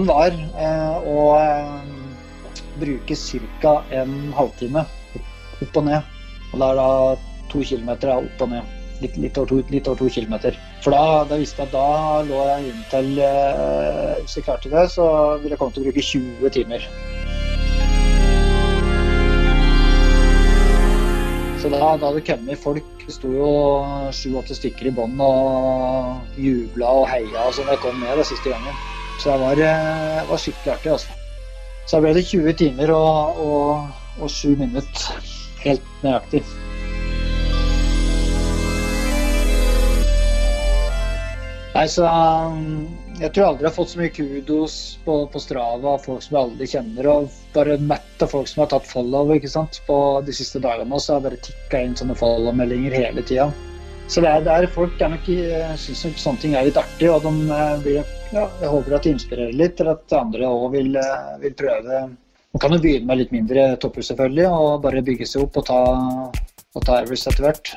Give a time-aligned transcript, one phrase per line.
[0.00, 0.32] Planen var
[0.64, 1.80] eh, å eh,
[2.80, 3.16] bruke
[3.60, 3.72] ca.
[3.92, 4.84] en halvtime
[5.60, 6.06] opp og ned.
[6.52, 6.86] Og det er da
[7.52, 8.76] to kilometer opp og ned.
[9.00, 10.56] Litt, litt, over, to, litt over to kilometer.
[10.84, 14.86] For da, da, visste jeg at da lå jeg inntil eh, Hvis jeg klarte det,
[14.92, 15.06] så
[15.40, 16.86] ville jeg komme til å bruke 20 timer.
[21.60, 22.88] Så da, da det kommet folk.
[23.04, 23.50] Det sto jo
[24.16, 28.30] sju-åtte stykker i bånn og jubla og heia og sånn da jeg kom ned den
[28.32, 28.80] siste gangen.
[29.20, 31.08] Så det var, eh, var skikkelig artig, altså.
[31.86, 35.30] Så da ble det 20 timer og, og, og 7 minutter.
[35.60, 36.40] Helt nøyaktig.
[41.74, 42.88] Nei, så um,
[43.20, 46.38] Jeg tror aldri jeg har fått så mye kudos på, på Strava av folk som
[46.38, 47.08] jeg aldri kjenner.
[47.12, 49.82] Og bare mett av folk som har tatt follow ikke sant?
[49.86, 50.96] på de siste dagene.
[50.96, 53.50] Så har jeg bare tikka inn sånne follow-meldinger hele tida.
[54.08, 55.28] Så det er, det er folk er nok,
[55.78, 59.06] syns nok sånne ting er litt artig, og de eh, blir, ja, jeg håper at
[59.06, 62.02] det inspirerer litt til at andre òg vil, eh, vil, prøve.
[62.50, 65.66] Man kan jo begynne med litt mindre topper, selvfølgelig, og bare bygge seg opp og
[65.70, 65.80] ta,
[66.74, 67.74] og ta Everest etter hvert.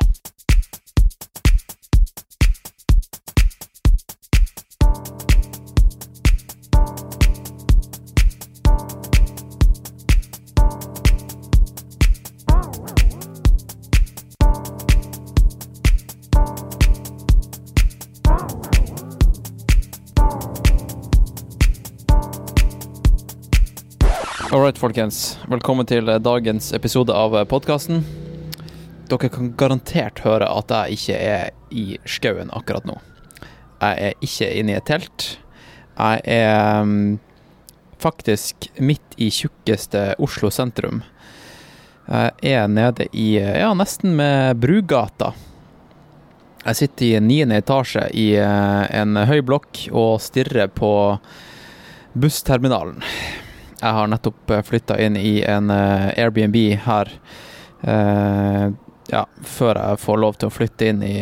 [24.64, 25.38] Alright, folkens.
[25.52, 27.97] Velkommen til dagens episode av podkasten.
[29.11, 32.95] Dere kan garantert høre at jeg ikke er i skauen akkurat nå.
[33.81, 35.28] Jeg er ikke inne i et telt.
[35.97, 36.95] Jeg er um,
[38.00, 41.03] faktisk midt i tjukkeste Oslo sentrum.
[42.08, 45.34] Jeg er nede i ja, nesten med Brugata.
[46.63, 50.94] Jeg sitter i niende etasje i en høy blokk og stirrer på
[52.16, 53.03] bussterminalen.
[53.83, 56.55] Jeg har nettopp eh, flytta inn i en eh, Airbnb
[56.85, 57.11] her.
[57.83, 58.71] Uh,
[59.11, 61.17] ja, før jeg får lov til å flytte inn i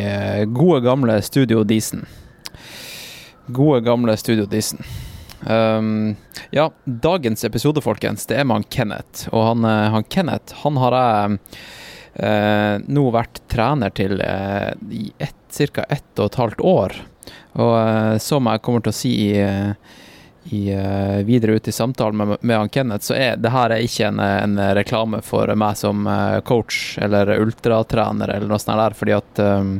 [0.54, 2.04] gode, gamle Studio Disen.
[3.50, 4.84] Gode, gamle Studio Disen.
[5.42, 6.14] Um,
[6.54, 9.26] ja, dagens episode, folkens, det er med han Kenneth.
[9.34, 11.40] Og han, han Kenneth, han har jeg
[12.22, 15.88] uh, nå vært trener til uh, i ca.
[15.90, 16.94] ett og et halvt år.
[17.58, 19.34] Og som jeg kommer til å si i
[20.44, 23.84] i, uh, videre ut i samtalen med, med han Kenneth, så er det her er
[23.84, 28.96] ikke en, en, reklame for meg som uh, coach eller ultratrener eller noe sånt der,
[28.98, 29.76] fordi at um,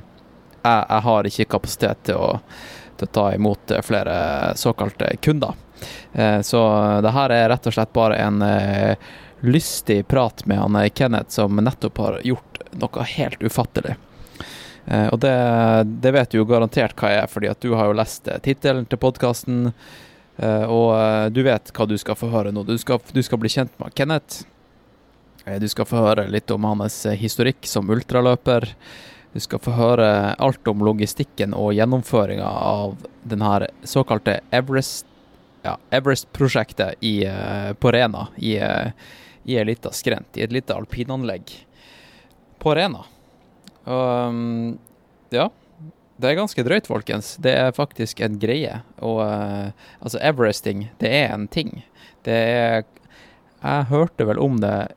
[0.62, 2.28] jeg, jeg, har ikke kapasitet til å,
[2.96, 4.14] til å, ta imot flere
[4.58, 5.58] såkalte kunder.
[6.14, 6.62] Uh, så
[7.02, 8.46] det her er rett og slett bare en
[9.42, 13.96] lystig prat med han Kenneth som nettopp har gjort noe helt ufattelig.
[14.86, 15.34] og det,
[15.84, 18.86] det vet du jo garantert hva jeg er, fordi at du har jo lest tittelen
[18.86, 19.72] til podkasten.
[20.42, 22.64] Uh, og uh, du vet hva du skal få høre nå.
[22.66, 24.42] Du skal, du skal bli kjent med Kenneth.
[25.46, 28.66] Uh, du skal få høre litt om hans historikk som ultraløper.
[29.32, 35.06] Du skal få høre alt om logistikken og gjennomføringa av denne såkalte Everest
[35.62, 36.98] ja, Everest-prosjektet
[37.78, 38.26] på Rena.
[38.36, 38.56] I,
[39.46, 41.54] i ei lita skrent, i et lite alpinanlegg
[42.60, 43.04] på Rena.
[43.86, 44.74] Um,
[45.30, 45.46] ja,
[46.20, 47.36] det er ganske drøyt, folkens.
[47.42, 48.80] Det er faktisk en greie.
[49.02, 51.80] Og uh, altså, Everesting, det er en ting.
[52.26, 52.84] Det er
[53.62, 54.92] Jeg hørte vel om det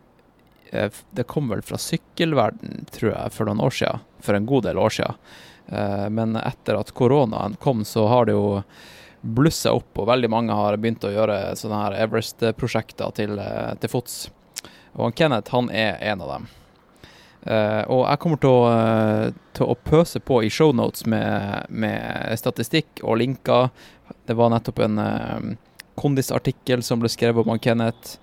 [0.73, 4.03] uh, Det kom vel fra sykkelverden, tror jeg, for noen år siden.
[4.25, 5.23] For en god del år siden.
[5.71, 8.61] Uh, men etter at koronaen kom, så har det jo
[9.25, 13.39] blussa opp, og veldig mange har begynt å gjøre sånne her Everest-prosjekter til,
[13.81, 14.27] til fots.
[14.93, 16.45] Og Kenneth, han er en av dem.
[17.45, 22.39] Uh, og jeg kommer til å, uh, til å, pøse på i shownotes med, med
[22.41, 23.69] statistikk og linker.
[24.25, 25.51] Det var nettopp en uh,
[25.99, 28.17] kondisartikkel som ble skrevet om Kenneth.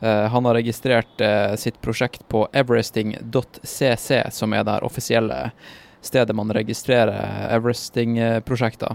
[0.00, 1.20] han har registrert
[1.58, 5.50] sitt prosjekt på everesting.cc, som er det offisielle
[6.00, 8.94] stedet man registrerer Everesting-prosjekter.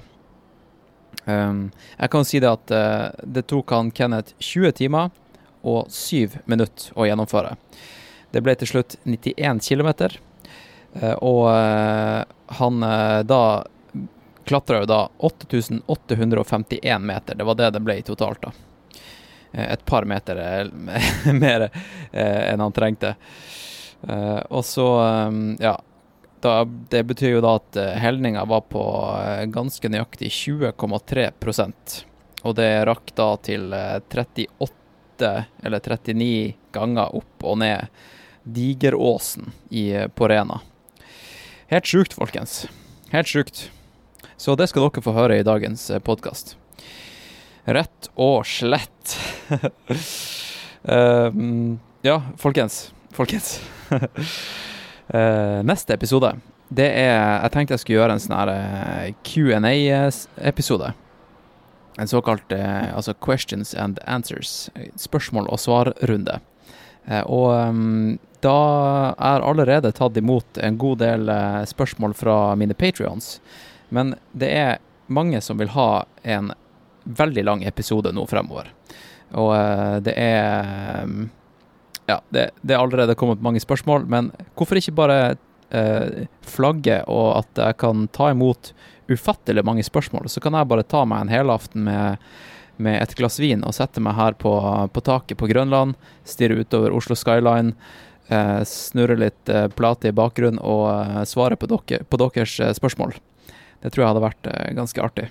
[1.25, 1.68] Um,
[2.00, 2.74] jeg kan si det at
[3.21, 5.12] det tok han Kenneth 20 timer
[5.62, 7.53] og 7 minutter å gjennomføre.
[8.33, 9.89] Det ble til slutt 91 km.
[10.94, 12.24] Eh, og eh,
[12.57, 13.65] han eh, da
[14.44, 17.35] klatra jo da 8851 meter.
[17.35, 18.51] Det var det det ble totalt, da.
[19.53, 20.39] Et par meter
[21.44, 21.68] mer
[22.12, 23.12] enn han trengte.
[24.50, 24.88] Og så,
[25.62, 25.75] ja
[26.41, 28.81] da, Det betyr jo da at helninga var på
[29.53, 31.94] ganske nøyaktig 20,3%
[32.50, 35.29] Og det rakk da til 38
[35.62, 37.94] eller 39 ganger opp og ned
[38.44, 40.62] Digeråsen i, på Rena.
[41.68, 42.68] Helt sjukt, folkens.
[43.10, 43.72] Helt sjukt.
[44.38, 46.57] Så det skal dere få høre i dagens eh, podkast.
[47.63, 49.13] Rett og slett.
[50.84, 51.31] uh,
[52.10, 52.92] ja, folkens.
[53.16, 53.62] Folkens.
[53.94, 56.34] uh, neste episode,
[56.68, 57.16] det er
[57.46, 60.92] Jeg tenkte jeg skulle gjøre en sånn her Q&A-episode.
[62.01, 64.68] En såkalt uh, altså questions and answers.
[65.00, 66.39] Spørsmål og svar-runde.
[67.24, 68.57] og um, da
[69.16, 71.31] er allerede tatt imot en god del
[71.69, 73.38] spørsmål fra mine patrions.
[73.90, 76.51] Men det er mange som vil ha en
[77.04, 78.69] veldig lang episode nå fremover.
[79.34, 81.30] Og uh, det er um,
[82.06, 85.19] Ja, det, det, er allerede kommet mange spørsmål, men hvorfor ikke bare
[85.72, 88.74] eh, flagge og at jeg kan ta imot
[89.07, 90.28] ufattelig mange spørsmål?
[90.28, 92.19] Så kan jeg bare ta meg en helaften med,
[92.75, 94.51] med et glass vin og sette meg her på,
[94.92, 95.96] på taket på Grønland,
[96.28, 97.72] stirre utover Oslo Skyline.
[98.31, 103.18] Uh, snurre litt plate i bakgrunnen og svare på, dere, på deres spørsmål.
[103.84, 105.25] Det tror jeg hadde vært ganske artig.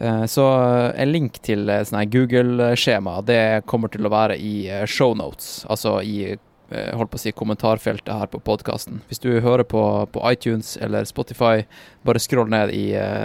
[0.00, 4.54] Eh, så eh, en link til eh, sånn Google-skjema, det kommer til å være i
[4.88, 6.36] shownotes, altså i
[6.70, 9.00] holdt på å si kommentarfeltet her på podkasten.
[9.10, 9.80] Hvis du hører på,
[10.14, 11.64] på, iTunes eller Spotify,
[12.06, 12.84] bare scroll ned i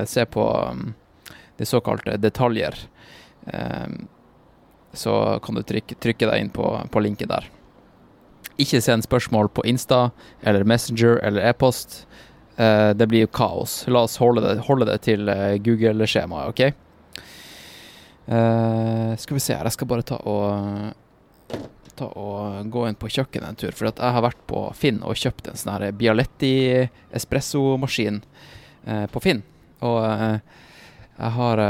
[0.10, 0.96] Se på um,
[1.62, 2.74] de såkalte detaljer.
[4.98, 5.14] Så
[5.46, 7.46] kan du trykke, trykke deg inn på, på linken der.
[8.62, 10.10] Ikke send spørsmål på Insta
[10.42, 12.06] eller Messenger eller e-post.
[12.56, 13.82] Uh, det blir jo kaos.
[13.92, 17.20] La oss holde det, holde det til uh, Google-skjemaet, OK?
[18.26, 20.94] Uh, skal vi se her, jeg skal bare ta og
[21.96, 23.76] ta og gå inn på kjøkkenet en tur.
[23.76, 26.56] For jeg har vært på Finn og kjøpt en sånn Bialetti
[27.16, 28.18] espressomaskin
[28.84, 29.40] på Finn.
[29.80, 31.62] Og jeg har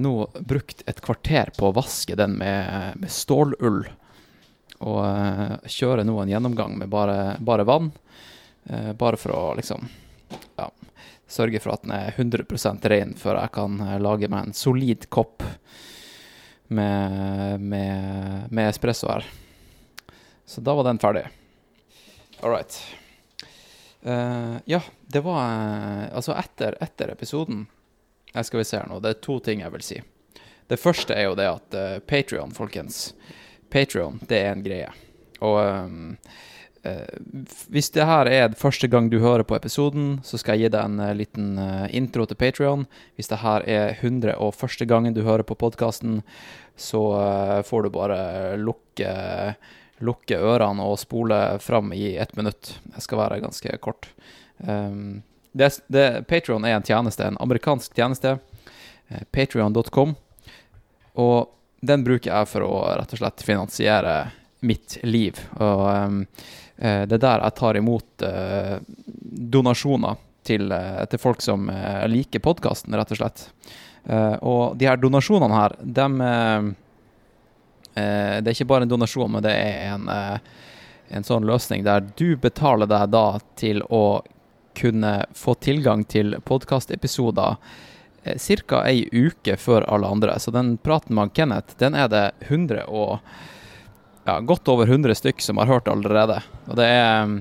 [0.00, 0.14] nå
[0.48, 3.82] brukt et kvarter på å vaske den med, med stålull.
[4.84, 7.92] Og kjøre nå en gjennomgang med bare, bare vann.
[8.98, 9.86] bare for å liksom
[10.56, 10.70] ja,
[11.26, 15.08] sørge for at den er 100% ren før jeg kan eh, lage meg en solid
[15.10, 15.44] kopp
[16.66, 19.26] med, med, med espresso her.
[20.46, 21.26] Så da var den ferdig.
[22.42, 22.78] All right.
[24.06, 24.80] Uh, ja,
[25.10, 27.64] det var uh, Altså, etter, etter episoden
[28.30, 29.00] Jeg skal vi se her nå.
[29.02, 29.96] Det er to ting jeg vil si.
[30.70, 33.08] Det første er jo det at uh, Patrion, folkens
[33.70, 34.90] Patrion, det er en greie.
[35.44, 36.16] Og um,
[36.86, 37.16] uh,
[37.72, 40.88] hvis det her er første gang du hører på episoden, så skal jeg gi deg
[40.88, 42.86] en uh, liten uh, intro til Patrion.
[43.16, 44.86] Hvis det her er 101.
[44.88, 46.22] gangen du hører på podkasten,
[46.76, 47.00] så
[47.64, 48.16] får du bare
[48.60, 49.12] lukke,
[50.04, 52.74] lukke, ørene og spole fram i ett minutt.
[52.92, 54.10] Jeg skal være ganske kort.
[54.60, 55.22] Um,
[55.56, 58.34] det, det, Patrion er en tjeneste, en amerikansk tjeneste.
[59.32, 60.12] Patrion.com.
[61.16, 61.48] Og
[61.80, 64.14] den bruker jeg for å rett og slett finansiere
[64.66, 65.38] mitt liv.
[65.60, 66.22] Og um,
[66.76, 68.76] det er der jeg tar imot uh,
[69.56, 71.70] donasjoner til, uh, til folk som
[72.10, 73.48] liker podkasten, rett og slett.
[74.46, 76.20] og de her donasjonene her, dem
[77.96, 78.04] Det
[78.46, 80.04] er ikke bare en donasjon, men det er en,
[81.08, 84.22] en sånn løsning der du betaler deg da til å
[84.76, 87.56] kunne få tilgang til podkastepisoder
[88.66, 88.82] ca.
[88.86, 90.38] ei uke før alle andre.
[90.42, 93.18] Så den praten med Kenneth, den er det 100 og
[94.26, 96.42] ja, godt over 100 stykk som har hørt allerede.
[96.66, 97.38] Og det er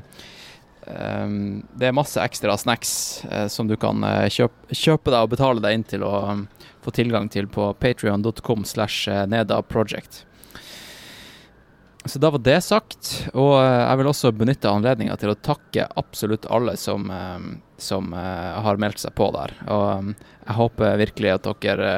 [0.86, 2.91] Um, det er masse ekstra snacks
[3.25, 6.43] uh, som du kan uh, kjøpe, kjøpe, deg og betale deg inn til å um,
[6.86, 10.21] få tilgang til på patrion.com slash nedaproject.
[12.05, 15.88] Så da var det sagt, og uh, jeg vil også benytte anledninga til å takke
[15.97, 17.47] absolutt alle som, um,
[17.81, 19.55] som har meldt seg på der.
[19.74, 21.93] Og jeg håper virkelig at dere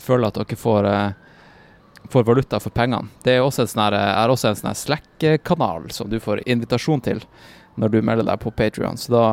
[0.00, 0.88] føler at dere får
[2.10, 3.08] får valuta for pengene.
[3.22, 7.22] Det er også en sånn, sånn Slack-kanal som du får invitasjon til
[7.80, 8.98] når du melder deg på Patrion.
[8.98, 9.24] Så da,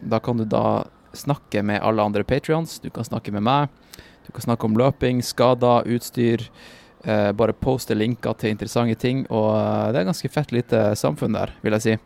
[0.00, 0.84] da, kan du da
[1.16, 2.78] snakke med alle andre Patrions.
[2.80, 3.68] Du kan snakke med meg.
[4.26, 6.46] Du kan snakke om løping, skader, utstyr.
[7.04, 9.24] Eh, bare poste linker til interessante ting.
[9.32, 11.96] Og eh, det er ganske fett lite samfunn der, vil jeg si.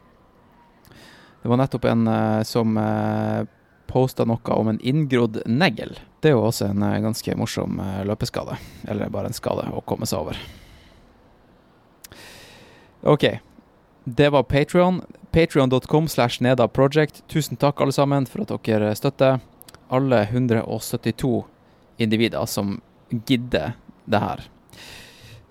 [1.42, 3.46] Det var nettopp en eh, som eh,
[3.90, 5.96] posta noe om en inngrodd negl.
[6.22, 8.56] Det er jo også en eh, ganske morsom eh, løpeskade.
[8.88, 10.38] Eller bare en skade å komme seg over.
[13.02, 13.28] OK.
[14.04, 15.02] Det var Patrion.
[15.34, 17.24] Patrion.com slash Neda Project.
[17.28, 19.42] Tusen takk, alle sammen, for at dere støtter.
[19.92, 21.42] Alle 172
[21.98, 22.78] individer som
[23.26, 23.74] gidder
[24.06, 24.48] det her.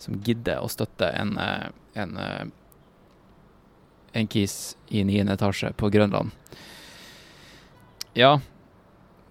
[0.04, 1.68] Som gidder å støtte en, eh,
[2.04, 2.18] en,
[4.14, 6.36] en kis i niende etasje på Grønland.
[8.14, 8.36] Ja,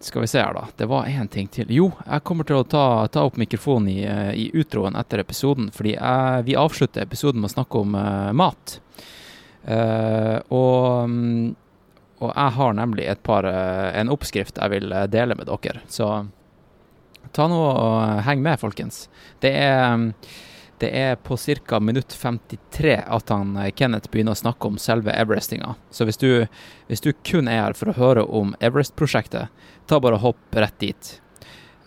[0.04, 0.66] skal vi se her, da.
[0.76, 1.70] Det var én ting til.
[1.70, 5.70] Jo, jeg kommer til å ta, ta opp mikrofonen i, eh, i, utroen etter episoden,
[5.74, 8.78] fordi jeg, vi avslutter episoden med å snakke om uh, mat.
[9.62, 11.50] Uh, og, mm,
[12.18, 15.84] og, jeg har nemlig et par uh, en oppskrift jeg vil dele med dere.
[15.86, 16.08] Så
[17.32, 19.04] ta nå og heng med, folkens.
[19.42, 20.08] Det er,
[20.82, 21.78] det er på ca.
[21.80, 25.76] minutt 53 at han Kenneth begynner å snakke om selve Everestinga.
[25.94, 26.46] Så hvis du,
[26.90, 29.52] hvis du kun er her for å høre om Everest-prosjektet,
[29.86, 31.12] ta bare hopp rett dit.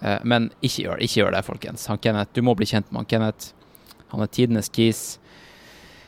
[0.06, 1.88] Eh, men ikke gjør, ikke gjør det, folkens.
[1.92, 3.54] Han Kenneth, du må bli kjent med han Kenneth.
[4.14, 5.04] Han er tidenes kis.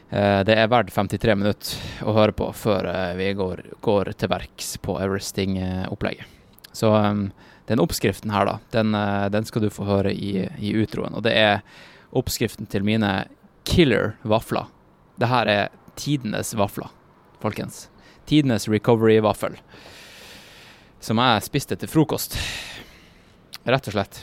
[0.10, 4.32] Eh, det er verdt 53 minutter å høre på før eh, vi går, går til
[4.32, 6.36] verks på Everesting-opplegget.
[6.77, 6.91] Så
[7.67, 8.94] den oppskriften her, da, den,
[9.34, 11.15] den, skal du få høre i, i utroen.
[11.17, 11.63] Og det er
[12.17, 13.12] oppskriften til mine
[13.67, 14.67] killer vafler.
[15.17, 16.89] Det her er tidenes vafler,
[17.41, 17.88] folkens.
[18.27, 19.57] Tidenes recovery-vaffel.
[21.00, 22.38] Som jeg spiste til frokost.
[23.67, 24.21] Rett og slett.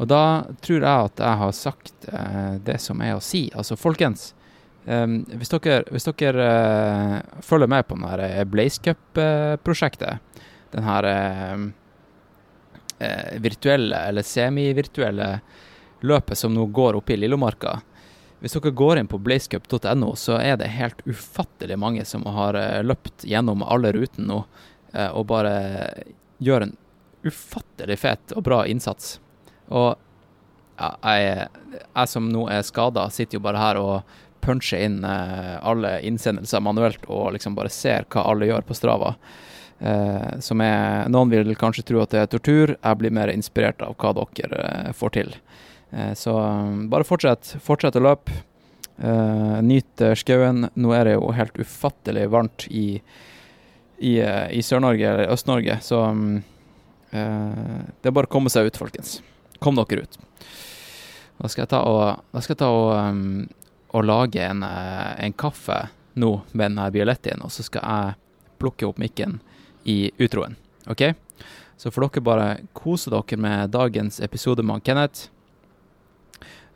[0.00, 0.22] Og da
[0.64, 3.46] tror jeg at jeg har sagt eh, det som er å si.
[3.54, 4.32] Altså, folkens.
[4.82, 6.46] Um, hvis dere, hvis dere
[7.22, 11.68] uh, følger med på denne Blaze Cup-prosjektet, den her uh,
[13.42, 15.28] virtuelle eller semivirtuelle
[16.06, 17.80] løpet som nå går oppe i Lillomarka
[18.42, 23.24] Hvis dere går inn på blazecup.no, så er det helt ufattelig mange som har løpt
[23.24, 24.40] gjennom alle rutene nå
[24.92, 25.52] og bare
[26.42, 26.74] gjør en
[27.22, 29.20] ufattelig fet og bra innsats.
[29.70, 29.94] Og
[30.82, 36.00] jeg, jeg, som nå er skada, sitter jo bare her og puncher inn eh, alle
[36.02, 39.14] innsendelser manuelt og liksom bare ser hva alle gjør på Strava.
[39.82, 42.72] Uh, som er Noen vil kanskje tro at det er tortur.
[42.76, 45.32] Jeg blir mer inspirert av hva dere uh, får til.
[45.92, 47.54] Eh, så um, bare fortsett.
[47.62, 48.34] Fortsett å løpe.
[48.98, 50.66] Eh, nyt skauen.
[50.74, 52.86] Nå er det jo helt ufattelig varmt i,
[53.98, 56.42] i, eh, i Sør-Norge eller Øst-Norge, så um,
[57.12, 59.18] det er bare å komme seg ut, folkens.
[59.60, 60.16] Kom dere ut.
[61.42, 63.48] Da skal jeg ta og, jeg ta og, um,
[63.92, 68.86] og lage en, eh, en, kaffe nå med denne Bialettien, og så skal jeg plukke
[68.88, 69.40] opp mikken
[69.88, 70.56] i utroen.
[70.92, 71.12] OK?
[71.76, 75.30] Så får dere bare kose dere med dagens episode med Kenneth.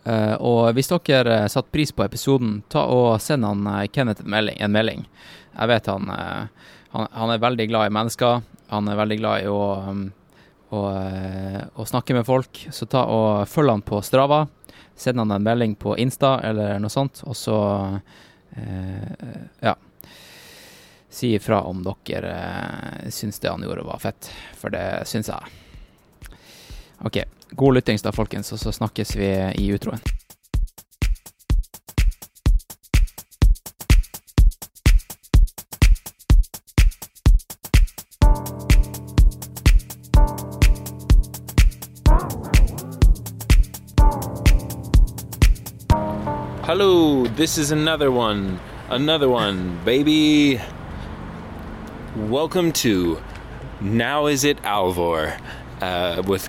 [0.07, 4.23] Uh, og hvis dere uh, satte pris på episoden, ta og send han uh, Kenneth
[4.23, 5.03] en melding, en melding.
[5.57, 6.11] Jeg vet han,
[6.93, 8.43] han, han er veldig glad i mennesker.
[8.69, 10.03] Han er veldig glad i å um,
[10.69, 14.43] eh, og snakke med folk, så ta og følg han på Strava.
[14.93, 17.59] Send han en melding på Insta eller noe sånt, og så
[19.65, 19.75] ja.
[21.09, 22.37] Si ifra om dere
[23.13, 24.29] syns det han gjorde var fett,
[24.61, 25.57] for det syns jeg.
[27.05, 27.25] OK.
[27.51, 30.01] God lyttings da, folkens, og så snakkes vi i utroen.
[46.67, 48.59] Hello, this is another one.
[48.91, 50.61] Another one, baby.
[52.17, 53.23] Welcome to
[53.81, 55.39] Now Is It Alvor
[55.81, 56.49] uh, with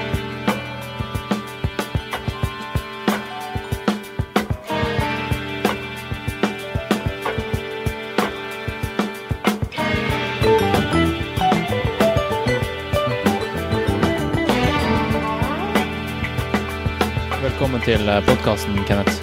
[17.81, 19.21] Velkommen til eh, podkasten, Kenneth.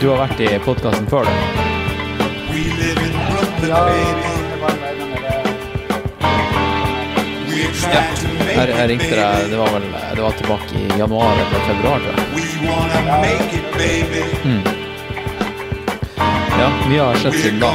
[0.00, 1.30] Du har vært i podkasten før, du?
[3.66, 3.82] Ja,
[7.86, 8.02] Ja.
[8.56, 12.20] Jeg, ringte deg det var vel det var tilbake i januar eller februar, tror jeg.
[14.44, 14.62] Mm.
[16.56, 17.70] Ja, mye har skjedd siden da.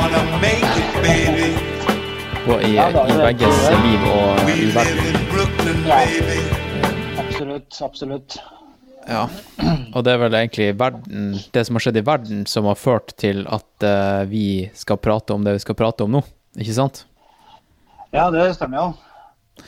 [2.46, 5.61] Både i, i begges liv og i verden.
[5.92, 6.00] Ja.
[7.20, 8.42] Absolutt, absolutt.
[9.08, 9.26] Ja,
[9.96, 13.12] og det er vel egentlig verden, det som har skjedd i verden som har ført
[13.20, 16.22] til at uh, vi skal prate om det vi skal prate om nå,
[16.56, 17.04] ikke sant?
[18.16, 19.66] Ja, det stemmer jo.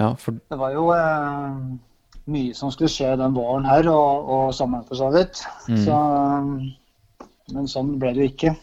[0.00, 0.40] Ja, for...
[0.50, 1.54] Det var jo eh,
[2.34, 5.42] mye som skulle skje den våren her, og, og sommeren for så vidt.
[5.70, 5.80] Mm.
[5.86, 5.98] Så,
[7.54, 8.54] men sånn ble det jo ikke.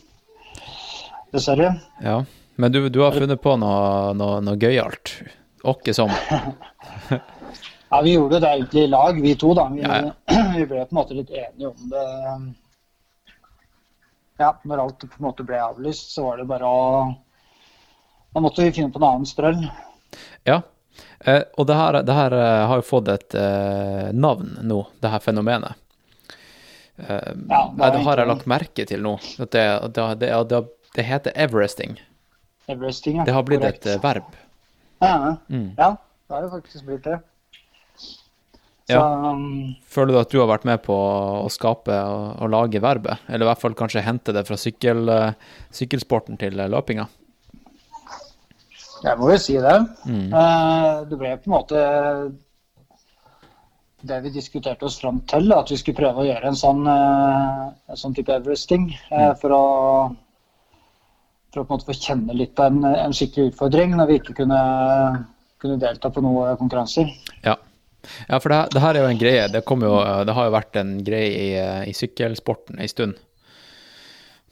[1.36, 1.76] Dessverre.
[2.04, 2.22] Ja,
[2.60, 5.20] men du, du har funnet på noe, noe, noe gøyalt.
[5.68, 6.16] Åkke sånn.
[7.90, 9.54] Ja, vi gjorde det egentlig i lag, vi to.
[9.58, 9.68] da.
[9.74, 10.14] Vi, Ja,
[10.58, 12.08] vi ble på en måte litt enige om det.
[14.38, 16.82] Ja, når alt på en måte ble avlyst, så var det bare å
[18.36, 19.64] Da måtte vi finne på en annen strøll.
[20.46, 20.62] Ja,
[21.20, 25.12] Eh, og det her, det her eh, har jo fått et eh, navn nå, det
[25.14, 25.78] her fenomenet.
[26.98, 29.16] Eh, Ja, nei, det har jeg lagt merke til nå.
[29.42, 29.66] At det,
[29.96, 30.62] det, det, det,
[30.98, 31.98] det heter everesting.
[32.68, 33.26] Everesting, ja.
[33.26, 33.86] Det har blitt Korrekt.
[33.86, 34.38] et eh, verb.
[35.02, 35.34] Ja, ja.
[35.50, 35.72] Mm.
[35.78, 35.90] ja,
[36.28, 37.20] det har jo faktisk blitt det.
[38.88, 39.04] Så Ja.
[39.92, 43.20] Føler du at du har vært med på å skape og, og lage verbet?
[43.28, 45.34] Eller i hvert fall kanskje hente det fra sykkel, eh,
[45.76, 47.08] sykkelsporten til eh, løpinga?
[49.04, 49.76] jeg må jo si det.
[50.08, 50.32] Mm.
[50.34, 51.82] Eh, Det ble på en måte
[54.08, 57.98] det vi diskuterte oss fram til, at vi skulle prøve å gjøre en sånn, en
[57.98, 58.92] sånn type Everesting.
[59.12, 59.36] mm.
[59.42, 59.64] For å,
[61.52, 64.20] for å på en måte få kjenne litt på en, en skikkelig utfordring når vi
[64.22, 64.60] ikke kunne,
[65.60, 67.10] kunne delta på noen konkurranser.
[68.08, 68.36] Ja.
[68.36, 69.46] ja, for det, det her er jo en greie.
[69.54, 69.94] Det, jo,
[70.28, 71.48] det har jo vært en greie i,
[71.92, 73.18] i sykkelsporten en stund.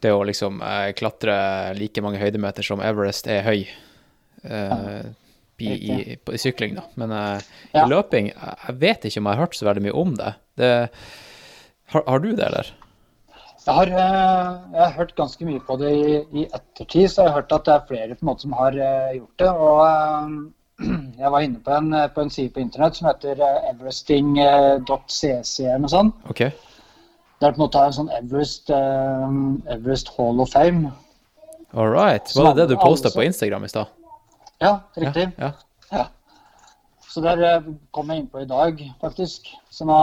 [0.04, 1.36] Det å liksom eh, klatre
[1.80, 3.62] like mange høydemeter som Everest er høy
[4.44, 5.04] eh,
[5.58, 6.84] i, i, på, i sykling, da.
[7.00, 7.86] Men eh, Ja.
[7.86, 10.34] i løping jeg vet ikke om jeg har hørt så veldig mye om det.
[10.60, 10.74] det
[11.94, 12.74] har, har du det, eller?
[13.66, 17.32] Jeg har, eh, jeg har hørt ganske mye på det i, i ettertid, så jeg
[17.32, 19.50] har hørt at det er flere måte som har eh, gjort det.
[19.50, 20.36] Og eh,
[21.22, 25.84] jeg var inne på en, på en side på internett som heter eh, everesting.cc eller
[25.86, 26.18] noe sånt.
[26.30, 26.42] OK.
[27.44, 30.92] Der på en måte har en sånn Everest, um, Everest Hall of Fame.
[31.76, 32.32] All right.
[32.36, 33.92] Var det det du posta på Instagram i stad?
[34.64, 35.30] Ja, riktig.
[35.38, 35.52] Ja,
[35.92, 36.06] Ja.
[37.16, 39.48] Så der eh, kom jeg inn på i dag, faktisk.
[39.72, 39.96] Så nå,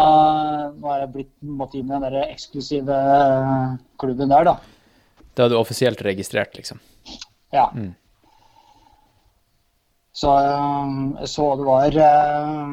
[0.81, 4.55] nå er jeg blitt på inn i den der eksklusive eh, klubben der, da.
[5.37, 6.81] Da er du offisielt registrert, liksom.
[7.53, 7.67] Ja.
[7.77, 7.91] Mm.
[10.13, 12.73] Så eh, jeg så det var eh,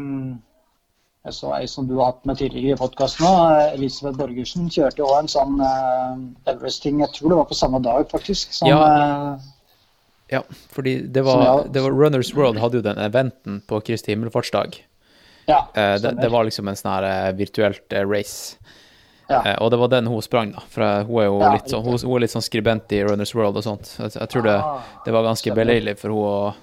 [1.26, 3.74] Jeg så ei som du har hatt med tidligere i podkasten òg.
[3.76, 5.58] Elisabeth Borgersen kjørte òg en sånn
[6.48, 7.00] Everest-ting.
[7.04, 8.54] jeg tror det var på samme dag, faktisk.
[8.56, 9.38] Som, Ja.
[10.32, 14.12] Ja, fordi det var, jeg- det var Runners World hadde jo den eventen på Kristi
[14.14, 14.76] himmelfartsdag.
[15.48, 18.56] ja, Eh, det, det var liksom en sånn her eh, virtuelt eh, race.
[19.30, 19.58] ja.
[19.60, 20.60] Og det var den hun sprang, da.
[20.70, 23.34] For hun er jo Ja, litt, sånn, hun, hun er litt sånn skribent i Runners
[23.36, 23.96] World og sånt.
[23.98, 26.54] Jeg, jeg tror det, Ah, det var ganske beleilig for hun å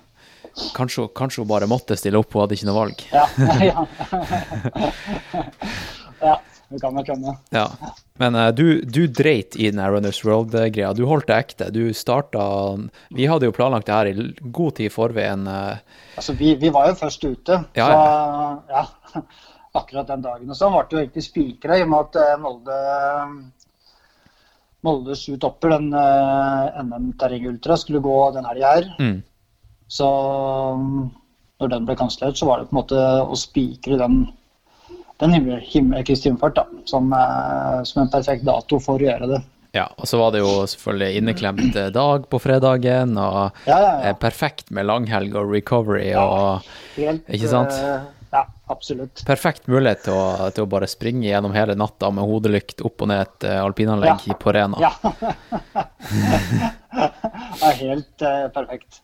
[0.77, 3.03] Kanskje, kanskje hun bare måtte stille opp, hun hadde ikke noe valg.
[3.13, 3.27] Ja,
[3.71, 3.87] ja.
[6.21, 6.35] ja,
[6.69, 7.35] det kan nok hende.
[7.55, 7.67] Ja.
[8.19, 10.95] Men uh, du, du dreit i den Runners World-greia.
[10.97, 11.69] Du holdt det ekte.
[11.75, 12.47] Du starta
[13.15, 15.45] Vi hadde jo planlagt det her i god tid i forveien.
[15.47, 17.61] eh, Altså, vi, vi var jo først ute.
[17.77, 18.87] Ja, så ja,
[19.83, 20.49] akkurat den dagen.
[20.49, 22.81] Og så ble det jo egentlig spikra i og med at eh, Molde
[24.87, 28.85] Molde sju topper, den uh, NM Terreng Ultra, skulle gå den helga her.
[29.03, 29.17] Mm.
[29.89, 30.09] Så
[30.81, 31.05] mm,
[31.63, 34.27] når den ble kansellert, så var det på en måte å spikre den
[35.17, 39.39] den himmel, himmel, himmelfart da, som, eh, som en perfekt dato for å gjøre det.
[39.77, 43.95] Ja, og så var det jo selvfølgelig inneklemt eh, dag på fredagen, og Ja, ja,
[44.01, 44.19] eh, ja.
[44.21, 47.73] perfekt med langhelg og recovery, og Helt, ikke sant?
[47.73, 49.25] eh, ja, absolutt.
[49.29, 53.13] perfekt mulighet til å, til å bare springe gjennom hele natta med hodelykt opp og
[53.13, 54.81] ned et eh, alpinanlegg på Rena.
[54.81, 54.93] Ja.
[57.57, 59.03] det er helt uh, perfekt.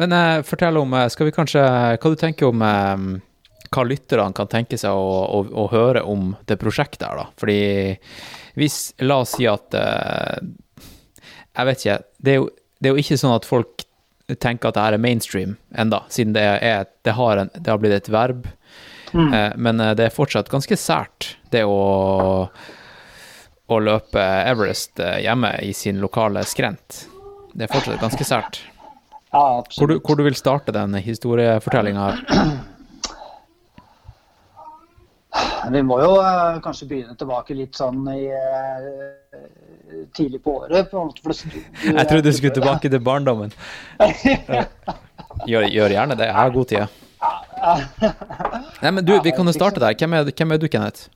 [0.00, 1.62] Men eh, fortell om, eh, skal vi kanskje,
[2.02, 3.04] hva du tenker om eh,
[3.74, 7.28] hva lytterne kan tenke seg å, å, å høre om det prosjektet her, da?
[7.40, 7.58] Fordi
[8.58, 10.42] hvis, la oss si at, eh,
[11.54, 11.96] jeg vet ikke,
[12.26, 12.48] det er, jo,
[12.82, 13.84] det er jo ikke sånn at folk
[14.40, 17.82] tenker at det her er mainstream enda, siden det, er, det, har, en, det har
[17.82, 18.46] blitt et verb,
[19.14, 19.28] Mm.
[19.30, 22.48] eh, men eh, det er fortsatt ganske sært, det å,
[23.70, 24.18] å løpe
[24.50, 27.04] Everest hjemme i sin lokale skrent.
[27.54, 28.58] Det er fortsatt ganske sært.
[29.34, 32.04] Ja, Hvor du, hvor du vil starte den historiefortellinga?
[35.74, 38.84] Vi må jo eh, kanskje begynne tilbake litt sånn i eh,
[40.14, 40.90] tidlig på året.
[40.92, 43.50] På du- Jeg trodde du skulle tilbake til barndommen.
[45.48, 46.28] Gjør, gjør gjerne det.
[46.28, 47.00] Jeg har god tid.
[48.84, 49.96] Nei, men du, vi kan jo starte der.
[49.98, 51.08] Hvem er, hvem er du, Kenneth?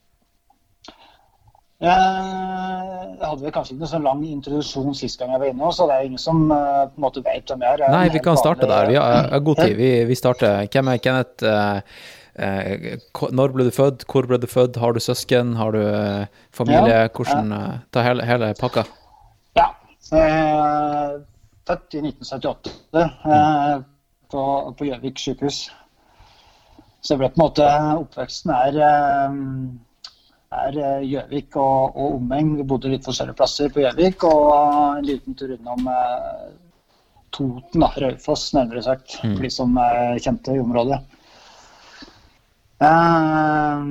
[1.79, 5.69] Eh, Jeg hadde vel kanskje ikke noe så lang introduksjon sist gang jeg var inne,
[5.75, 7.85] så det er ingen som eh, på en måte vet hvem jeg er.
[7.95, 8.88] Nei, vi kan starte der.
[8.91, 9.75] Vi har, god tid.
[9.79, 10.64] Vi, vi starter.
[10.75, 11.47] Hvem er Kenneth?
[11.47, 11.81] Eh,
[12.47, 12.99] eh,
[13.35, 14.07] Når ble du født?
[14.11, 14.79] Hvor ble du født?
[14.83, 15.55] Har du søsken?
[15.59, 17.01] Har du eh, familie?
[17.14, 18.87] Hvordan eh, Ta hele, hele pakka.
[19.59, 19.69] Ja.
[20.19, 21.19] Eh,
[21.69, 23.75] født i 1978 eh,
[24.33, 24.47] på
[24.79, 25.69] på Gjøvik sykehus.
[27.03, 27.67] Så det ble på en måte
[28.03, 29.43] Oppveksten er eh,
[30.55, 32.57] er eh, Gjøvik og, og omegn.
[32.59, 34.25] Vi bodde litt forskjellige plasser på Gjøvik.
[34.29, 34.49] Og
[34.99, 36.49] en liten tur innom eh,
[37.35, 39.19] Toten, da, Raufoss nærmere sagt.
[39.23, 39.37] Mm.
[39.37, 41.01] For de som er kjente i området.
[42.85, 43.89] Eh,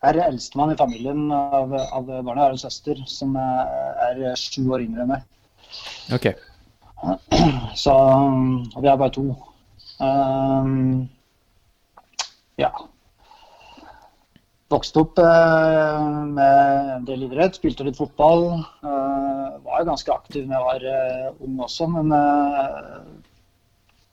[0.00, 2.38] jeg er eldstemann i familien av, av barna.
[2.38, 5.26] Jeg har en søster som eh, er sju år yngre enn meg.
[6.16, 6.32] OK.
[7.80, 9.26] Så, og vi er bare to.
[10.00, 11.08] Um,
[12.60, 12.70] ja.
[14.70, 15.98] Vokste opp uh,
[16.30, 18.44] med en del idrett, spilte litt fotball.
[18.84, 22.14] Var jo ganske aktiv da jeg var uh, ung også, men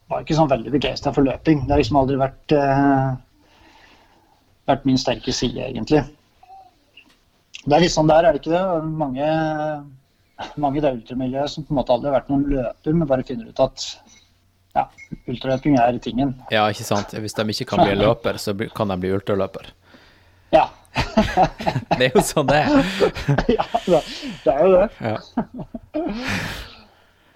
[0.07, 1.65] var ikke sånn veldig begeistra for løping.
[1.65, 2.53] Det har liksom aldri vært,
[4.71, 6.05] vært min sterke side, egentlig.
[7.67, 8.63] Det er litt sånn der, er det ikke det?
[8.95, 9.31] Mange,
[10.55, 13.25] mange i det ultramiljøet som på en måte aldri har vært noen løper, men bare
[13.27, 13.87] finner ut at
[14.77, 14.85] ja,
[15.27, 16.31] ultraløping er tingen.
[16.53, 17.11] Ja, ikke sant.
[17.19, 19.73] Hvis de ikke kan bli løper, så kan de bli ultraløper.
[20.49, 20.69] Ja.
[21.97, 22.69] det er jo sånn det er.
[23.57, 23.99] ja, det,
[24.43, 24.87] det, er jo det.
[25.01, 25.17] Ja.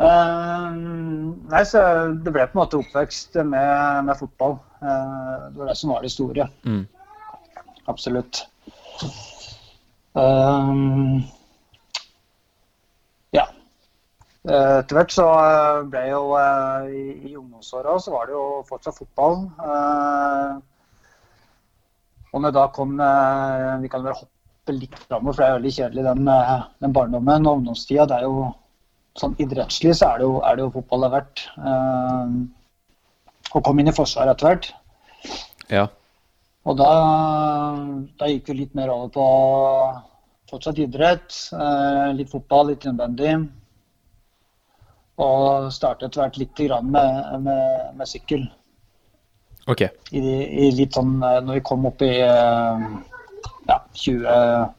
[0.02, 0.70] Uh,
[1.52, 1.84] nei, så
[2.24, 4.58] Det ble på en måte oppvekst med, med fotball.
[4.82, 6.48] Uh, det var det som var det store.
[6.66, 6.86] Mm.
[7.92, 8.46] Absolutt.
[10.16, 11.22] Uh,
[13.36, 13.46] ja.
[14.42, 15.28] Etter hvert så
[15.92, 16.24] ble jo
[16.90, 19.44] i, i ungdomsåra så var det jo fortsatt fotball.
[22.32, 26.04] Og når da kom Vi kan bare hoppe litt framover, for det er veldig kjedelig
[26.06, 26.28] den,
[26.86, 28.06] den barndommen og ungdomstida.
[28.08, 28.46] Det er jo
[29.20, 31.44] sånn idrettslig så er det jo, er det jo fotball det er verdt.
[33.52, 34.70] og kom inn i Forsvaret etter hvert.
[35.72, 35.88] Ja.
[36.70, 36.92] Og da,
[38.22, 39.26] da, gikk vi litt mer over på
[40.52, 41.34] fortsatt idrett.
[41.56, 43.34] Eh, litt fotball, litt innbandy.
[45.22, 48.46] Og startet etter hvert litt med, med, med sykkel.
[49.70, 49.86] Ok.
[50.12, 54.72] I, I, litt sånn Når vi kom opp i ja, 20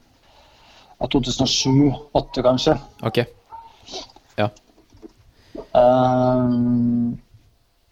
[1.10, 2.76] 2007-2008 kanskje.
[3.02, 3.18] Ok.
[4.38, 4.48] Ja.
[5.72, 7.18] Um,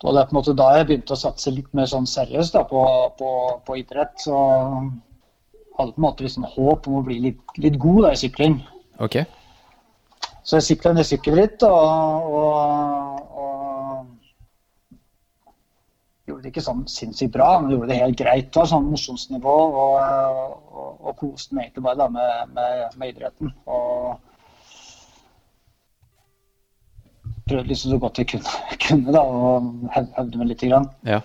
[0.02, 2.56] og det er på en måte da jeg begynte å satse litt mer sånn seriøst
[2.56, 2.84] da, på,
[3.18, 3.32] på,
[3.66, 4.14] på, idrett.
[4.22, 4.36] Så
[5.76, 8.60] hadde på en måte liksom håp om å bli litt, litt god da, i sykling.
[9.02, 9.20] Ok.
[10.44, 12.54] Så jeg sykla ned sykkelritt og, og,
[13.28, 13.29] og,
[16.40, 18.48] gjorde det ikke sånn sinnssykt bra, men gjorde det helt greit.
[18.48, 19.96] Det var sånn mosjonsnivå og,
[20.72, 23.52] og, og koste meg egentlig bare da, med, med, med idretten.
[23.68, 24.16] Og
[27.50, 28.54] prøvde liksom så godt jeg kunne,
[28.86, 30.64] kunne da, og hevde meg litt.
[30.70, 30.88] Grann.
[31.04, 31.20] Ja.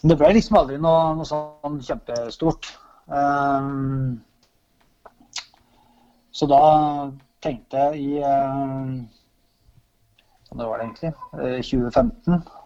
[0.00, 2.72] Men det ble liksom aldri noe, noe sånn kjempestort.
[3.12, 4.22] Um,
[6.32, 6.62] så da
[7.44, 8.92] tenkte jeg i uh,
[10.54, 11.12] Når var det egentlig?
[11.34, 12.61] Uh, 2015.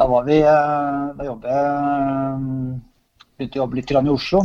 [0.00, 2.80] Da var vi uh, Da jobbet jeg
[3.36, 4.40] Begynte å jobbe litt i Oslo.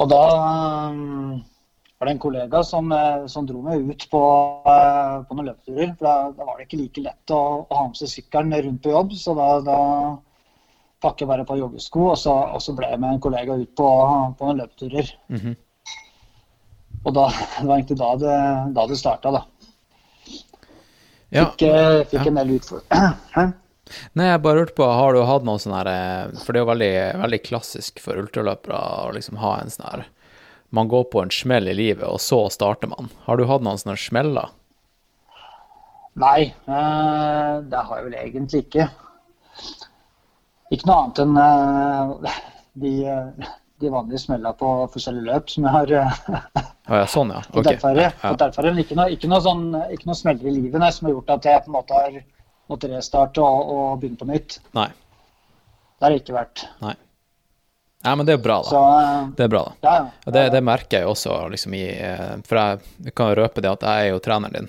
[0.00, 2.88] Og da var det en kollega som,
[3.28, 4.22] som dro meg ut på,
[5.28, 5.92] på noen løpeturer.
[5.92, 8.82] For da, da, var det ikke like lett å, å ha med seg sykkelen rundt
[8.84, 9.12] på jobb.
[9.20, 9.78] Så da, da
[11.04, 13.72] pakker jeg bare på joggesko, og så, og så ble jeg med en kollega ut
[13.76, 13.90] på,
[14.40, 15.12] på noen løpeturer.
[15.28, 15.56] Mm -hmm.
[17.04, 17.28] Og da,
[17.60, 18.38] det var egentlig da det,
[18.80, 19.44] da det starta, da.
[21.34, 21.50] Ja.
[21.50, 21.66] Fikk,
[22.12, 22.30] fikk ja.
[22.30, 23.54] en del utfordringer.
[24.16, 25.88] Nei, jeg bare lurte på, har du hatt noen sånn her
[26.40, 30.06] For det er jo veldig, veldig klassisk for ultraløpere å liksom ha en sånn her
[30.74, 33.10] man går på en smell i livet, og så starter man.
[33.28, 34.50] Har du hatt noen sånne smeller?
[36.18, 38.88] Nei, eh, det har jeg vel egentlig ikke.
[40.74, 42.40] Ikke noe annet enn eh,
[42.84, 42.92] de,
[43.84, 47.42] de vanlige smellene på forskjellige løp som jeg har oh, ja, sånn, ja.
[47.54, 47.66] Okay.
[47.70, 48.34] derfor, ja.
[48.40, 51.34] derfor ikke, noe, ikke, noe sånn, ikke noe smeller i livet nei, som har gjort
[51.36, 52.20] at jeg på en måte har
[52.72, 54.58] måttet restarte og, og begynne på nytt.
[54.76, 54.90] Nei.
[55.94, 56.64] Det har det ikke vært.
[56.82, 56.94] Nei.
[58.04, 58.68] Ja, men det er bra, da.
[58.68, 58.80] Så,
[59.36, 59.74] det er bra, da.
[59.80, 60.32] Ja, ja.
[60.32, 61.86] Det, det, merker jeg også, liksom, i
[62.44, 64.68] For jeg kan røpe det at jeg er jo treneren din,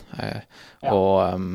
[0.91, 1.49] og um,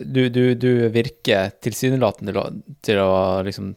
[0.00, 2.58] du, du, du, virker tilsynelatende til,
[2.88, 3.14] til, å
[3.46, 3.74] liksom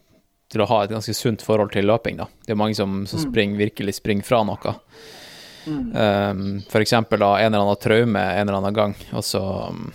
[0.52, 2.26] til å ha et ganske sunt forhold til løping, da.
[2.46, 3.24] Det er mange som, som Mm.
[3.30, 4.74] springer, virkelig springer fra noe.
[5.66, 5.80] Mm.
[5.96, 9.88] Um, for eksempel da en eller annen traume en eller annen gang, og så um,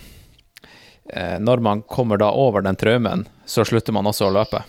[1.40, 4.62] Når man kommer da over den traumen, så slutter man også å løpe.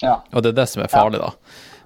[0.00, 0.22] Ja.
[0.32, 1.32] Og det er det som er farlig, da.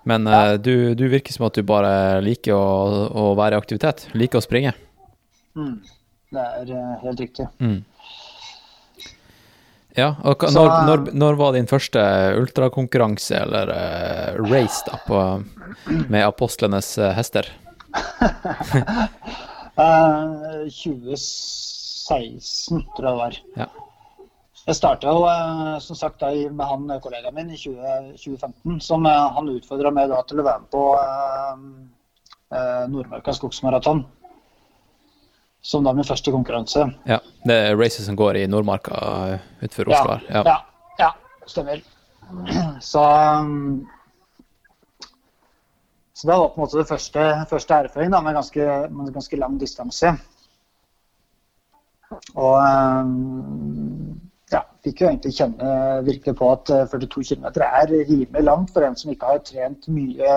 [0.07, 4.05] Men uh, du, du virker som at du bare liker å, å være i aktivitet.
[4.15, 4.75] Liker å springe.
[5.57, 5.81] Mm.
[6.37, 7.47] Det er eh, helt riktig.
[7.63, 7.81] Mm.
[9.97, 12.01] Ja, og hva- Så- når, når, når var din første
[12.41, 15.17] ultrakonkurranse, eller uh, race, da, på,
[16.13, 17.45] med apostlenes uh, hester?
[19.81, 23.35] uh, 2016, tror jeg det var.
[23.57, 23.67] Ja.
[24.67, 27.77] Jeg starta jo eh, som sagt da, med han eh, kollegaen min i 20,
[28.19, 28.81] 2015.
[28.83, 31.55] Som eh, han utfordra meg da til å være med på eh,
[32.51, 34.01] eh, Nordmarka skogsmaraton.
[35.67, 36.85] Som da min første konkurranse.
[37.11, 39.01] Ja, det er racet som går i Nordmarka
[39.33, 40.29] eh, utenfor Oslo her.
[40.31, 40.57] Ja, ja,
[41.01, 41.09] ja,
[41.51, 41.83] stemmer.
[42.93, 43.89] Så um,
[46.15, 49.43] Så det var på en måte det første, første erfaring da, med ganske, med ganske
[49.43, 50.15] lang distanse.
[52.39, 53.13] Og eh,
[54.55, 55.77] ja, fikk jo egentlig kjenne
[56.07, 59.91] virkelig på at eh, 42 km er rimelig langt for en som ikke har trent
[59.91, 60.37] mye,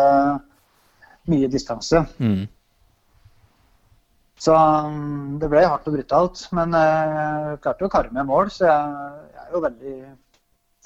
[1.30, 2.02] mye distanse.
[2.18, 2.48] Mm.
[4.40, 8.70] Så um, det ble hardt og brutalt, men jeg klarte å karre med mål, så
[8.70, 9.96] jeg, jeg er jo veldig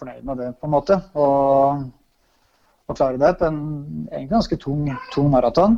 [0.02, 0.98] fornøyd med det, på en måte.
[1.22, 1.84] Og,
[2.90, 3.60] og klare det på en
[4.10, 5.78] egentlig ganske tung, tung maraton.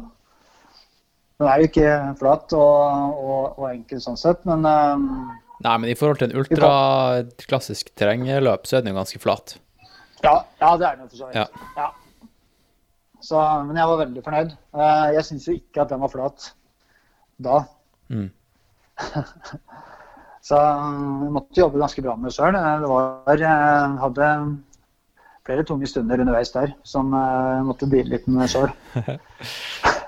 [1.35, 1.89] Den er jo ikke
[2.21, 5.09] flat og, og, og enkel sånn sett, men um,
[5.65, 9.57] Nei, men i forhold til en ultraklassisk terrengløp, så er den jo ganske flat.
[10.23, 11.37] ja, ja, det er den jo for så vidt.
[11.39, 11.69] Ja.
[11.79, 12.31] Ja.
[13.23, 14.51] Så, men jeg var veldig fornøyd.
[14.75, 16.49] Eh, Jeg syns jo ikke at den var flat
[17.41, 17.63] da.
[18.09, 18.29] Mm.
[20.45, 22.53] Så jeg måtte jobbe ganske bra med det sjøl.
[22.53, 24.29] Det var jeg hadde
[25.45, 28.71] flere tunge stunder underveis der som jeg måtte deale litt med sjøl.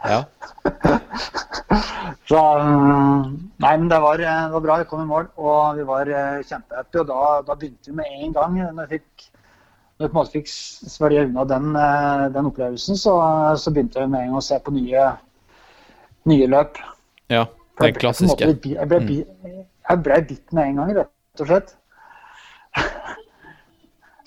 [0.08, 0.22] Ja.
[2.30, 4.76] Så Nei, men det var, det var bra.
[4.78, 7.00] Vi kom i mål, og vi var eh, kjempehappy.
[7.02, 8.60] Og da, da begynte vi med en gang.
[8.78, 9.26] Når vi fikk
[9.98, 10.52] når jeg på en måte fikk
[10.94, 13.16] svelge unna den, eh, den opplevelsen, så,
[13.58, 15.08] så begynte vi med en gang å se på nye,
[16.30, 16.78] nye løp.
[17.34, 17.46] Ja.
[17.80, 18.46] Den klassiske.
[18.48, 18.60] Mm.
[18.74, 19.26] Jeg ble, bi-
[19.90, 21.76] jeg ble bitt med en gang, rett og slett.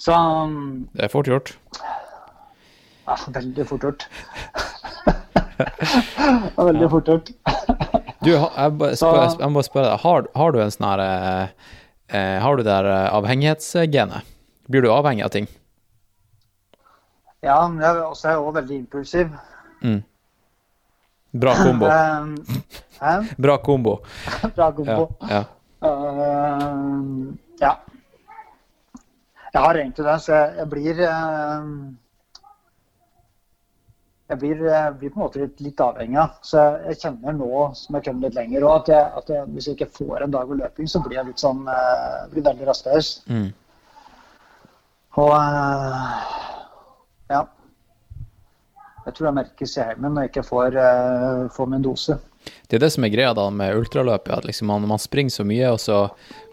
[0.00, 0.14] Så
[0.94, 1.50] Det er fort gjort.
[3.06, 4.06] ja, Veldig fort gjort.
[6.56, 7.32] Veldig fort gjort.
[8.22, 11.02] Du, jeg bare spør, jeg må bare spørre deg, har, har du en sånn her
[11.04, 11.46] eh,
[12.16, 14.30] eh, Har du det der eh, avhengighetsgenet?
[14.70, 15.48] Blir du avhengig av ting?
[17.42, 19.30] Ja, men jeg også er jeg også veldig impulsiv.
[19.82, 20.00] Mm.
[21.40, 21.88] Bra kombo.
[23.00, 23.32] Eh?
[23.38, 24.00] Bra kombo.
[24.56, 25.08] Bra kombo.
[25.28, 25.44] ja.
[25.80, 26.66] Eh,
[27.60, 27.78] ja.
[29.52, 31.70] Jeg har egentlig det, så jeg, jeg blir uh,
[34.30, 36.36] jeg blir, jeg blir på en måte litt, litt avhengig av.
[36.46, 39.66] Så jeg kjenner nå som jeg kommer litt lenger òg, at, jeg, at jeg, hvis
[39.66, 42.68] jeg ikke får en dag med løping, så blir jeg litt sånn uh, blir veldig
[42.68, 43.10] rastløs.
[43.26, 43.48] Mm.
[45.18, 46.20] Og uh,
[47.32, 47.42] ja.
[49.08, 52.20] Jeg tror jeg merkes i heimen når jeg ikke får, uh, får min dose.
[52.68, 55.44] Det er det som er greia da med ultraløpet, at liksom man, man springer så
[55.44, 56.08] mye, og så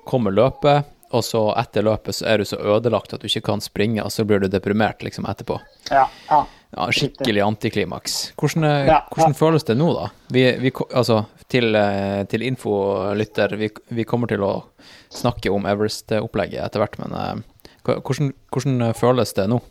[0.08, 3.62] kommer løpet, og så etter løpet så er du så ødelagt at du ikke kan
[3.64, 5.60] springe, og så blir du deprimert liksom etterpå.
[5.92, 6.42] Ja, ja.
[6.76, 8.34] Ja, skikkelig antiklimaks.
[8.36, 10.10] Hvordan, er- Ja, hvordan føles det nå, da?
[10.36, 14.66] Vi, vi, altså, til, eh, til infolytter, vi, vi kommer til å
[15.10, 17.40] snakke om Everest-opplegget etter hvert, men eh,
[17.88, 19.62] hvordan, hvordan føles det nå?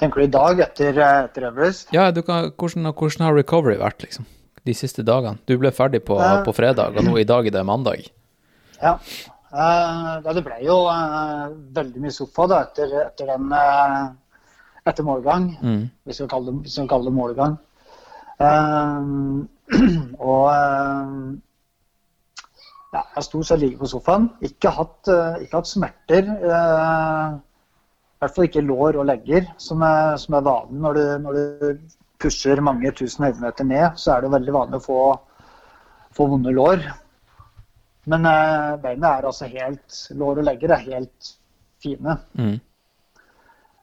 [0.00, 1.92] Tenker du i dag etter, eh, etter Everest?
[1.92, 4.24] Ja, du kan, hvordan, hvordan har recovery vært, liksom?
[4.66, 5.38] De siste dagene?
[5.46, 8.08] Du ble ferdig på, uh, på fredag, og nå i dag er det mandag.
[8.80, 8.96] Ja.
[9.54, 14.08] Uh, det ble jo uh, veldig mye sofa da, etter, etter den eh,
[14.90, 15.84] etter målgang, Mm.
[16.04, 17.56] hvis vi kaller det, vi kaller det målgang.
[20.30, 20.46] Og
[22.92, 24.28] ja, jeg stort sett ligget på sofaen.
[24.44, 25.08] Ikke hatt,
[25.42, 26.28] ikke hatt smerter.
[26.28, 31.32] I hvert fall ikke lår og legger, som er, som er vanlig når du, når
[31.38, 33.98] du pusher mange tusen høydemeter ned.
[34.00, 35.00] Så er det veldig vanlig å få,
[36.16, 36.84] få vonde lår.
[38.10, 41.32] Men eh, beina er altså helt Lår og legger er helt
[41.82, 42.18] fine.
[42.38, 42.56] Mm.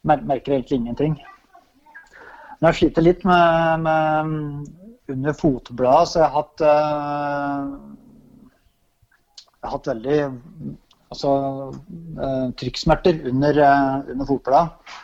[0.07, 1.17] Mer merker egentlig ingenting.
[2.59, 7.65] Men jeg sliter litt med, med under fotbladet, så jeg har hatt eh,
[9.51, 10.19] Jeg har hatt veldig
[11.13, 11.33] altså,
[12.23, 14.95] eh, trykksmerter under, eh, under fotbladet.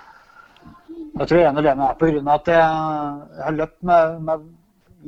[1.20, 4.46] Jeg tror en alene er av at jeg, har løpt med, med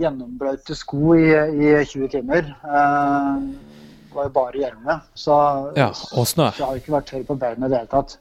[0.01, 2.49] gjennombrøyte sko i, i 20 timer.
[2.67, 3.45] Eh,
[4.11, 4.97] det var jo bare hjelme.
[5.15, 5.35] Så,
[5.77, 6.49] Ja, og snø.
[6.51, 8.17] så jeg har ikke vært tørr på beina i det hele tatt.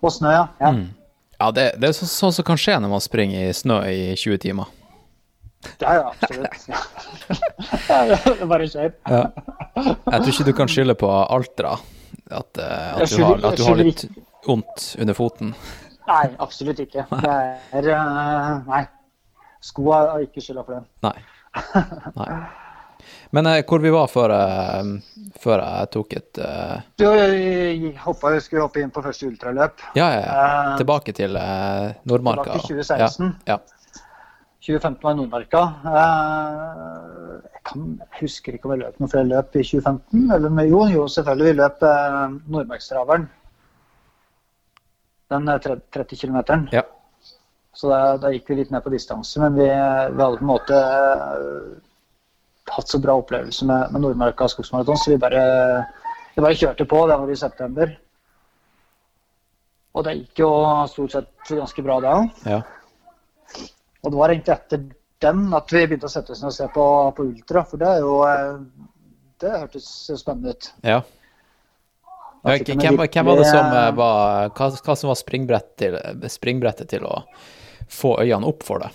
[0.00, 0.46] Og snø, ja.
[0.60, 0.72] ja.
[0.72, 0.86] Mm.
[1.40, 4.00] Ja, det, det er så, sånn som kan skje når man springer i snø i
[4.16, 4.72] 20 timer.
[5.80, 6.66] Ja, ja, absolutt.
[7.88, 8.92] Det det bare skjer.
[9.08, 9.22] Ja.
[9.76, 11.76] Jeg tror ikke du kan skylde på Altra,
[12.30, 14.04] at, eh, at, du, har, at du har litt
[14.44, 15.54] vondt under foten.
[16.08, 17.06] Nei, absolutt ikke.
[17.10, 17.36] Det
[17.80, 18.82] er eh, Nei.
[19.64, 20.86] Skoa har ikke skylda for den.
[21.06, 21.16] Nei.
[22.18, 22.28] Nei.
[23.36, 24.90] Men eh, hvor vi var før, eh,
[25.42, 29.80] før jeg tok et eh, Du jeg hoppa, skulle hoppe inn på første ultraløp.
[29.96, 30.34] Ja, ja, ja.
[30.34, 32.52] Eh, Tilbake til eh, Nordmarka.
[32.52, 33.32] Tilbake til 2016.
[33.48, 33.60] Ja, ja.
[34.64, 35.62] 2015 var i Nordmarka.
[35.92, 40.24] Eh, Jeg, kan, jeg husker ikke om jeg løp noe flere løp i 2015.
[40.36, 41.48] Eller, jo, jo, selvfølgelig.
[41.52, 43.26] Vi løp eh, Nordmarkstraveren.
[45.32, 45.58] Den eh,
[45.94, 46.68] 30 km.
[46.72, 46.84] ja.
[47.74, 49.40] Så da, da gikk vi litt ned på distanse.
[49.42, 51.72] Men vi, vi hadde på en måte eh,
[52.70, 55.42] hatt så bra opplevelse med, med Nordmarka skogsmaraton, så vi bare,
[56.36, 57.02] vi bare kjørte på.
[57.10, 57.96] Det var i september.
[59.94, 60.52] Og det gikk jo
[60.90, 62.14] stort sett ganske bra da.
[62.46, 62.62] ja.
[64.04, 64.80] Og det var egentlig etter
[65.24, 67.62] den at vi begynte å sette oss ned og se på, på ultra.
[67.64, 68.58] For det er jo eh,
[69.40, 69.86] det hørtes
[70.20, 70.68] spennende ut.
[70.84, 70.98] Ja.
[72.44, 75.96] Ja, hvem, hvem var det som eh, var hva, hva som var springbrett til,
[76.28, 77.22] springbrettet til å
[77.88, 78.90] få øynene opp for det?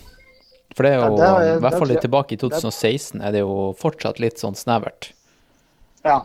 [0.77, 3.31] For det er jo, Ja, det er- i hvert fall litt tilbake i 2016, er
[3.33, 5.09] det jo fortsatt litt sånn snevert.
[6.05, 6.19] Ja.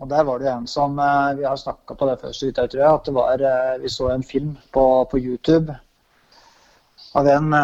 [0.00, 2.46] Og der var det jo en som eh, Vi har snakka på det før, så
[2.50, 5.78] vidt jeg tror at det var eh, Vi så en film på, på YouTube
[7.16, 7.54] av en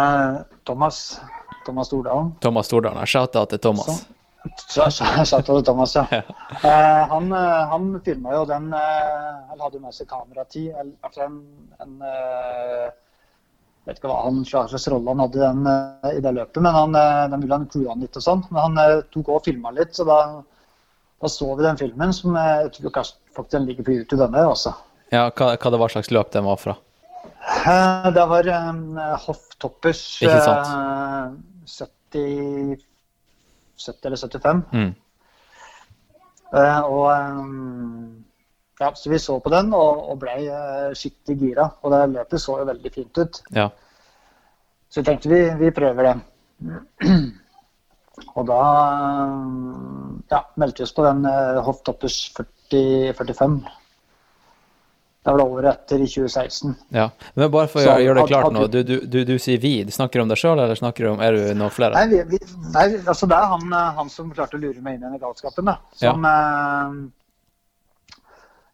[0.65, 1.19] Thomas
[1.67, 2.33] Thomas Stordalen.
[2.41, 3.05] Thomas Stordalen.
[3.07, 3.87] Shout-out til Thomas.
[3.87, 4.12] Så-
[4.68, 6.07] Så så- sa til Thomas, ja.
[6.12, 10.72] Eh, han eh, han filma jo den eh, Han hadde med seg kameratid.
[10.74, 11.37] eller Altså en,
[11.81, 11.98] en
[13.87, 15.66] vet ikke hva han slags rolle han hadde i, den,
[16.18, 16.92] i det løpet, men han,
[17.33, 18.44] den ville han crewa litt og sånn.
[18.50, 20.18] Men han tok og filma litt, så da,
[21.22, 24.44] da så vi den filmen som jeg tror kanskje faktisk den ligger på YouTube, denne
[24.46, 24.74] også.
[25.12, 26.76] Ja, hva, hva det var slags løp den var fra?
[28.14, 30.66] Det var eh, Hofftoppers Ikke sant.
[30.70, 31.28] eh,
[33.83, 34.62] 70, 70 eller 75.
[34.73, 34.92] Mm.
[36.53, 37.07] Uh, og
[37.40, 38.25] um,
[38.81, 41.68] ja, Så vi så på den og, og ble uh, skikkelig gira.
[41.83, 43.42] Og det løpet så jo veldig fint ut.
[43.57, 43.68] Ja.
[44.88, 46.16] Så vi tenkte vi, vi prøver det.
[48.37, 48.61] Og da
[49.25, 52.18] um, ja, meldte vi oss på den eh, Hofftoppers
[52.73, 53.57] 40-45.
[55.23, 56.75] Det var året etter, i 2016.
[56.91, 57.05] ja.
[57.39, 59.85] Men bare for å gjøre, det klart nå, du, du, du, du sier vi.
[59.87, 61.95] Du snakker om deg sjøl, eller snakker du om Er du noen flere?
[61.95, 62.41] Nei, vi, vi,
[62.75, 65.23] nei altså det er han, eh, han som klarte å lure meg inn i denne
[65.23, 65.71] galskapen.
[65.71, 65.77] Da.
[66.03, 66.89] Som, eh,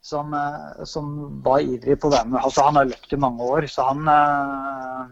[0.08, 1.12] som, eh, som
[1.44, 2.40] var ivrig på å være med.
[2.40, 5.02] Altså, han har løpt i mange år, så han eh,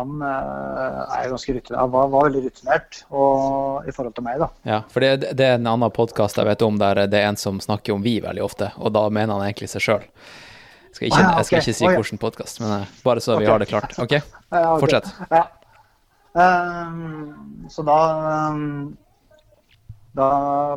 [0.00, 4.42] han eh, er jo ganske rutinert, var, var veldig rutinert og, i forhold til meg.
[4.42, 4.48] da.
[4.68, 7.38] Ja, for det, det er en annen podkast jeg vet om der det er en
[7.40, 10.06] som snakker om vi veldig ofte, og da mener han egentlig seg sjøl.
[11.00, 11.98] Jeg, Ah, ja, jeg skal ikke si Å, ja.
[12.02, 13.50] hvilken podkast, men eh, bare så vi Ok.
[13.52, 13.94] har det klart.
[14.02, 14.16] OK?
[14.50, 14.80] Ja, ok.
[14.82, 15.06] Fortsett.
[16.34, 17.98] Ehm, så da
[18.50, 18.96] um,
[20.18, 20.28] da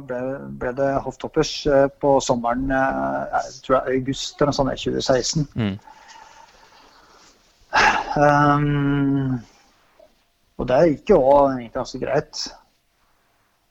[0.05, 0.19] ble,
[0.62, 5.47] ble det hofftoppers eh, på sommeren jeg tror det er august eller noe sånt, 2016.
[5.57, 5.73] Mm.
[8.19, 9.39] Ehm,
[10.60, 12.43] og det gikk jo egentlig ganske greit.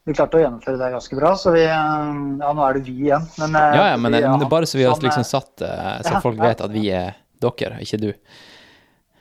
[0.03, 2.97] Vi klarte å gjennomføre det ganske bra, så vi ehm, Ja, nå er det vi
[3.07, 5.31] igjen, men eh, Ja, ja, men vi ja, bare så vi har sånn, liksom eh,
[5.31, 8.11] satt eh, Så ja, folk vet at vi er dere, ikke du.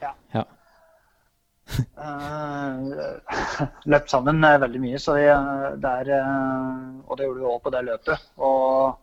[0.01, 0.11] Ja.
[0.33, 0.43] Ja.
[2.01, 2.91] Eh,
[3.89, 7.63] løpt sammen eh, veldig mye, så vi, eh, er, eh, og det gjorde vi òg
[7.63, 8.27] på det løpet.
[8.41, 8.99] Og,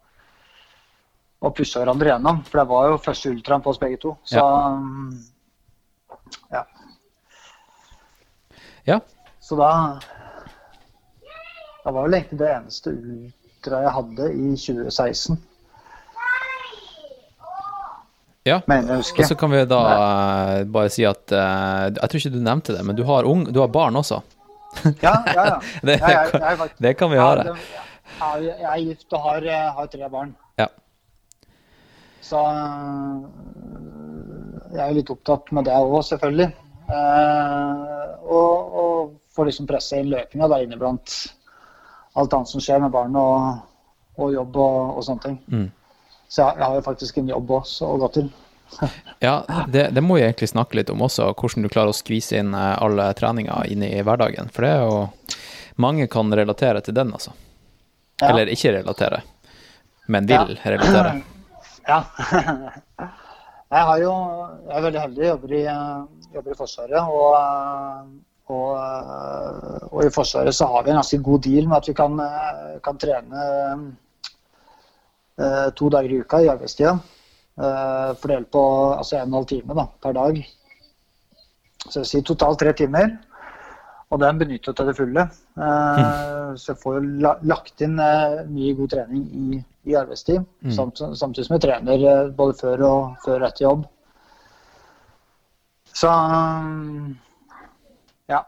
[1.43, 4.15] og pussa hverandre gjennom, for det var jo første ultraen på oss begge to.
[4.27, 5.11] Så mm,
[6.53, 6.63] ja.
[8.89, 9.01] Ja.
[9.41, 9.71] Så da
[11.85, 15.39] Det var vel egentlig det eneste ultra jeg hadde i 2016,
[18.49, 18.61] ja.
[18.67, 22.41] jeg Og så kan vi da eh, bare si at eh, Jeg tror ikke du
[22.45, 24.21] nevnte det, men du har, ung, du har barn også.
[25.05, 25.59] Ja, ja, ja.
[25.87, 27.57] Det, jeg, jeg, faktisk- det kan vi høre.
[28.43, 30.35] jeg er gift og har, eh, har tre barn.
[30.59, 30.67] Ja.
[32.21, 32.41] Så
[34.73, 36.49] jeg er jo litt opptatt med det òg, selvfølgelig.
[36.89, 41.15] Eh, og, og får liksom presse inn løpinga da inniblant
[42.19, 43.61] alt annet som skjer med barn og,
[44.19, 45.37] og jobb og, og sånne ting.
[45.53, 45.69] Mm.
[46.29, 48.31] Så jeg, jeg har jo faktisk en jobb også å gå til.
[49.25, 52.37] Ja, det, det må vi egentlig snakke litt om også, hvordan du klarer å skvise
[52.39, 54.51] inn eh, alle treninger inn i hverdagen.
[54.55, 54.99] For det er jo
[55.79, 57.31] Mange kan relatere til den, altså.
[58.19, 58.29] Ja.
[58.33, 59.21] Eller ikke relatere,
[60.11, 60.71] men vil Ja.
[60.75, 61.17] relatere.
[61.89, 62.03] Ja.
[63.69, 64.13] Jeg har jo
[64.69, 65.27] Jeg er veldig heldig.
[65.29, 66.01] Jobber i, eh,
[66.35, 67.03] jobber i Forsvaret.
[67.19, 68.03] Og, eh,
[68.49, 71.93] og, eh, og i Forsvaret så har vi en ganske god deal med at vi
[71.93, 72.21] kan,
[72.85, 73.97] kan trene
[75.77, 76.99] to dager i uka i arbeidstida.
[78.19, 78.63] Fordelt på
[78.99, 80.47] altså en og en halv time da, per dag.
[81.89, 83.19] Så jeg vil si totalt tre timer.
[84.11, 85.21] Og den benytter jeg til det fulle.
[85.59, 90.45] Eh, Så jeg får jo lagt inn mye god trening i, i arbeidstid.
[90.65, 90.75] Mm.
[90.77, 93.87] Samt, samtidig som jeg trener eh, både før og, før etter jobb.
[95.99, 97.17] Så um,
[98.31, 98.45] ja.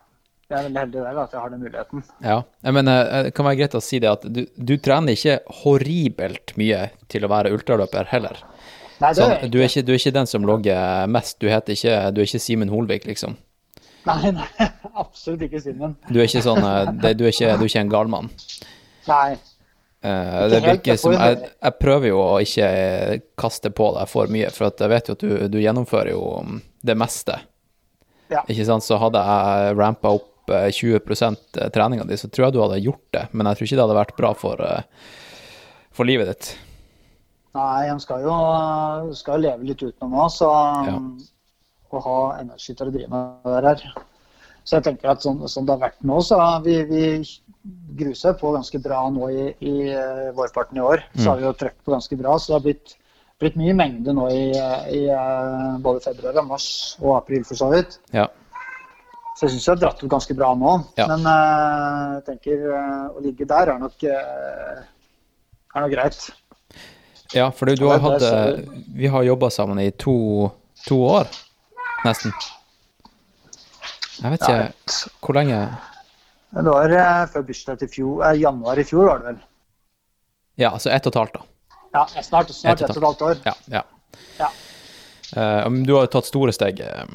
[0.50, 2.04] Jeg er veldig heldig der at jeg har den muligheten.
[2.26, 5.16] Ja, jeg mener, eh, det kan være greit å si det at du, du trener
[5.16, 8.42] ikke horribelt mye til å være ultraløper heller.
[9.00, 11.72] Nei, det Sånn, du, er ikke, du er ikke den som logger mest, du, heter
[11.72, 13.38] ikke, du er ikke Simen Holvik, liksom.
[14.08, 14.48] Nei, nei,
[15.02, 15.96] absolutt ikke Simen.
[16.10, 18.34] Du er ikke sånn, eh, du, er ikke, du er ikke en galmann.
[19.08, 19.38] Nei.
[20.00, 22.68] Eh, Ikke det jeg som, jeg, jeg prøver jo å ikke
[23.40, 26.60] kaste på deg for mye, for jeg vet jo at du, du gjennomfører jo mm,
[26.88, 27.36] det meste.
[28.32, 28.44] Ja.
[28.48, 28.86] Ikke sant?
[28.86, 33.04] Så hadde jeg rampa opp eh, 20% treninga di, så tror jeg du hadde gjort
[33.16, 35.12] det, men jeg tror ikke det hadde vært bra for, eh,
[35.92, 36.52] for livet ditt.
[37.58, 38.34] Nei, en skal jo
[39.18, 40.48] skal jo leve litt utenom òg, så
[40.88, 40.96] Ja.
[41.90, 43.80] Å ha energi til å drive med det der.
[44.62, 47.00] Så jeg tenker at sånn, sånn det har vært nå, så vi, vi
[48.00, 51.04] gruser på ganske bra nå i, i eh, vårparten i år.
[51.16, 52.38] Så har vi jo trøkk på ganske bra.
[52.38, 52.94] Så det har blitt,
[53.42, 54.44] blitt mye mengde nå i,
[54.96, 56.68] i eh, både februar, og mars
[57.02, 57.98] og april for så vidt.
[58.16, 58.28] Ja.
[59.36, 60.72] Så jeg syns jeg har dratt ut ganske bra nå.
[61.00, 61.06] Ja.
[61.12, 64.80] Men eh, jeg tenker eh, å ligge der er nok, eh,
[65.74, 66.30] er nok greit.
[67.36, 68.64] ja, for du har hatt eh,
[68.96, 70.50] Vi har jobba sammen i to,
[70.86, 71.30] to år,
[72.04, 72.34] nesten.
[74.20, 74.66] Jeg vet ikke Ja,
[75.24, 75.60] hvor lenge
[76.50, 79.40] det var eh, før bursdag til fjor, eh, januar i fjor, var det vel.
[80.58, 81.76] Ja, altså ett og et halvt, da.
[81.94, 83.42] Ja, snart, snart ett og et halvt år.
[83.46, 83.54] Ja.
[83.70, 83.82] ja.
[84.40, 84.48] Ja.
[85.30, 87.06] Uh, du har jo tatt store steg uh,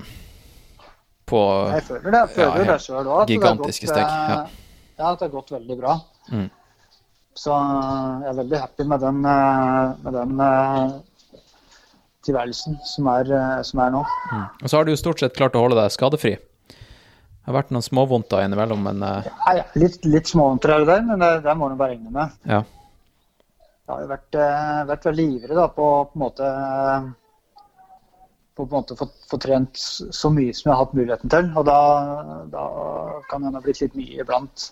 [1.28, 1.42] på
[1.74, 2.22] Jeg føler det.
[2.22, 3.34] Jeg føler Ja, det sjøl òg.
[3.34, 4.40] gigantiske steg, ja.
[4.96, 5.98] ja, at det har gått veldig bra.
[6.32, 6.48] Mm.
[7.36, 10.44] Så jeg er veldig happy med den, med den
[12.24, 13.34] tilværelsen som er,
[13.68, 14.06] som er nå.
[14.64, 16.38] Og så har du jo stort sett klart å holde deg skadefri.
[17.46, 19.28] Det har vært noen småvondter innimellom, men uh...
[19.46, 22.14] Ja, ja, litt, litt småvondter er det der, men det, det må du bare regne
[22.14, 22.40] med.
[22.50, 22.64] ja.
[23.86, 26.48] Jeg har jo vært, eh, vært veldig ivrig da, på på en måte
[28.56, 31.52] på en måte få, få trent så mye som jeg har hatt muligheten til.
[31.60, 31.78] Og da,
[32.50, 32.64] da
[33.30, 34.66] kan det ha blitt litt mye iblant.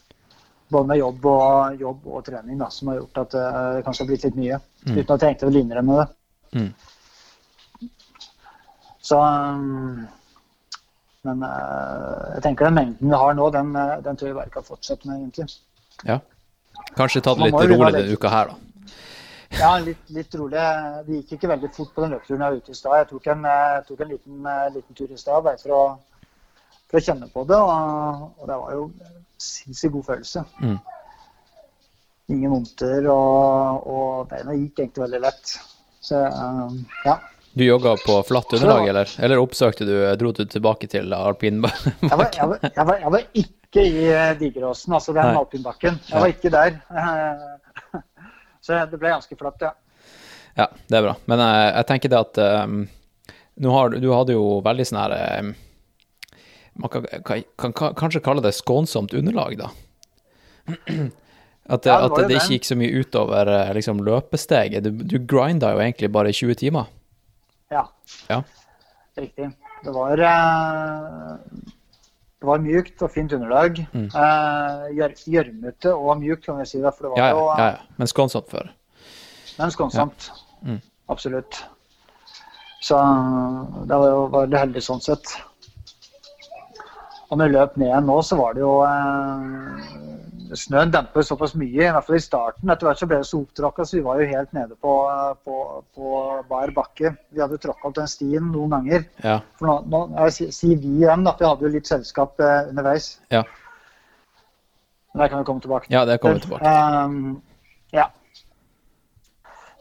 [0.74, 4.06] Både med jobb og, jobb og trening da, som har gjort at eh, det kanskje
[4.06, 4.60] har blitt litt mye.
[4.88, 4.98] Mm.
[4.98, 6.08] Uten at jeg egentlig vil innrømme det.
[6.58, 6.72] Mm.
[9.04, 10.06] Så um,
[11.28, 14.54] Men eh, jeg tenker den mengden vi har nå, den, eh, den tror jeg bare
[14.54, 15.50] kan fortsette med, egentlig.
[16.08, 16.20] ja.
[16.98, 18.64] Kanskje ta det litt rolig denne uka her, da.
[19.54, 20.62] Ja, litt, litt rolig.
[21.06, 22.96] Det gikk ikke veldig fort på den løpeturen jeg var ute i stad.
[23.00, 25.82] Jeg tok en, jeg tok en liten, eh, liten tur i stad bare for å,
[26.90, 28.88] for å kjenne på det, og, og det var jo
[29.44, 30.44] sinnssykt god følelse.
[30.64, 30.80] Mm.
[32.34, 35.56] Ingen vondter, og, og beina gikk egentlig veldig lett.
[36.04, 37.20] Så eh, ja.
[37.54, 39.10] Du jogga på flatt underlag, eller?
[39.22, 41.94] Eller oppsøkte du Dro du tilbake til alpinbakken?
[42.02, 46.00] Jeg var, jeg var, jeg var, jeg var ikke i eh, Digeråsen, altså den alpinbakken.
[46.10, 46.80] Jeg var ikke der.
[48.64, 49.74] Så det ble ganske flatt, ja.
[50.58, 51.14] Ja, det er bra.
[51.30, 52.82] Men jeg, jeg tenker det at um,
[53.74, 55.54] har, du- du hadde jo veldig sånn her um,
[56.82, 59.70] Man kan, kan, kan, kan kanskje kalle det skånsomt underlag, da.
[61.64, 62.38] At, Ja, det at det det.
[62.42, 64.84] ikke gikk så mye utover eh, liksom, løpesteget.
[64.84, 66.90] Du, du grinda jo egentlig bare i 20 timer.
[67.74, 67.84] Ja.
[68.30, 68.42] Ja.
[69.18, 69.50] Riktig.
[69.84, 71.36] Det var, eh,
[72.40, 73.82] det var mjukt og fint underlag.
[73.94, 74.08] Mm.
[74.08, 76.82] Eh, gjør- og mjukt, kan vi si.
[76.82, 77.78] det, For det var Ja, ja, ja, ja.
[77.98, 78.70] Men skånsomt før.
[79.60, 80.32] men skånsomt.
[80.66, 80.82] Mm.
[81.10, 81.64] Absolutt.
[82.82, 82.98] Så
[83.88, 85.36] det var jo veldig heldig sånn sett.
[87.32, 91.56] Og når vi løp ned igjen nå, så var det jo eh, Snøen dempet såpass
[91.56, 92.70] mye, i hvert fall i starten.
[92.70, 94.94] Etter hvert så ble det så opptråkka, så vi var jo helt nede på,
[95.46, 95.58] på,
[95.96, 96.12] på
[96.50, 97.14] bar bakke.
[97.32, 99.06] Vi hadde tråkka opp den stien noen ganger.
[99.24, 99.40] Ja.
[99.60, 102.40] For nå, nå jeg sier si vi igjen, da, for vi hadde jo litt selskap
[102.44, 103.08] eh, underveis.
[103.34, 103.44] Ja.
[105.14, 105.94] Men det kan vi komme tilbake til.
[105.98, 106.74] ja, det kommer vi tilbake
[107.06, 107.42] Um,
[107.94, 108.08] ja.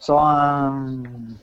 [0.02, 1.38] Så um,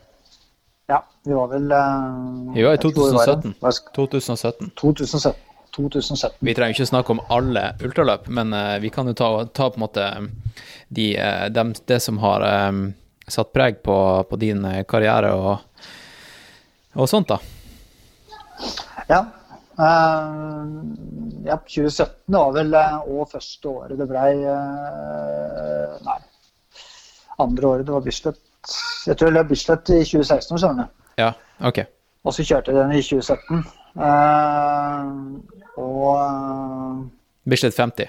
[0.89, 3.51] Ja, vi var vel uh, Vi var i jeg tror vi var 2017.
[3.51, 5.33] i- hva sk- 2017.
[5.75, 6.39] 2017.
[6.39, 6.45] 2017.
[6.45, 9.79] Vi trenger ikke snakke om alle ultraløp, men eh, vi kan jo ta, ta på
[9.79, 10.05] en måte
[10.87, 12.93] de, eh, dem- det som har um,
[13.27, 13.97] satt preg på,
[14.29, 15.85] på din eh, karriere og,
[16.95, 17.39] og sånt, da.
[19.09, 19.25] Ja.
[19.79, 20.65] Uh,
[21.47, 26.17] ja, 2017 var vel og første året det blei uh, Nei,
[27.39, 28.41] andre året det var Bislett.
[29.07, 31.05] Jeg tror det ble Bislett i 2016, skjønner du.
[31.21, 31.29] Ja,
[31.63, 31.79] OK.
[32.27, 33.63] Og så kjørte jeg den i 2017.
[33.99, 35.39] Uh,
[35.75, 37.01] og uh,
[37.49, 38.07] Bislett 50.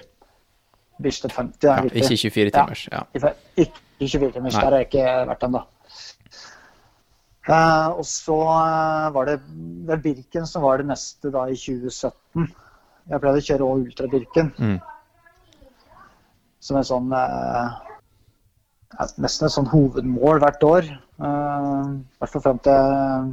[1.03, 2.85] Bislett 50, ja, Ja, ikke 24 timers.
[2.93, 3.03] Ja.
[3.17, 4.61] Ikke ikke 24 timers, Nei.
[4.63, 5.63] der har jeg ikke vært ennå.
[7.51, 9.39] Uh, og så uh, var det
[9.89, 12.47] vel Birken som var det neste da i 2017.
[13.11, 14.77] Jeg pleide å kjøre òg Ultra Birken Mm.
[16.61, 17.79] som en sånn uh,
[19.01, 20.89] Nesten et sånn hovedmål hvert år.
[21.23, 23.31] Uh, I hvert fall fram til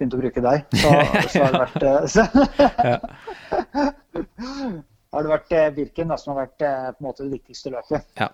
[0.00, 0.64] begynte å bruke deg.
[0.80, 0.92] Så,
[1.32, 1.80] så har det vært
[2.10, 2.26] så,
[5.14, 8.06] har det vært eh, Birken som har vært eh, på en måte det viktigste løpet.
[8.20, 8.30] Ja.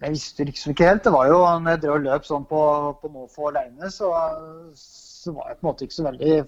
[0.00, 1.04] Jeg visste liksom ikke helt.
[1.04, 2.62] Det var jo når jeg drev og løp sånn på,
[3.02, 4.08] på måfå alene, så,
[4.80, 6.38] så var jeg på en måte ikke så veldig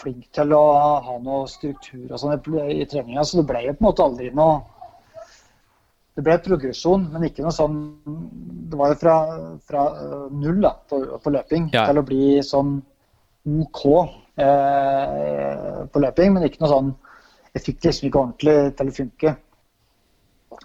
[0.00, 0.62] flink til å
[1.04, 4.04] ha noe struktur og sånn i, i treninga, så det ble jo på en måte
[4.04, 4.58] aldri noe
[6.16, 7.80] Det ble progresjon, men ikke noe sånn
[8.70, 9.16] Det var jo fra,
[9.68, 11.84] fra øh, null da, på, på løping Ja.
[11.90, 12.78] til å bli sånn
[13.46, 13.82] OK
[14.42, 16.88] eh, på løping, men ikke noe sånn
[17.52, 19.36] Jeg fikk liksom ikke ordentlig til å funke.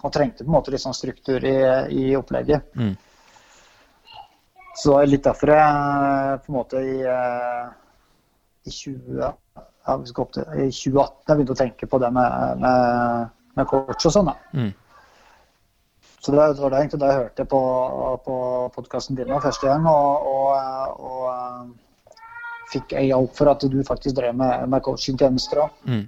[0.02, 1.54] Og trengte på en måte litt sånn struktur i,
[1.94, 2.66] i opplegget.
[2.76, 2.92] Mm.
[4.74, 7.64] Så det var litt derfor jeg på en måte i, eh,
[8.68, 9.32] i 20, ja,
[9.96, 14.30] til, i 2018 jeg begynte å tenke på det med, med, med coach og sånn.
[14.32, 14.36] da.
[14.56, 14.70] Mm.
[16.22, 17.60] Så det, det var det egentlig da jeg hørte på,
[18.22, 18.34] på
[18.76, 22.20] podkasten din første gang, og, og, og eh,
[22.70, 25.74] fikk ei opp for at du faktisk drev med, med coachingtjenester òg.
[25.90, 26.04] Mm.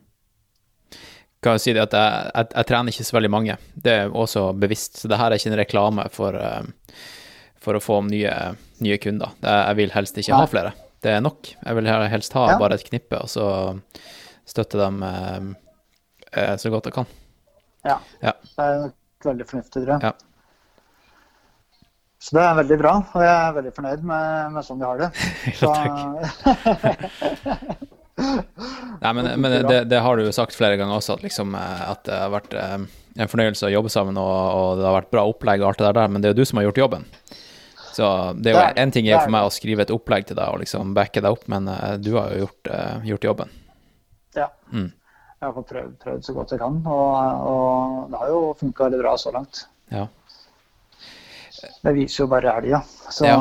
[1.45, 3.59] Kan jeg si det at jeg, jeg, jeg trener ikke så veldig mange.
[3.75, 5.03] Det er også bevisst.
[5.03, 6.97] Så det her er ikke en reklame for, eh,
[7.61, 8.33] for å få nye,
[8.87, 9.35] nye kunder.
[9.43, 10.73] Det, jeg vil helst ikke ha flere.
[11.05, 11.51] Det er nok.
[11.59, 13.47] Jeg vil helst ha bare et knippe, og så
[14.49, 15.55] støtte dem eh,
[16.33, 17.17] eh, så godt jeg kan.
[17.85, 17.99] Ja.
[18.23, 18.39] Ja.
[19.25, 20.11] Veldig fornuftig, tror jeg.
[20.11, 20.15] Ja.
[22.25, 25.03] Så det er veldig bra, og jeg er veldig fornøyd med, med sånn vi har
[25.03, 25.11] det.
[25.61, 25.73] Så,
[29.05, 31.83] Nei, men, men det, det har du jo sagt flere ganger også, at, liksom, eh,
[31.91, 32.77] at det har vært eh,
[33.25, 35.91] en fornøyelse å jobbe sammen, og, og det har vært bra opplegg og alt det
[35.99, 37.07] der, men det er jo du som har gjort jobben.
[37.95, 38.09] Så
[38.41, 40.39] det er jo Det er en ting er for meg å skrive et opplegg til
[40.39, 42.75] deg og liksom backe deg opp, men eh, du har jo gjort,
[43.13, 43.57] gjort jobben.
[44.39, 44.49] ja.
[44.73, 44.93] Mm.
[45.45, 48.87] Jeg har fått prøvd, prøvd så godt jeg kan, og, og det har jo funka
[48.87, 49.59] veldig bra så langt.
[49.93, 50.07] Ja.
[51.85, 52.79] Det viser jo bare elga.
[53.13, 53.35] Så Ja.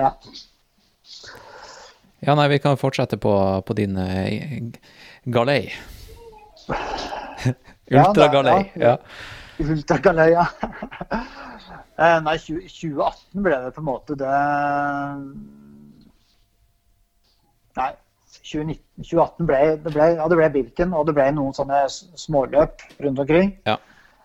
[0.00, 0.08] ja.
[2.26, 4.58] ja, nei, vi kan fortsette på, på din eh,
[5.30, 5.70] galei.
[7.86, 8.58] Ultragalei.
[8.74, 8.98] Ja, Ja.
[9.62, 10.46] Ultragalei, ja.
[11.96, 14.32] Eh, Nei, 2018 ble det på en måte det
[17.78, 17.86] Nei,
[18.46, 22.84] 2019, 2018 ble det ble, ja, det ble Birken, og det ble noen sånne småløp
[23.02, 23.56] rundt omkring.
[23.66, 23.76] Ja.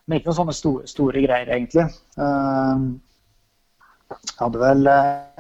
[0.06, 1.88] Men ikke noen sånne store, store greier, egentlig.
[2.18, 2.92] Eh,
[4.12, 4.88] Jeg hadde vel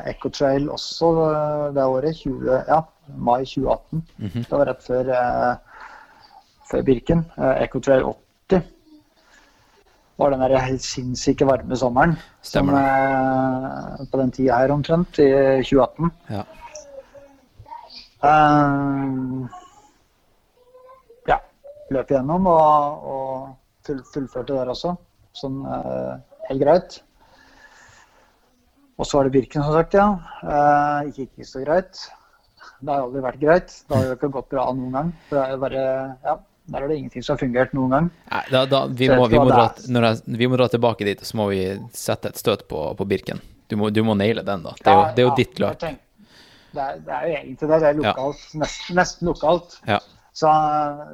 [0.08, 2.78] Echo Trail også eh, det året, 20, ja,
[3.18, 4.04] mai 2018.
[4.18, 4.46] Mhm.
[4.48, 5.56] Det var rett før, eh,
[6.72, 7.26] før Birken.
[7.60, 8.64] Echo Trail 80
[10.22, 12.16] var den der helt sinnssyke varme sommeren.
[12.42, 15.28] Stemmer som, eh, på den tida her omtrent, i
[15.66, 16.12] 2018.
[16.30, 16.44] Ja.
[18.22, 19.06] Eh,
[21.30, 21.38] ja,
[21.94, 24.94] løp igjennom og, og full, fullførte der også.
[25.38, 26.14] Sånn eh,
[26.50, 27.00] helt greit.
[29.02, 30.08] Og så var det Birken, som sagt, ja.
[30.46, 32.04] Eh, gikk ikke så greit.
[32.82, 33.74] Det har aldri vært greit.
[33.88, 35.10] Det har jo ikke gått bra noen gang.
[35.30, 35.86] For det er jo bare,
[36.28, 36.36] ja,
[36.76, 38.12] der er det ingenting som har fungert noen gang.
[38.30, 41.08] Nei, da, da, vi, må, vi, må dra, det når jeg, vi må dra tilbake
[41.10, 41.64] dit, og så må vi
[41.98, 43.42] sette et støt på, på Birken.
[43.72, 44.76] Du må, du må naile den, da.
[44.78, 45.90] Det er jo, det er jo Ja, ditt jeg løp.
[46.72, 47.80] Det er, det er jo egentlig det.
[47.82, 48.44] Det er lokalt.
[48.62, 49.78] Nesten, nesten lokalt.
[49.88, 49.98] Ja.
[50.34, 50.52] Så,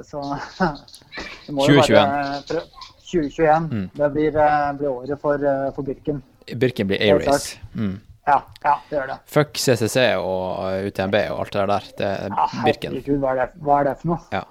[0.06, 0.22] så
[1.48, 1.96] det må jo 2021.
[1.96, 2.66] være
[3.08, 3.70] 2021.
[3.72, 3.88] Mm.
[3.98, 6.22] Det blir, eh, blir året for, eh, for Birken.
[6.62, 7.58] Birken blir A-race.
[7.74, 7.96] Mm.
[8.28, 9.18] Ja, ja, det gjør det.
[9.32, 11.84] Fuck CCC og UTMB og alt det der.
[11.98, 12.92] Det er Ja, Birken.
[12.98, 14.20] herregud, hva er, det, hva er det for noe?
[14.36, 14.44] Ja.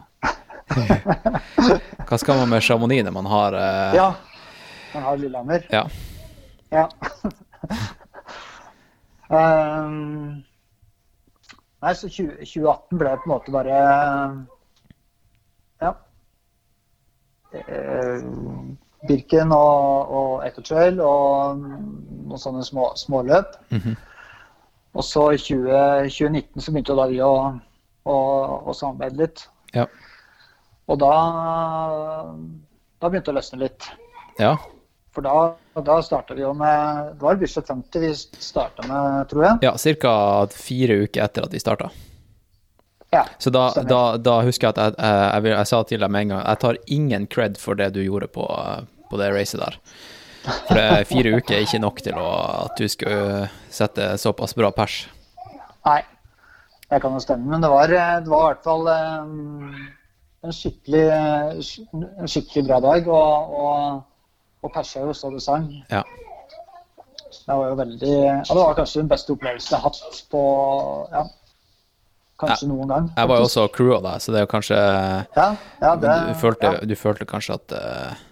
[2.08, 3.94] Hva skal man med Chamonix når man har uh...
[3.94, 4.06] Ja,
[4.96, 5.62] man har Lillehammer.
[5.70, 5.84] ja.
[6.74, 6.88] Ja.
[9.30, 10.42] um,
[11.86, 13.78] nei, så 20, 2018 ble på en måte bare
[15.84, 15.92] Ja.
[17.54, 18.26] Eh,
[19.06, 23.54] Birken og, og Ettertrail og noen sånne små, småløp.
[23.70, 23.96] Mhm.
[24.96, 27.32] Og så i 20, 2019 så begynte da vi å,
[28.08, 28.16] å,
[28.64, 29.44] å samarbeide litt.
[29.76, 29.84] Ja.
[30.88, 31.12] Og da,
[33.02, 33.90] da begynte det å løsne litt.
[34.40, 34.56] ja.
[35.16, 39.46] For da, da starta vi jo med Det var Bislett 50 vi starta med, tror
[39.46, 39.62] jeg.
[39.64, 40.12] Ja, ca.
[40.52, 41.88] fire uker etter at vi starta.
[43.14, 46.12] Ja, Så da, da, da husker jeg at jeg, jeg, jeg, jeg sa til deg
[46.12, 48.44] med en gang jeg tar ingen cred for det du gjorde på,
[49.08, 49.78] på det racet der.
[50.66, 52.26] For fire uker er ikke nok til å,
[52.66, 55.06] at du skal sette såpass bra pers.
[55.86, 56.00] Nei,
[56.90, 57.48] det kan jo stemme.
[57.54, 59.80] Men det var, det var i hvert fall eh,
[60.46, 63.08] en skikkelig, en skikkelig bra dag.
[63.08, 64.04] Og, og,
[64.66, 65.68] og persa jo så du sang.
[65.90, 66.02] Ja.
[67.46, 70.42] Det var jo veldig Ja, det var kanskje den beste opplevelsen jeg har hatt på
[71.12, 71.22] Ja,
[72.42, 73.08] kanskje noen gang.
[73.14, 75.46] Jeg var jo også crew av deg, så det er jo kanskje Ja,
[75.82, 78.24] ja, det, du, følte, ja, du følte kanskje at eh,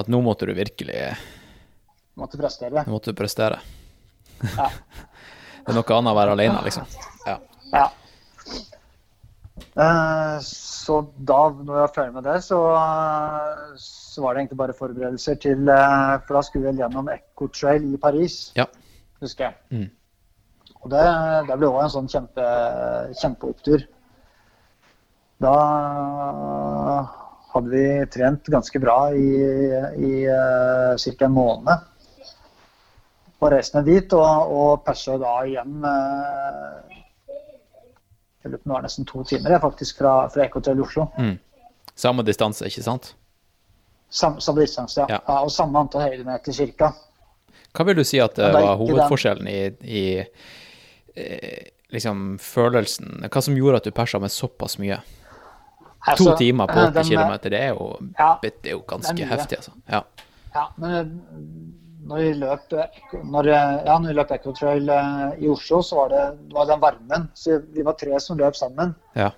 [0.00, 1.12] At nå måtte du virkelig
[2.16, 2.84] måtte prestere.
[2.92, 3.60] Måtte prestere.
[4.56, 4.68] Ja.
[5.62, 6.88] Det er noe annet å være alene, liksom.
[7.22, 7.36] Ja.
[7.70, 7.84] Ja.
[9.78, 10.48] Eh,
[10.82, 10.98] Så
[11.30, 12.58] da når jeg var ferdig med det, så,
[13.78, 17.86] så var det egentlig bare forberedelser til eh, For da skulle vi gjennom Echo Trail
[17.92, 18.66] i Paris, Ja.
[19.22, 19.54] husker jeg.
[19.70, 19.90] Mm.
[20.82, 21.02] Og det,
[21.46, 22.46] det ble òg en sånn kjempe,
[23.20, 23.84] kjempeopptur.
[25.42, 25.54] Da
[27.52, 29.30] hadde vi trent ganske bra i,
[30.02, 31.26] i uh, ca.
[31.28, 31.88] en måned.
[33.42, 36.91] Og reiste ned dit og, og persa da igjen eh,
[38.42, 41.06] jeg lurer på om det nesten to timer jeg, faktisk fra, fra Ekotel Oslo.
[41.18, 41.36] Mm.
[41.94, 43.14] Samme distanse, ikke sant?
[44.12, 45.06] Sam, samme distanse, ja.
[45.08, 45.20] Ja.
[45.28, 45.38] ja.
[45.46, 46.92] Og samme antall høydemeter cirka.
[47.72, 52.36] Hva vil du si at det Ja, det er var hovedforskjellen i, i eh, liksom
[52.42, 54.98] følelsen Hva som gjorde at du persa med såpass mye?
[56.02, 57.86] To Altså, timer på 80 den, km, det er jo,
[58.18, 59.72] Ja, det er jo ganske er heftig, altså.
[59.88, 60.02] Ja.
[60.52, 61.12] Ja, men eh,
[62.08, 62.74] når vi løp,
[63.22, 66.68] når, eh, ja, når vi løp Ecotrail eh, i Oslo, så var det, det var
[66.70, 67.28] den varmen.
[67.38, 68.96] Så vi var tre som løp sammen.
[69.18, 69.30] ja.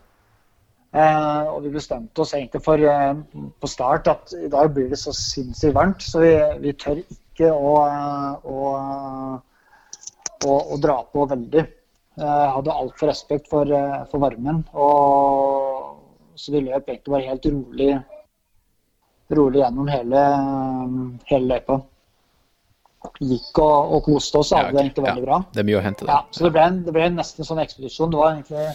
[0.95, 5.01] Eh, og vi bestemte oss egentlig for eh, på start at i dag blir det
[5.01, 6.31] så sinnssykt varmt, så vi,
[6.63, 8.59] vi tør ikke å, eh, å,
[10.47, 11.65] å, å dra på veldig.
[12.15, 15.99] Jeg hadde altfor respekt for, eh, for varmen, og,
[16.39, 17.91] så vi løp egentlig bare helt rolig,
[19.35, 20.23] rolig gjennom hele,
[21.27, 21.81] hele løypa.
[23.21, 24.75] Gikk og, og koste oss, og Ja, okay.
[24.75, 25.39] det egentlig veldig bra.
[25.53, 27.63] Det er mye å hente Ja, så det ble, en, det ble nesten en sånn
[27.63, 28.13] ekspedisjon.
[28.13, 28.69] Det var egentlig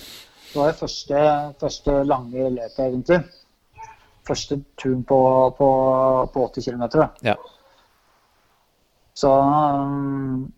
[0.50, 1.20] det var det første,
[1.62, 3.20] første lange løpet, egentlig.
[4.28, 5.20] Første turen på,
[5.58, 5.68] på,
[6.34, 6.86] på 80 km.
[7.26, 7.36] Ja.
[9.14, 10.52] Så um,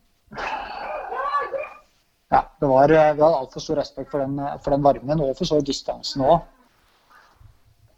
[2.31, 5.49] Ja, det var, vi hadde altfor stor respekt for den, for den varmen, og for
[5.49, 6.39] så distansen òg.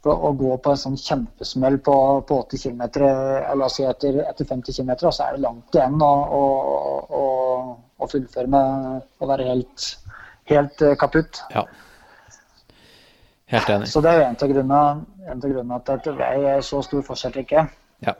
[0.04, 1.94] Å gå på en sånn kjempesmell på,
[2.28, 6.10] på 80 km, eller altså etter, etter 50 km, så er det langt igjen å,
[6.38, 6.42] å,
[7.20, 7.22] å,
[7.96, 9.88] å fullføre med å være helt,
[10.52, 11.40] helt eh, kaputt.
[11.54, 11.64] ja.
[13.54, 13.88] Helt enig.
[13.92, 14.38] Så det er jo en
[14.74, 17.66] av grunnene, til at det ble så stor forskjell, ikke.
[18.04, 18.14] Ja.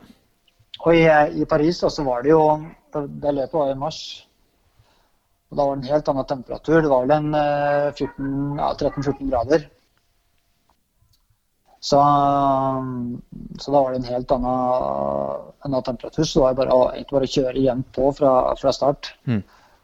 [0.85, 1.05] Og i,
[1.41, 2.45] i Paris da, så var det jo
[2.95, 4.01] Det, det løpet var i mars.
[5.51, 6.77] Og da var det en helt annen temperatur.
[6.83, 9.65] Det var vel en 13-14 ja, 13-14 grader.
[11.85, 11.99] Så,
[13.61, 16.25] så da var det en helt annen, annen temperatur.
[16.25, 19.11] Så det var bare egentlig bare å kjøre jevnt på fra, fra start.
[19.29, 19.43] Mm.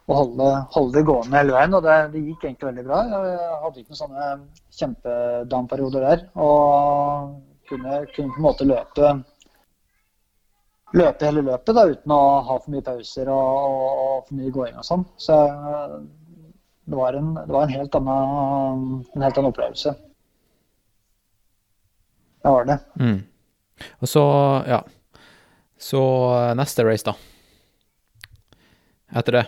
[0.09, 1.77] Og holde, holde det gående hele veien.
[1.77, 3.03] Og det, det gikk egentlig veldig bra.
[3.13, 4.31] Jeg hadde ikke noen sånne
[4.79, 6.25] kjempedown-perioder der.
[6.41, 7.37] Og
[7.69, 9.13] kunne, kunne på en måte løpe
[10.97, 14.55] løpe hele løpet da, uten å ha for mye pauser og, og, og for mye
[14.57, 15.05] gåing og sånn.
[15.23, 15.37] Så
[16.91, 19.95] det var en, det var en, helt, annen, en helt annen opplevelse.
[22.43, 22.79] Det var det.
[23.01, 23.23] Mm.
[24.01, 24.23] Og så,
[24.69, 24.83] ja
[25.79, 26.01] Så
[26.37, 27.15] eh, neste race, da.
[29.19, 29.47] Etter det.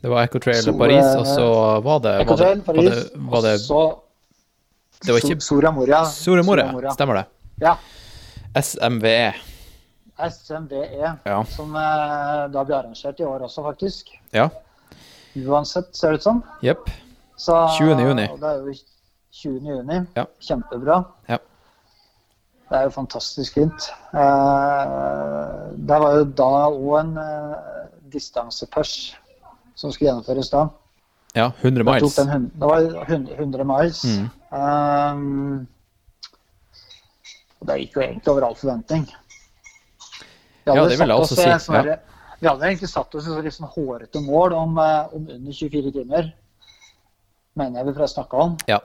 [0.00, 1.46] Det var Ecotrail Paris, eh, og så
[1.84, 3.80] var det Var det, Ecotrail, var Paris, det, var det så
[5.04, 6.04] det var ikke- So- Soria Moria.
[6.04, 6.90] Soria Moria?
[6.90, 7.24] Stemmer det?
[7.60, 7.76] Ja.
[8.54, 9.34] SMVE.
[10.30, 11.44] SMVE, Ja.
[11.44, 14.10] Som eh, da blir arrangert i år også, faktisk.
[14.32, 14.48] Ja.
[15.36, 16.42] Uansett, ser det ut som.
[16.62, 16.88] Jepp.
[17.38, 18.00] 20.
[18.02, 18.28] juni.
[18.32, 18.74] Og det er jo
[19.30, 19.60] 20.
[19.76, 20.00] juni.
[20.16, 20.24] Ja.
[20.40, 21.04] Kjempebra.
[21.28, 21.38] Ja.
[22.68, 23.86] Det er jo fantastisk fint.
[24.12, 25.54] Eh,
[25.88, 27.54] det var jo da òg en eh,
[28.12, 28.92] distansepers
[29.78, 30.66] som skulle gjennomføres da.
[31.36, 32.16] Ja, 100 miles.
[32.16, 34.02] den det var 100 miles.
[34.04, 34.28] Mm.
[34.50, 35.66] Um,
[37.60, 39.08] og det gikk jo egentlig over all forventning.
[39.08, 42.00] Vi Ja, det vil jeg også si, en sånn derre-
[42.40, 46.32] Vi hadde egentlig satt oss et sånn hårete mål om, om under 24 timer.
[47.56, 48.56] Mener jeg vi å snakka om.
[48.68, 48.78] Ja.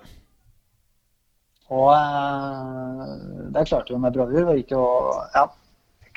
[1.74, 3.12] Og eh,
[3.56, 4.50] det klarte vi med bravur.
[4.52, 4.84] Vi gikk jo
[5.34, 5.48] ja,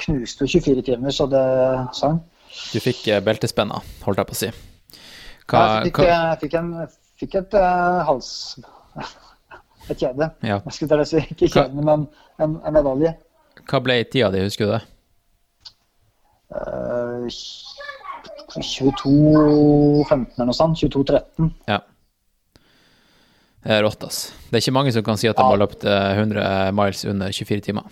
[0.04, 1.44] knuste 24 timer, så det
[1.96, 2.20] sang.
[2.72, 4.50] Du fikk eh, beltespenna, holdt jeg på å si.
[5.46, 6.72] Ja, jeg fikk, hva eh, fikk, en,
[7.22, 8.32] fikk et eh, hals...
[9.86, 10.26] Et kjede.
[10.42, 10.56] Ja.
[10.64, 12.08] Jeg skulle til å si ikke Hva- kjede, men
[12.42, 13.12] en, en medalje.
[13.70, 14.80] Hva ble tida di, husker du det?
[16.50, 17.28] Uh,
[18.56, 20.80] 22.15 eller noe sånt.
[20.82, 21.52] 22.13.
[21.70, 21.78] Ja.
[23.66, 24.18] Det er rått, ass.
[24.46, 27.32] Det er ikke mange som kan si at de har løpt eh, 100 miles under
[27.34, 27.88] 24 timer.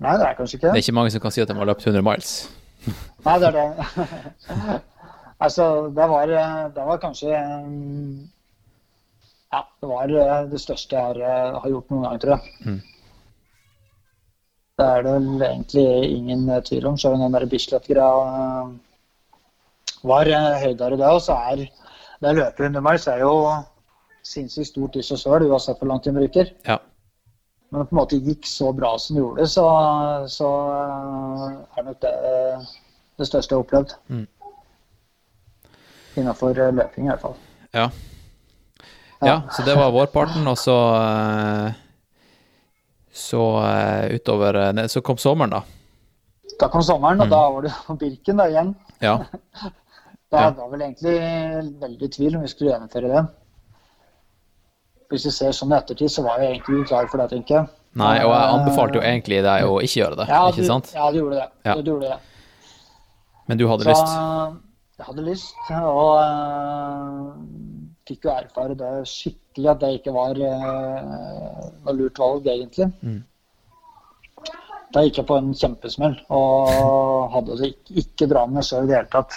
[0.00, 1.56] Nei, det er kanskje ikke Det Det er ikke mange som kan si at de
[1.56, 2.34] har løpt 100 miles.
[3.26, 4.44] Nei, det er det.
[5.44, 5.64] altså,
[5.96, 7.72] det var, eh, det var kanskje eh,
[9.56, 12.54] Ja, det var eh, det største jeg har, eh, har gjort noen gang, tror jeg.
[12.68, 12.80] Mm.
[14.80, 17.00] Det er det vel egentlig ingen eh, tvil om.
[17.00, 18.70] Selv om den der Bislett-greia eh,
[20.12, 21.08] var eh, høydere, det.
[21.08, 21.66] Og så er
[22.20, 23.34] det løpet 100 miles er jo
[24.22, 26.50] sinnssykt stort i seg sjøl, uansett hvor lang tid man bruker.
[26.66, 26.78] Ja.
[27.70, 29.64] Men det på en måte gikk så bra som det gjorde, så,
[30.28, 32.14] så eh, er nok det
[33.20, 33.90] det største jeg har opplevd.
[34.08, 34.26] Mm.
[36.18, 37.36] Innenfor eh, løping, i hvert fall.
[37.76, 37.84] Ja.
[39.22, 41.76] ja, så det var vårparten, og så eh,
[43.14, 45.62] Så eh, utover eh, Så kom sommeren, da.
[46.60, 47.30] Da kom sommeren, og Mm.
[47.30, 48.74] da var det på Birken da igjen.
[49.00, 49.18] Ja.
[50.30, 50.50] Da Ja.
[50.54, 51.16] var vel egentlig
[51.80, 53.22] veldig tvil om vi skulle gjennomføre det.
[55.10, 57.70] Hvis vi ser sånn i ettertid, så var jeg egentlig klar for det, tenker jeg.
[57.98, 60.90] Nei, og jeg anbefalte jo egentlig deg å ikke gjøre det, Ja, ikke du, sant?
[60.94, 61.46] Ja, du gjorde det.
[61.66, 61.74] Ja.
[61.80, 62.18] Du gjorde det.
[63.50, 64.12] Men du hadde Så lyst?
[65.00, 67.32] jeg hadde lyst, og uh,
[68.06, 72.92] fikk jo erfare det skikkelig at det ikke var uh, noe lurt valg, egentlig.
[73.02, 73.18] Mm.
[74.94, 78.86] Da gikk jeg på en kjempesmell og hadde det ikke, ikke bra med meg sjøl
[78.86, 79.36] i det hele tatt.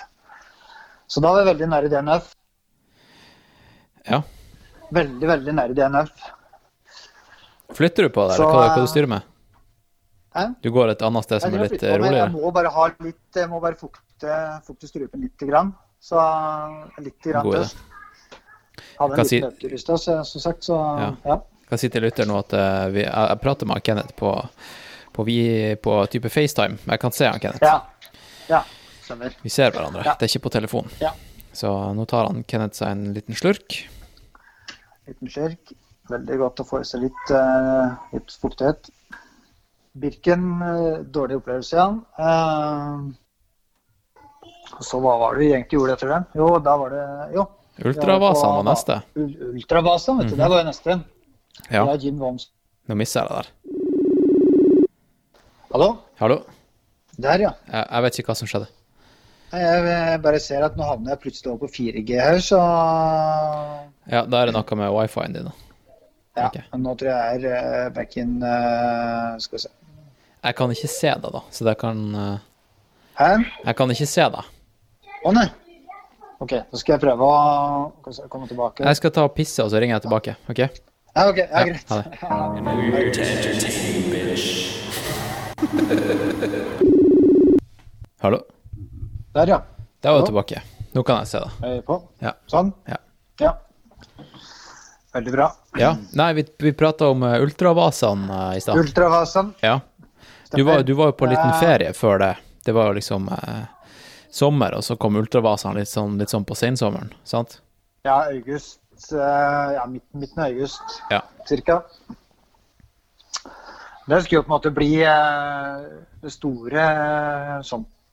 [1.09, 2.31] Så da var jeg veldig nær i DNF.
[4.09, 4.21] Ja.
[4.93, 6.11] Veldig, veldig nær DNF.
[7.73, 9.29] Flytter du på det, eller hva, hva eh, du styrer med?
[10.33, 10.43] Hæ?
[10.65, 12.19] Du går et annet sted som er litt roligere?
[12.27, 14.35] Jeg må bare ha litt Jeg må bare fukte,
[14.67, 15.35] fukte strupen litt.
[15.41, 15.73] Grann.
[16.03, 16.19] Så
[17.01, 17.77] litt grann tøst.
[18.99, 21.15] Hadde en liten si- i så- som sagt, så Ja.
[21.25, 21.37] ja.
[21.69, 24.31] kan si til lytteren nå at eh, vi, jeg, jeg prater med Kenneth på,
[25.13, 26.77] på, vi, på type FaceTime.
[26.85, 27.63] Jeg kan se han Kenneth.
[27.63, 27.81] Ja.
[28.49, 28.63] ja.
[29.07, 29.33] Skjønner.
[29.41, 30.03] Vi ser hverandre.
[30.05, 30.13] Ja.
[30.19, 30.89] Det er ikke på telefon.
[31.01, 31.13] Ja.
[31.53, 33.87] Så nå tar han Kenneth seg en liten slurk.
[35.07, 35.73] Liten skjerk.
[36.11, 38.89] Veldig godt å få i seg litt, uh, litt fuktighet.
[39.99, 41.99] Birken, uh, dårlig opplevelse igjen.
[42.19, 43.11] Uh,
[44.73, 46.25] og så hva var det vi egentlig gjorde etter den?
[46.39, 47.05] Jo, da var det
[47.37, 47.45] Jo.
[47.89, 48.99] Ultravasa var neste.
[49.17, 50.35] Ultravasa, vet du.
[50.37, 50.97] Det var jo neste.
[51.69, 52.49] Ja, Det er Jim Worms.
[52.89, 53.47] nå mister jeg det der.
[55.73, 55.87] Hallo?
[56.19, 56.37] Hallo?
[57.17, 57.51] Der, ja.
[57.71, 58.67] Jeg, jeg vet ikke hva som skjedde.
[59.53, 62.59] Jeg bare ser at nå havner jeg plutselig over på 4G her, så
[64.09, 65.45] Ja, da er det noe med wifien din.
[65.45, 65.53] da.
[66.33, 66.47] Ja.
[66.47, 66.63] okay.
[66.81, 69.69] Nå tror jeg jeg er eh, back in uh, Skal vi se.
[70.43, 71.41] Jeg kan ikke se deg, da.
[71.53, 72.37] Så det kan uh,
[73.19, 73.29] Hæ?
[73.67, 74.43] Jeg kan ikke se deg.
[75.23, 75.45] Å nei.
[76.41, 78.83] OK, da skal jeg prøve å komme tilbake.
[78.83, 80.33] Jeg skal ta og pisse, og så ringer jeg tilbake.
[80.49, 80.59] OK?
[81.13, 81.37] Ja, OK.
[81.37, 81.85] Ja, Ja, greit.
[81.93, 82.05] ha det.
[88.23, 88.39] Hallo?
[89.33, 89.63] Der, ja.
[90.01, 90.61] Der var du tilbake.
[90.91, 91.39] Nå kan jeg se
[91.85, 91.95] på?
[92.21, 92.35] Ja.
[92.45, 92.69] Sånn?
[92.85, 92.97] Ja.
[93.41, 93.53] Ja.
[95.13, 95.47] Veldig bra.
[95.77, 95.95] Ja.
[96.13, 98.77] Nei, vi, vi prata om uh, eh, i stad.
[98.77, 99.53] Ultravasene.
[99.61, 99.79] Ja.
[100.51, 102.35] Du var, du var jo på en liten Eh, ferie før det.
[102.65, 103.65] Det var jo liksom uh,
[104.29, 107.59] sommer, og så kom ultravasene litt sånn, litt sånn på sensommeren, sant?
[108.05, 108.79] Ja, august.
[109.09, 111.23] Uh, Ja, midten, midten av august Ja.
[111.49, 111.81] cirka.
[114.05, 114.93] Det skulle jo på en måte bli
[116.21, 117.61] det store eh,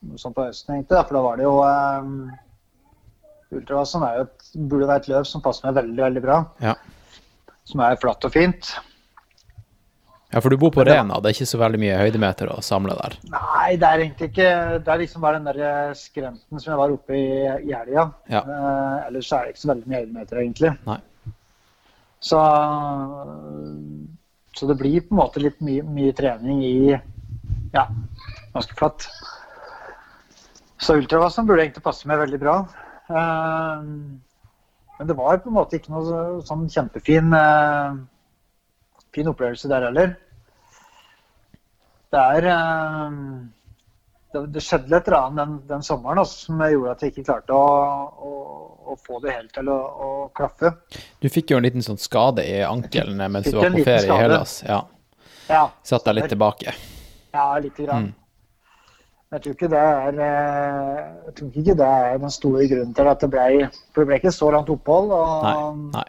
[0.00, 0.96] sånn, sånt på høsten, egentlig.
[0.96, 2.36] Da, for da var det jo eh,
[3.60, 6.38] Ultravasen er jo et, burde være et løp som passer meg veldig, veldig bra.
[6.62, 6.76] Ja.
[7.66, 8.70] Som er flatt og fint.
[10.30, 12.94] ja, for du bor på Rena, det er ikke så veldig mye høydemeter å samle
[12.98, 13.16] der.
[13.32, 14.50] Nei, det er egentlig ikke
[14.86, 17.26] Det er liksom bare den der eh, skrenten som jeg var oppe i
[17.66, 18.06] i helga.
[18.30, 18.44] Ja.
[18.46, 20.72] Eh, ellers er det ikke så veldig mye høydemeter, egentlig.
[20.86, 21.00] Nei.
[22.20, 22.38] Så,
[24.52, 27.86] så det blir på en måte litt mye, mye trening i ja,
[28.54, 29.06] ganske flatt.
[30.80, 32.56] Så ultravassen burde egentlig passe meg veldig bra.
[33.10, 33.84] Eh,
[34.98, 38.00] men det var på en måte ikke noe sånn kjempefin eh,
[39.14, 40.12] fin opplevelse der heller.
[42.10, 43.18] Det er eh,
[44.34, 47.66] det, skjedde litt annet den, den sommeren også, som gjorde at jeg ikke klarte å,
[48.30, 48.32] å,
[48.92, 50.72] å få det helt til å, å klaffe.
[51.20, 54.08] Du fikk jo en liten sånn skade i ankelen mens du var på ferie i
[54.08, 54.22] skade.
[54.24, 54.56] Hellas.
[54.66, 54.80] Ja.
[55.50, 56.72] Ja, Satt deg litt tilbake.
[57.34, 58.10] ja lite grann.
[58.10, 58.19] Mm.
[59.30, 63.10] Jeg tror ikke det er eh, jeg tror ikke det er den store grunnen til
[63.10, 65.12] at det ble For det ble ikke så langt opphold.
[65.14, 66.00] og Nei.
[66.00, 66.08] Nei.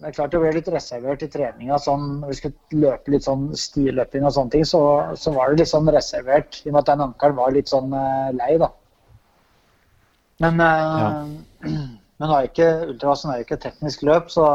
[0.00, 1.76] Det er klart det ble litt reservert i treninga.
[1.82, 4.80] Sånn, vi skulle løpe litt sånn stiløping og sånne ting, så,
[5.18, 6.62] så var det litt sånn reservert.
[6.62, 8.70] I og med at den ankelen var litt sånn eh, lei, da.
[10.40, 11.10] Men, ja.
[12.22, 14.46] men ikke, ultrasen er jo ikke et teknisk løp, så,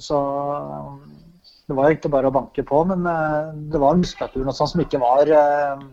[0.00, 0.22] så
[1.66, 2.82] det var egentlig bare å banke på.
[2.88, 5.86] Men eh, det var muskulaturen og sånn som ikke var eh,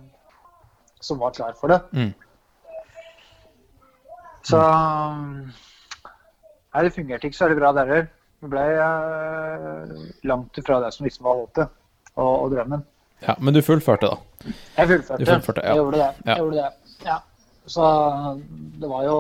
[1.03, 1.79] som var klar for det.
[1.93, 2.13] Mm.
[4.43, 4.59] Så
[6.73, 8.07] Nei, det fungerte ikke så veldig bra der heller.
[8.43, 9.91] Det ble eh,
[10.27, 11.69] langt ifra det som liksom var håpet
[12.17, 12.81] og, og drømmen.
[13.23, 14.51] Ja, men du fullførte, da.
[14.79, 15.19] Jeg fullførte.
[15.21, 15.69] Du fullførte, ja.
[15.69, 16.09] Jeg gjorde det.
[16.25, 16.31] Ja.
[16.31, 17.05] Jeg gjorde det.
[17.05, 17.19] Ja.
[17.71, 17.85] Så
[18.81, 19.19] det var jo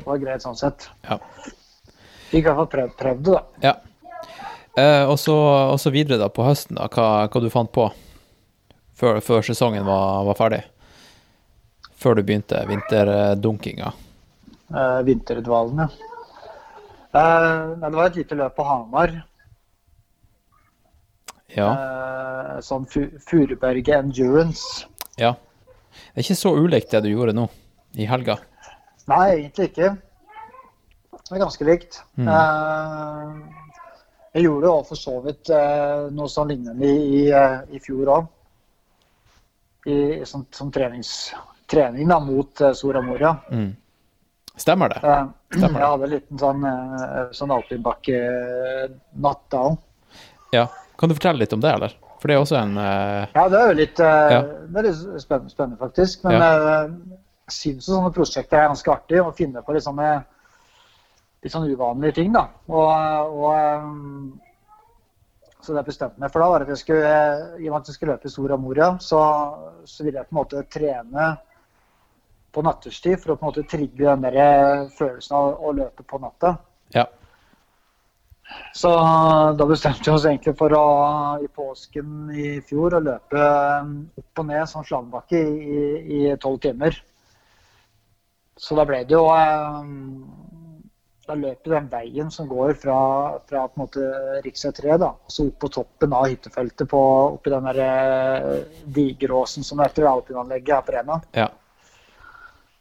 [0.00, 0.86] det var greit sånn sett.
[1.08, 1.18] Ja.
[2.30, 3.70] Fikk i hvert fall prøvd, prøvd det, da.
[3.70, 3.74] ja.
[4.78, 5.34] Eh, og, så,
[5.74, 7.88] og så videre da, på høsten, da, hva, hva du fant på
[8.96, 10.60] før, før sesongen var, var ferdig?
[12.00, 13.90] Før du begynte vinterdunkinga.
[14.70, 15.88] Eh, Vinterdvalen, ja.
[17.10, 19.12] Eh, nei, det var et lite løp på Hamar.
[21.56, 21.70] Ja.
[21.74, 24.86] Eh, sånn Fu- Furuberget Endurance.
[25.18, 25.34] ja.
[26.14, 27.48] Det er ikke så ulikt det du gjorde nå,
[27.98, 28.36] i helga.
[29.10, 29.88] Nei, egentlig ikke.
[31.10, 31.98] Det er ganske likt.
[32.16, 32.28] Mm.
[32.30, 33.32] Eh,
[34.38, 38.28] jeg gjorde jo for så vidt eh, noe sånn lignende i, i, i fjor òg.
[39.90, 39.96] I,
[40.30, 41.32] som, som trenings,
[41.70, 43.36] trening da, mot Sora Soria Moria.
[43.50, 43.70] Mm.
[44.60, 45.00] Stemmer det?
[45.06, 45.24] Eh,
[45.56, 49.78] Stemmer jeg hadde en liten sånn, uh, sånn alpinbakke-natt da òg.
[50.54, 50.66] Ja.
[51.00, 51.94] Kan du fortelle litt om det, eller?
[52.20, 53.30] For det er også en uh...
[53.32, 54.40] Ja, det er jo litt, uh, Ja.
[54.82, 56.26] litt spennende, spennende faktisk.
[56.26, 56.50] Men ja.
[56.50, 59.22] jeg syns sånne prosjekter er ganske artig.
[59.22, 60.10] Å finne på litt sånne,
[61.40, 62.44] litt sånn uvanlige ting, da.
[62.68, 62.90] Og,
[63.40, 63.88] og eh,
[65.64, 67.90] så det bestemte meg for da, var at jeg skulle, eh, i og med at
[67.90, 69.20] jeg skulle løpe i Soria Moria, så,
[69.88, 71.30] så ville jeg på en måte trene
[72.52, 76.18] på nattestid for å på en måte trigge den der følelsen av å løpe på
[76.22, 76.56] natta.
[76.94, 77.06] Ja.
[78.74, 78.90] Så
[79.58, 80.84] da bestemte vi oss egentlig for å
[81.42, 83.44] i påsken i fjor å løpe
[84.18, 86.98] opp og ned som slagbakke i tolv timer.
[88.58, 89.26] Så da ble det jo
[91.30, 92.98] Da løp den veien som går fra,
[93.46, 94.06] fra på en måte
[94.42, 94.50] rv.
[94.50, 97.02] 3, da, så opp på toppen av hyttefeltet på,
[97.36, 101.20] oppi den der digeråsen som heter alpinanlegget her på Rena.
[101.38, 101.46] Ja.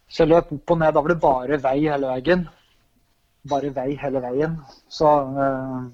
[0.09, 0.93] Så jeg løp opp og ned.
[0.93, 2.47] Da var det bare vei hele veien
[3.47, 4.57] bare vei hele veien.
[4.87, 5.91] Så øh,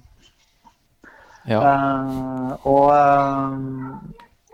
[1.48, 1.60] ja.
[1.60, 3.94] øh, Og øh,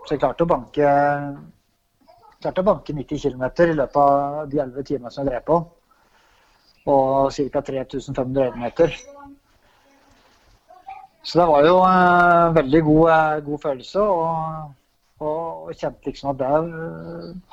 [0.05, 0.89] så jeg klarte å banke
[2.43, 5.59] klarte å banke 90 km i løpet av de 11 timene som jeg drev på.
[6.91, 7.61] Og ca.
[7.61, 8.97] 3500 øyemeter.
[11.23, 11.77] Så det var jo
[12.53, 13.99] veldig god, god følelse.
[14.01, 14.73] Og,
[15.21, 16.49] og, kjente liksom at det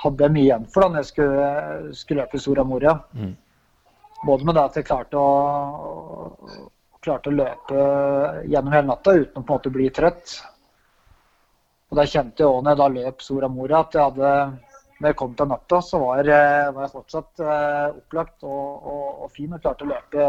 [0.03, 1.49] hadde jeg mye igjen for da når jeg skulle,
[1.97, 2.95] skulle løpe Soria Moria.
[3.13, 3.35] Mm.
[4.27, 5.29] Både med det at jeg klarte å,
[7.05, 7.85] klarte å løpe
[8.49, 10.41] gjennom hele natta uten å på en måte bli trøtt.
[11.91, 14.35] Og da kjente jeg òg når jeg da løp Soria Moria at jeg hadde
[15.01, 19.31] når jeg kom til natta, så var, var jeg fortsatt eh, opplagt og, og, og,
[19.33, 20.27] fin og klarte å løpe,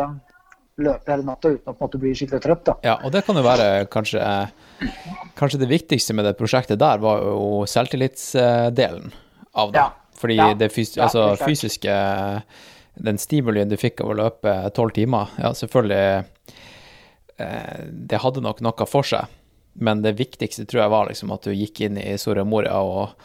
[0.81, 2.63] løpe hele natta uten å måte bli skikkelig trøtt.
[2.69, 2.75] Da.
[2.85, 4.21] Ja, og det kan jo være kanskje,
[5.39, 9.11] kanskje det viktigste med det prosjektet der, var jo selvtillitsdelen
[9.51, 9.83] av det.
[9.83, 9.89] Ja.
[10.21, 10.51] Fordi ja.
[10.57, 11.95] det fys altså, fysiske
[13.01, 16.23] den stimulien du fikk av å løpe tolv timer, ja, selvfølgelig
[17.41, 19.31] eh, Det hadde nok noe for seg,
[19.73, 23.15] men det viktigste tror jeg var liksom at du gikk inn i Soria Moria og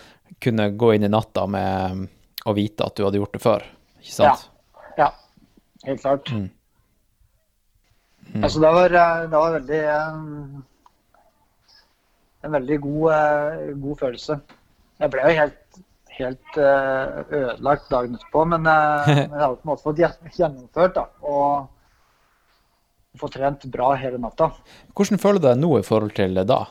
[0.42, 2.07] kunne gå inn i natta med
[2.47, 3.66] å vite at du hadde gjort det før,
[4.01, 4.47] ikke sant?
[4.97, 5.11] Ja, ja.
[5.88, 6.30] helt klart.
[6.30, 6.49] Mm.
[8.35, 8.43] Mm.
[8.45, 9.83] Altså, det var, eh, det var veldig
[10.14, 10.64] um,
[12.45, 14.41] En veldig god, uh, god følelse.
[15.01, 15.62] Jeg ble jo helt
[16.16, 19.99] helt ødelagt dagen etterpå, men, men, jeg hadde på en måte fått
[20.39, 21.66] gjennomført da, og
[23.20, 24.49] fått trent bra hele natta.
[24.97, 26.62] Hvordan føler du deg nå i forhold til da?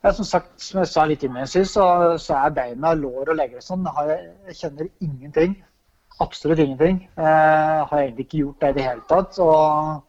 [0.00, 3.60] Jeg, som sagt, som jeg sa litt innledningsvis, så, så er beina, lår og legger
[3.64, 3.84] sånn.
[4.08, 5.58] Jeg kjenner ingenting.
[6.20, 7.02] Absolutt ingenting.
[7.16, 9.38] Jeg eh, har egentlig ikke gjort det i det hele tatt.
[9.40, 10.06] og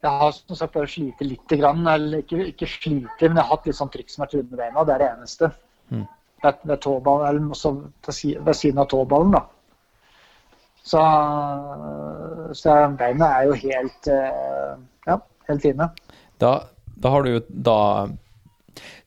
[0.00, 1.84] jeg har som sagt bare slitt lite grann.
[1.86, 4.84] Eller ikke, ikke sliter, men jeg har hatt litt sånn trykksmerter under beina.
[4.84, 5.50] Det er det eneste.
[5.90, 6.06] Mm.
[6.40, 7.74] Ved, ved, tåballen, eller også
[8.46, 9.36] ved siden av tåballen.
[9.36, 9.44] da.
[10.80, 11.02] Så,
[12.56, 14.72] så beina er jo helt eh,
[15.06, 15.18] ja,
[15.50, 15.90] helt fine.
[16.40, 16.54] Da,
[16.96, 17.78] da har du jo da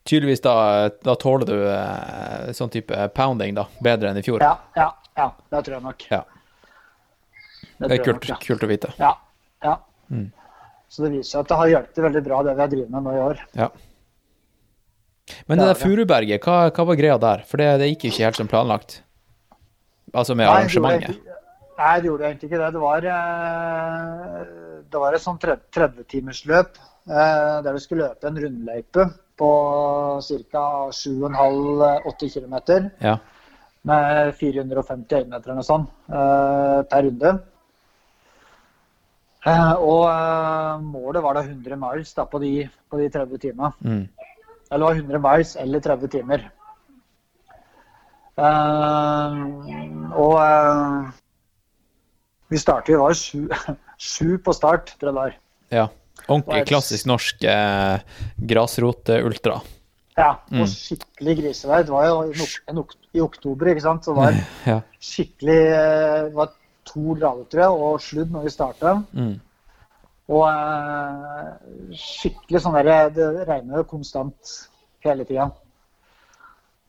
[0.03, 4.43] Tydeligvis da, da tåler du eh, sånn type pounding da, bedre enn i fjor?
[4.43, 4.89] Ja, ja,
[5.19, 6.05] ja det tror jeg nok.
[6.11, 6.21] Ja.
[7.63, 8.37] Det, det er kult, nok, ja.
[8.43, 8.91] kult, å vite.
[8.99, 9.13] Ja.
[9.65, 9.77] ja.
[10.13, 10.29] Mm.
[10.93, 13.05] Så det viser seg at det har hjulpet veldig bra, det vi har drevet med
[13.07, 13.43] nå i år.
[13.57, 13.69] Ja.
[15.47, 17.43] Men det der Furuberget, hva, hva, var greia der?
[17.47, 18.97] For det, det, gikk jo ikke helt som planlagt?
[20.13, 21.17] Altså med nei, arrangementet?
[21.23, 21.37] Det
[21.79, 22.71] nei, det gjorde egentlig ikke det.
[22.75, 24.39] Det var, eh,
[24.93, 29.07] det var et sånn 30-timersløp eh, der du skulle løpe en rundløype
[29.39, 29.51] på
[30.53, 30.65] ca.
[30.93, 32.57] 7,5-8 km.
[33.01, 33.17] Ja.
[33.83, 37.33] Med 450 øyemeter eller eh, per runde.
[39.83, 43.71] Og målet var da 100 miles da, på, de, på de 30 timene.
[43.79, 44.07] Mm.
[44.71, 46.45] Eller 100 miles eller 30 timer.
[50.15, 50.39] Og
[52.53, 53.47] vi startet, vi var sju,
[54.13, 55.37] sju på start, tror jeg det var.
[55.73, 55.89] Ja.
[56.27, 58.03] Ordentlig klassisk norsk eh,
[58.37, 59.57] grasrotultra.
[60.13, 60.67] Ja, og mm.
[60.69, 61.85] skikkelig grisevær.
[61.87, 62.45] Det var jo
[63.13, 64.05] i oktober, ikke sant.
[64.05, 64.37] Så det var
[64.71, 64.77] ja.
[65.01, 66.53] skikkelig eh, Det var
[66.85, 68.93] to grader, tror jeg, og sludd når vi starta.
[69.17, 69.33] Mm.
[70.33, 74.55] Og eh, skikkelig sånn der Det regner jo konstant
[75.03, 75.49] hele tida.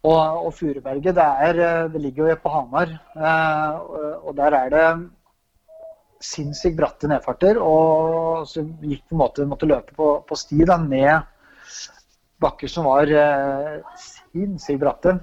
[0.05, 4.89] Og, og Furuberget det, er, det ligger jo på Hamar, eh, og der er det
[6.25, 7.57] sinnssykt bratte nedfarter.
[7.57, 11.31] Og så gikk på en måte måtte løpe på, på sti da, ned
[12.43, 15.19] bakker som var eh, sinnssykt bratte.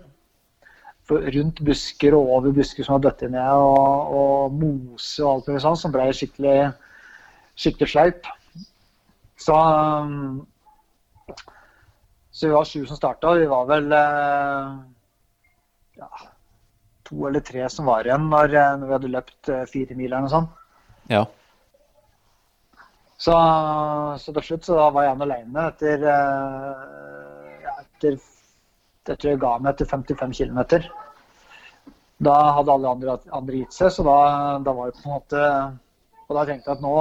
[1.11, 5.63] Rundt busker og over busker som var dødd ned, og, og, mose og alt mulig
[5.65, 6.55] sånt, som ble skikkelig
[7.59, 8.29] skikkelig sleip.
[9.41, 10.45] Så, um,
[12.31, 13.33] så vi var sju som starta.
[13.41, 14.71] Vi var vel eh,
[15.99, 16.09] ja,
[17.09, 20.11] to eller tre som var igjen når, uh, når vi hadde løpt uh, fire mil
[20.11, 20.57] eller noe sånt.
[21.11, 21.25] Ja.
[23.21, 23.35] Så,
[24.17, 29.75] så til slutt så var jeg alene etter, ja, etter Jeg tror jeg ga meg
[29.75, 30.59] etter 55 km.
[32.21, 34.17] Da hadde alle andre, andre gitt seg, så da,
[34.65, 35.45] da var det på en måte
[36.31, 36.91] og da tenkte jeg at nå,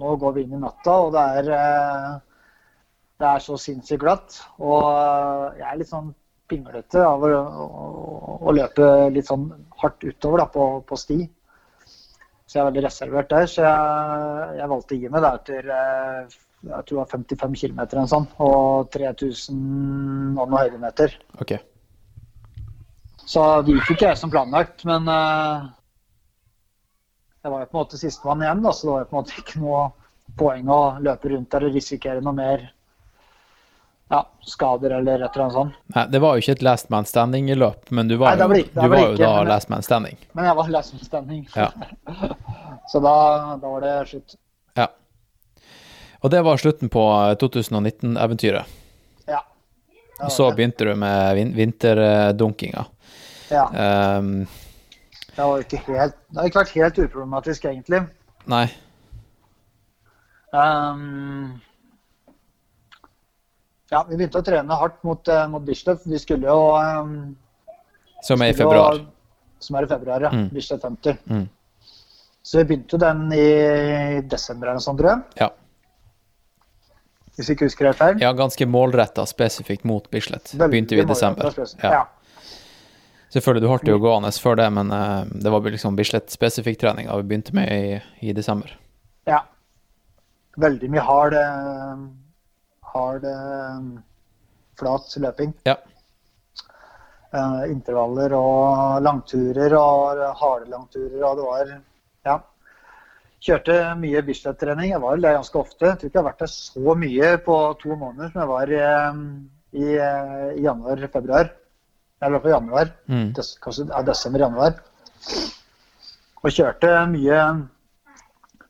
[0.00, 2.84] nå, går vi inn i natta, og det er, eh,
[3.20, 4.38] det er så sinnssykt glatt.
[4.64, 6.08] Og jeg er litt sånn
[6.48, 9.44] pinglete av å, å, å løpe litt sånn
[9.82, 11.18] hardt utover da, på, på sti.
[12.48, 13.48] Så jeg er veldig reservert der.
[13.50, 16.36] Så jeg, jeg valgte å gi meg der til eh,
[16.66, 19.58] jeg tror det var 55 km eller noe sånt, og 3000
[20.34, 21.14] og noen høydemeter.
[21.38, 21.60] Okay.
[23.28, 25.68] Så det gikk jo ikke jeg som planlagt, men uh,
[27.44, 29.20] jeg var jo på en måte sistemann igjen, da, så det var jo på en
[29.20, 29.84] måte ikke noe
[30.38, 32.66] poeng å løpe rundt der og risikere noe mer
[34.10, 35.74] ja, skader eller et eller annet sånt.
[35.94, 38.74] Nei, det var jo ikke et last man standing-løp, men du var, Nei, jo, ikke-
[38.82, 40.16] du var jo ikke, da men- last man standing.
[40.32, 41.48] Men jeg var last man standing.
[41.54, 41.70] Ja.
[42.92, 43.14] så da,
[43.60, 44.36] da var det slutt.
[44.76, 44.86] ja.
[46.22, 48.64] Og det var slutten på eh, 2019-eventyret.
[49.28, 49.42] Ja.
[50.24, 52.86] Og så begynte du med vin vinterdunkinga.
[53.50, 53.66] Ja,
[54.18, 54.46] Um,
[55.36, 58.00] det var ikke helt Det har ikke vært helt uproblematisk, egentlig.
[58.46, 58.64] nei.
[60.52, 61.60] Ehm,
[63.90, 66.02] ja, vi begynte å trene hardt mot, uh, mot Bislett.
[66.06, 67.36] Vi skulle jo um,
[68.22, 68.98] Som er i februar.
[68.98, 69.06] jo-
[69.60, 70.30] Som er i februar, ja.
[70.30, 70.48] Mm.
[70.54, 71.16] Bislett 50.
[71.30, 71.48] Mm.
[72.42, 75.22] Så vi begynte jo den i desember eller noe sånt, tror jeg.
[75.40, 75.48] Ja.
[77.38, 78.20] Hvis ikke husker helt feil.
[78.22, 80.52] ja, ganske målretta spesifikt mot Bislett.
[80.58, 81.52] Begynte vi i desember.
[81.82, 81.90] Ja.
[81.92, 82.04] Ja.
[83.30, 87.16] Selvfølgelig, du holdt jo gående før det, men uh, det var liksom Bislett-spesifikk trening da
[87.20, 88.72] vi begynte med i, i desember.
[89.28, 89.42] ja.
[90.58, 92.00] Veldig mye hard, eh,
[92.98, 94.02] hard eh,
[94.78, 95.54] flat løping.
[95.68, 95.76] Ja.
[97.28, 101.20] Eh, intervaller og langturer og harde langturer.
[101.24, 101.76] Og det var
[102.26, 102.40] Ja.
[103.38, 104.90] Kjørte mye Bislett-trening.
[104.90, 105.86] Jeg var der ganske ofte.
[105.86, 108.72] Jeg tror ikke jeg har vært der så mye på to måneder som jeg var
[108.78, 109.20] eh,
[109.78, 111.52] i, eh, i januar-februar.
[112.20, 112.90] Eller på januar.
[113.06, 113.32] Mm.
[113.36, 114.80] Des, kanskje ja, desember-januar.
[116.42, 117.38] Og kjørte mye,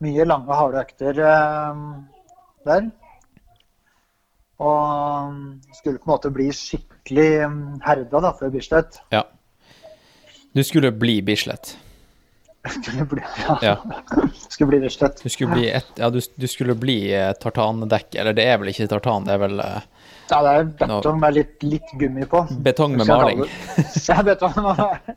[0.05, 1.83] mye lange, harde økter eh,
[2.69, 2.89] der.
[4.59, 5.35] Og
[5.77, 8.99] skulle på en måte bli skikkelig mm, herda da, før Bislett.
[9.13, 9.23] Ja.
[10.55, 11.77] Du skulle bli Bislett.
[12.69, 13.53] Skulle bli, ja.
[13.63, 13.75] Ja.
[14.49, 15.21] skulle bli Bislett.
[15.23, 18.73] Du skulle bli, et, ja, du, du skulle bli eh, tartandekk, eller det er vel
[18.73, 19.85] ikke tartan, det er vel eh,
[20.29, 22.43] Ja, det er betong med litt, litt gummi på.
[22.67, 23.45] betong med maling.
[24.09, 25.07] Ja, betong med maling.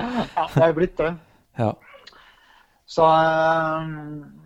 [0.00, 1.12] Ja, det er blitt det.
[1.60, 1.74] Ja.
[2.90, 4.39] Så øhm,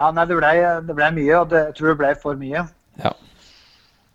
[0.00, 2.64] Ja, nei, det ble, ble mye, og det, jeg tror det ble for mye.
[3.04, 3.12] ja.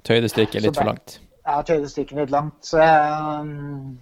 [0.05, 1.19] Tøyde strikket litt for langt.
[1.45, 3.95] Ja, tøyde stikken litt langt, så jeg øhm,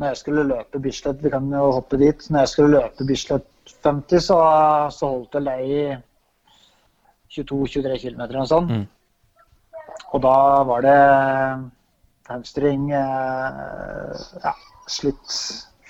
[0.00, 2.22] Når jeg skulle løpe Bislett, vi kan jo hoppe dit.
[2.30, 4.38] Når jeg skulle løpe Bislett 50, så,
[4.96, 5.66] så holdt det lei
[7.36, 8.70] 22-23 km og sånn.
[8.70, 8.86] Mm.
[10.16, 10.36] Og da
[10.70, 10.96] var det
[12.30, 14.54] hamstring eh, Ja,
[14.88, 15.36] slitt,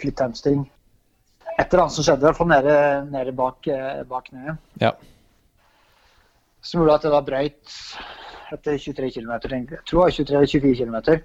[0.00, 0.66] slitt hamstring.
[1.60, 2.76] Et eller annet som skjedde, i hvert fall nede,
[3.12, 4.60] nede bak, eh, bak kneet.
[4.80, 4.94] Ja.
[6.64, 7.74] Som gjorde at det da brøyt
[8.54, 9.34] etter 23 km.
[9.34, 11.20] Jeg tror det var 23-24 km.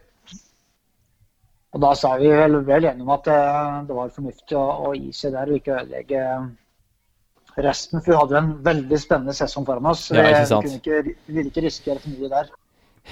[1.76, 3.40] Og da sa vi vel, vel enige om at det,
[3.88, 6.22] det var fornuftig å, å gi seg der og ikke ødelegge
[7.66, 8.00] resten.
[8.02, 10.06] For vi hadde jo en veldig spennende sesong foran oss.
[10.16, 12.54] Ja, vi, ikke vi, kunne ikke, vi ville ikke risikere for mye der.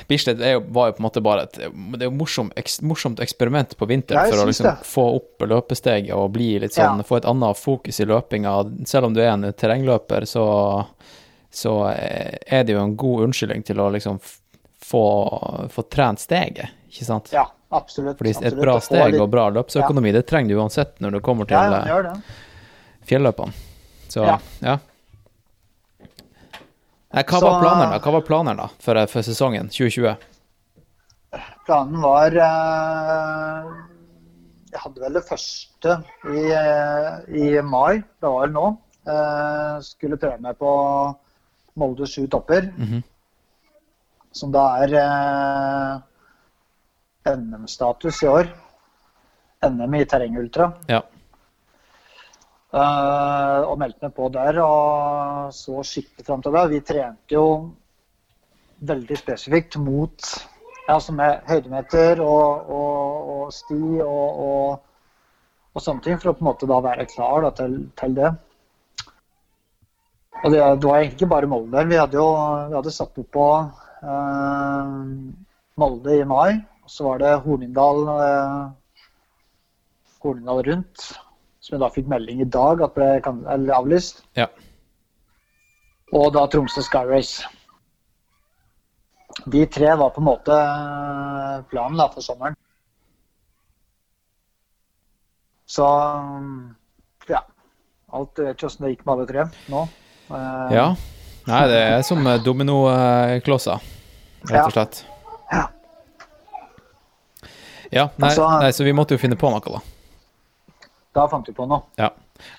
[0.09, 3.19] Bislett jo, var jo på en måte bare et Det er jo morsomt, eks, morsomt
[3.21, 4.75] eksperiment på vinteren for å liksom det.
[4.89, 7.03] få opp løpesteget og bli litt sånn, Ja.
[7.03, 8.53] få et annet fokus i løpinga.
[8.89, 10.45] Selv om du er en terrengløper, så,
[11.51, 14.17] så er det jo en god unnskyldning til å liksom
[14.83, 15.03] få,
[15.69, 17.29] få trent steget, ikke sant?
[17.31, 18.17] Ja, absolutt.
[18.17, 21.55] Fordi et bra steg og bra løpsøkonomi, det trenger du uansett når du kommer til
[21.55, 22.15] Ja, ja,
[23.05, 23.53] fjelløpene.
[24.09, 24.25] Så
[24.61, 24.77] Ja.
[27.13, 27.99] Hva var planene da?
[28.01, 30.15] Hva var planen da for, for sesongen 2020?
[31.65, 33.67] Planen var eh,
[34.73, 35.95] Jeg hadde vel det første
[36.29, 38.65] i, eh, i mai, det var vel nå.
[39.05, 40.71] Eh, skulle prøve meg på
[41.81, 43.01] Molde sju topper, Mhm.
[44.33, 46.01] som da er eh,
[47.33, 48.49] NM-status i år.
[49.63, 50.71] NM i terrengultra.
[50.89, 51.01] Ja.
[52.73, 56.63] Eh, og meldte meg på der og så skikkelig fram til det.
[56.71, 57.45] Vi trente jo
[58.83, 60.33] veldig spesifikt mot
[60.91, 64.81] altså er høydemeter og, og, og sti og, og,
[65.73, 68.33] og sånne ting, for å på en måte da være klar da, til, til det.
[70.43, 71.85] Og det, det var egentlig ikke bare Molde.
[71.87, 72.27] Vi hadde jo
[72.67, 73.47] vi hadde satt opp på
[74.03, 74.95] eh,
[75.79, 76.59] Molde i mai.
[76.83, 79.05] Og så var det Hornindal, eh,
[80.25, 81.05] Hornindal rundt,
[81.63, 84.23] som jeg da fikk melding i dag at ble kan- eller avlyst.
[84.35, 84.47] Ja.
[86.13, 87.45] Og da Tromsø Sky Race.
[89.49, 92.55] De tre var på en måte eh, planen da, for sommeren.
[95.65, 95.87] Så
[97.31, 97.39] ja.
[98.13, 99.85] Alt vet ikke hvordan det gikk med alle tre nå.
[100.29, 100.87] Eh, Ja.
[101.47, 103.81] Nei, det er som dominoklosser,
[104.47, 104.65] rett Ja.
[104.65, 105.01] og slett.
[105.51, 105.65] Ja.
[107.91, 109.79] Ja, nei, Altså- nei, så vi måtte jo finne på noe, da.
[111.13, 111.81] Da fant du på noe.
[111.99, 112.09] Ja.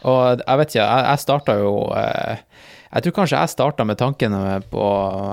[0.06, 2.36] Og jeg vet ikke, jeg, jeg starta jo eh,
[2.94, 4.36] Jeg tror kanskje jeg starta med tanken
[4.70, 4.84] på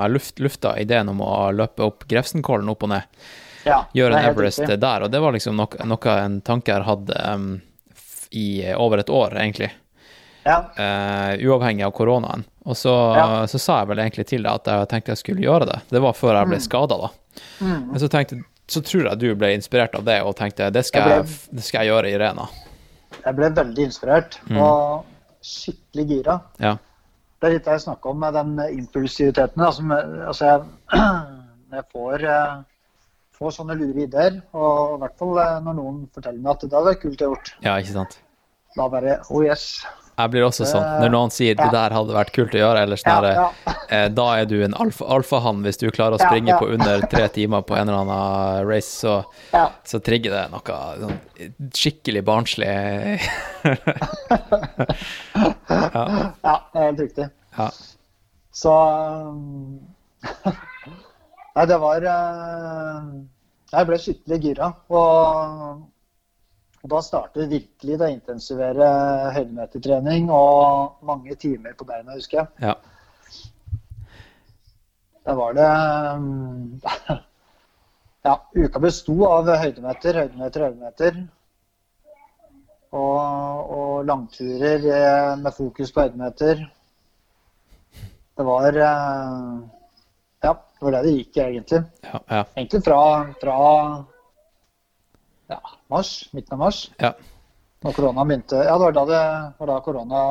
[0.01, 3.03] Jeg luft, lufta ideen om å løpe opp Grefsenkollen opp og ned.
[3.67, 4.80] Ja, Gjøre en er Everest riktig.
[4.82, 5.03] der.
[5.05, 7.19] Og det var liksom noe, noe en tanke jeg hadde
[7.93, 9.69] f- i over et år, egentlig.
[10.41, 12.41] Ja, Uh, uavhengig av koronaen.
[12.65, 13.45] Og så, Ja.
[13.45, 15.80] så sa jeg vel egentlig til deg at jeg tenkte jeg skulle gjøre det.
[15.93, 17.09] Det var før jeg ble skada, da.
[17.61, 17.91] Mm.
[17.91, 18.39] Men så tenkte
[18.72, 21.84] så tror jeg du ble inspirert av det og tenkte det skal Jeg det skal
[21.86, 22.47] jeg gjøre i Rena.
[23.20, 25.05] Jeg ble veldig inspirert og
[25.45, 26.38] skikkelig gira.
[26.62, 26.76] Ja.
[27.41, 29.64] Det er litt det jeg snakker om med den impulsiviteten.
[29.66, 29.86] Altså,
[30.28, 31.05] altså jeg,
[31.78, 32.59] jeg får, eh,
[33.38, 36.78] får sånne lure ideer, og i hvert fall eh, når noen forteller meg at det
[36.78, 38.20] hadde vært kult å gjort, ja, ikke sant.
[38.78, 39.66] da bare oh yes.
[40.18, 40.86] Jeg blir også sånn.
[41.01, 43.74] Når noen sier det der hadde vært kult å gjøre, eller sånn Ja, ja.
[43.88, 47.26] eh, da er du en alfa, alfahann hvis du klarer å springe på under tre
[47.34, 49.24] timer på en eller annen race, så,
[49.88, 51.18] så trigger det noe sånn
[51.78, 52.68] skikkelig barnslig.
[55.95, 56.55] ja.
[56.74, 57.28] det helt riktig.
[58.51, 58.74] Så
[61.51, 62.05] Nei, det var
[63.72, 64.68] Jeg ble skikkelig gira.
[64.91, 65.82] Og,
[66.82, 68.88] og da startet virkelig det intensivere
[69.36, 72.47] høydemetertrening og mange timer på beina, husker jeg.
[72.69, 72.73] ja.
[75.21, 75.67] Da var det
[76.17, 76.82] um,
[78.25, 81.15] Ja, uka besto av høydemeter, høydemeter, høydemeter.
[82.91, 86.61] Og, og langturer eh, med fokus på høydemeter.
[88.38, 89.55] Det var eh,
[90.45, 91.82] Ja, det var det det gikk, egentlig.
[92.03, 92.43] ja, ja.
[92.57, 92.99] Egentlig fra,
[93.41, 93.57] fra
[95.52, 95.60] ja,
[95.91, 96.86] mars, midten av mars.
[97.02, 97.14] ja.
[97.82, 98.60] Når korona begynte.
[98.62, 99.20] Ja, det var da, det,
[99.58, 100.24] var da korona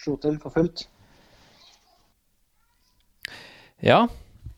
[0.00, 0.86] slo til for fullt.
[3.84, 4.06] Ja.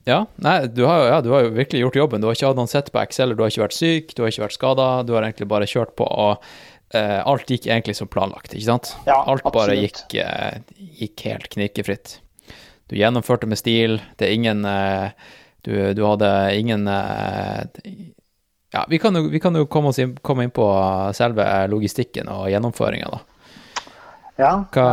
[0.06, 0.20] ja.
[0.42, 2.22] Nei, du har, ja, du har jo virkelig gjort jobben.
[2.22, 4.44] Du har ikke hatt noen setbacks, eller du har ikke vært syk, du har ikke
[4.44, 4.86] vært skada.
[5.02, 6.46] Du har egentlig bare kjørt på, og
[6.94, 8.92] eh, alt gikk egentlig som planlagt, ikke sant?
[9.08, 10.62] Ja, alt bare gikk, eh,
[11.02, 12.20] gikk helt knirkefritt.
[12.86, 13.98] Du gjennomførte med stil.
[14.14, 15.10] Det er ingen eh,
[15.66, 16.86] du, du hadde ingen
[18.76, 20.66] Ja, vi kan jo, vi kan jo komme, inn, komme inn på
[21.16, 23.22] selve logistikken og gjennomføringa, da.
[24.36, 24.50] Ja.
[24.74, 24.88] Hva,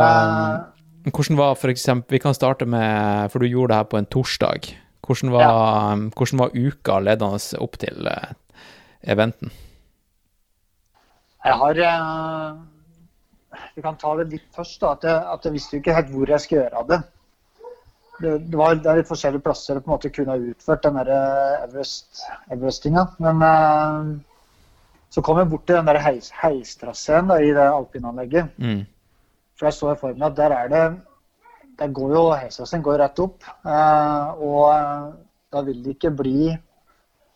[1.04, 4.06] eh, hvordan var eksempel, Vi kan starte med For du gjorde det her på en
[4.06, 4.70] torsdag.
[5.04, 8.32] Hvordan var, hvordan var uka ledende opp til eh,
[9.02, 9.52] eventen?
[11.44, 12.54] Jeg har eh,
[13.76, 14.80] Vi kan ta det litt først.
[14.80, 17.02] da, At jeg, at jeg visste jo ikke helt hvor jeg skulle gjøre av det.
[18.24, 20.96] Det, det, var, det er litt forskjellige plasser på en måte kunne ha utført den
[21.00, 21.82] der eh,
[22.54, 24.08] Everest-tinga Men eh,
[25.14, 28.48] så kom jeg bort til den der heis, heistraseen i det alpinanlegget.
[28.58, 28.80] Mm.
[29.54, 30.84] For jeg så for meg at der er det
[31.78, 33.44] Der går jo heistraseen går rett opp.
[33.66, 35.12] eh, og eh,
[35.54, 36.54] da vil det ikke bli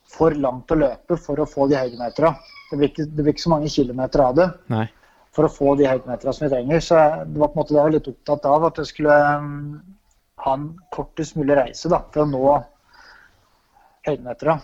[0.09, 2.33] for langt å løpe for å få de høydemeterne.
[2.71, 4.87] Det blir ikke, det blir ikke så mange kilometer av det Nei.
[5.37, 6.83] for å få de høydemeterne som vi trenger.
[6.85, 9.19] Så det var på en måte det jeg var litt opptatt av, at jeg skulle
[10.45, 12.43] ha en kortest mulig reise da, for å nå
[14.09, 14.61] høydemeterne.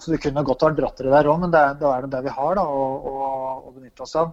[0.00, 2.22] Så det kunne godt ha dratt dere der òg, men det, er- er det det
[2.24, 2.86] vi har da, å,
[3.66, 4.32] å, benytte oss av.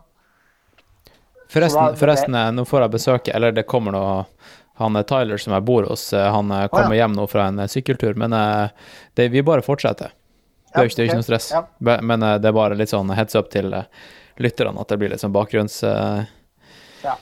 [1.52, 4.02] Forresten, forresten, eh, nå får jeg besøke Eller det kommer nå
[4.78, 7.60] han er Tyler som jeg bor hos, han han ah, kommer hjem nå fra en
[7.64, 8.70] eh, sykkeltur, men eh,
[9.18, 10.12] det, vi bare fortsetter.
[10.68, 11.48] Det er jo ikke, er ikke noe stress.
[11.56, 11.64] Ja.
[11.82, 13.88] Men eh, det er bare litt sånn heads up til eh,
[14.44, 16.34] lytterne at det blir litt sånn bakgrunnsopplegg.
[17.08, 17.16] Ja.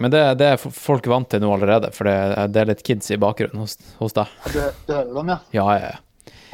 [0.00, 2.16] Men det, det er folk vant til nå allerede, for det,
[2.54, 4.26] det er litt kids i bakgrunnen hos, hos deg.
[4.54, 5.38] Du, du hører dem, ja?
[5.58, 5.98] Ja, ja, ja.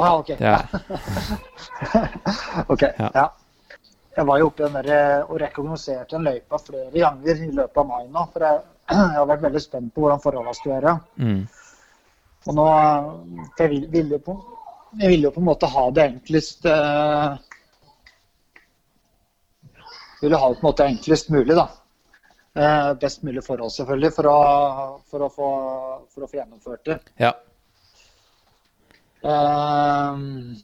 [0.02, 0.30] Ja, ok.
[0.40, 0.58] Ja.
[2.72, 3.08] Ok, Ja.
[3.14, 3.26] ja.
[4.12, 7.78] Jeg var jo oppe den der eh, og rekognoserte den løypa flere ganger i løpet
[7.80, 8.22] av mai nå.
[8.34, 8.58] For jeg,
[8.92, 10.92] jeg har vært veldig spent på hvordan forholdene skulle være.
[11.16, 11.40] mm,
[12.50, 13.06] Og nå eh,
[13.62, 14.32] jeg vil- ville på,
[15.00, 17.30] jeg vil jo på en måte ha det enklest uh,
[20.20, 21.66] Ville ha det på en måte enklest mulig, da.
[22.52, 24.36] Eh, best mulig forhold, selvfølgelig, for å,
[25.08, 25.46] for å, få,
[26.12, 26.98] for å få gjennomført det.
[27.22, 27.32] ja.
[29.22, 30.56] Ehm,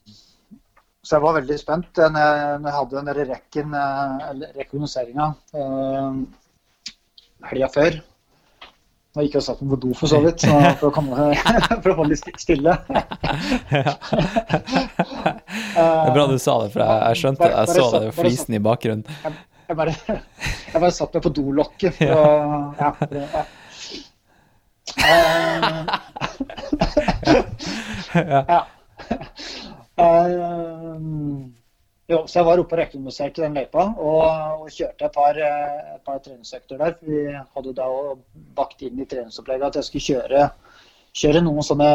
[1.06, 4.28] så jeg var veldig spent eh, når jeg, når jeg hadde den der rekken, eh,
[4.32, 5.28] eller rekognoseringa
[7.48, 8.00] helga før.
[9.14, 11.30] Nå gikk jeg og satt meg på do, for så vidt, så for, å komme,
[11.84, 12.74] for å holde litt sti- stille.
[15.78, 17.54] Det er bra du sa det, for jeg, jeg skjønte det.
[17.54, 19.04] Jeg så det flisen i bakgrunnen.
[19.22, 19.32] Jeg
[19.76, 19.94] bare,
[20.72, 22.22] jeg bare satt meg på dolokket Ja.
[28.14, 28.44] ja.
[28.48, 28.66] Ja.
[29.98, 30.96] Eh,
[32.08, 34.22] jo, så jeg var oppe og rekognoserte den løypa og,
[34.62, 36.94] og kjørte et par, et par treningsøkter der.
[36.96, 37.88] For vi hadde da
[38.56, 40.46] bakt inn i treningsopplegget at jeg skulle kjøre,
[41.18, 41.90] kjøre noen sånne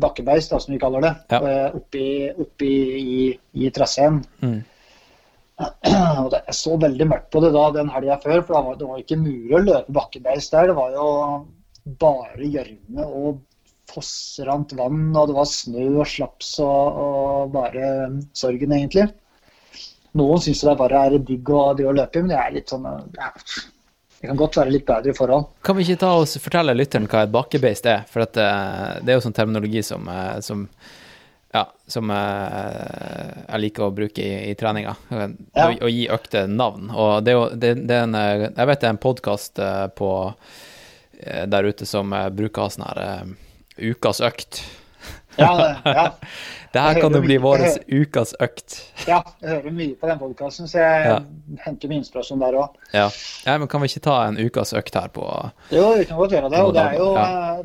[0.00, 1.40] bakkebeis, da, som vi kaller det, Ja.
[1.42, 2.06] eh, oppi,
[2.40, 3.20] oppi i,
[3.66, 4.22] i traseen.
[4.40, 4.60] Mm.
[5.60, 9.00] Og jeg så veldig mørkt på det da den helga før, for var, det var
[9.02, 10.70] ikke mulig å løpe bakkebeis der.
[10.70, 11.06] Det var jo
[12.00, 13.40] bare gjørme og
[13.90, 17.90] fossrant vann, og det var snø og slaps og, og bare
[18.38, 19.08] sorgen, egentlig.
[20.18, 23.28] Noen syns det bare er digg å, å løpe men det er litt sånn ja,
[23.30, 25.46] Det kan godt være litt bedre i forhold.
[25.66, 28.02] Kan vi ikke ta og fortelle lytteren hva et bakkebeist er?
[28.10, 30.66] For at, uh, det er jo sånn terminologi som, uh, som
[31.52, 32.16] ja, som uh,
[33.48, 34.94] jeg liker å bruke i, i treninga.
[35.10, 35.68] Ja.
[35.70, 36.90] Å, gi økte navn.
[36.94, 39.62] Og det er jo det, det er en, Jeg vet det er en podkast
[41.20, 43.00] der ute som bruker sånn her
[43.80, 44.62] ukas økt.
[45.36, 46.14] Ja, ja.
[46.72, 48.76] det her kan jo bli vår ukas økt.
[49.08, 51.16] Ja, jeg hører mye på den podkasten, så jeg ja.
[51.64, 52.78] henter mye inspirasjon der òg.
[52.92, 53.08] Ja.
[53.46, 53.56] ja.
[53.58, 55.26] men kan vi ikke ta en ukas økt her på
[55.72, 56.62] Jo, vi kan godt gjøre det.
[56.66, 57.10] Og det er jo,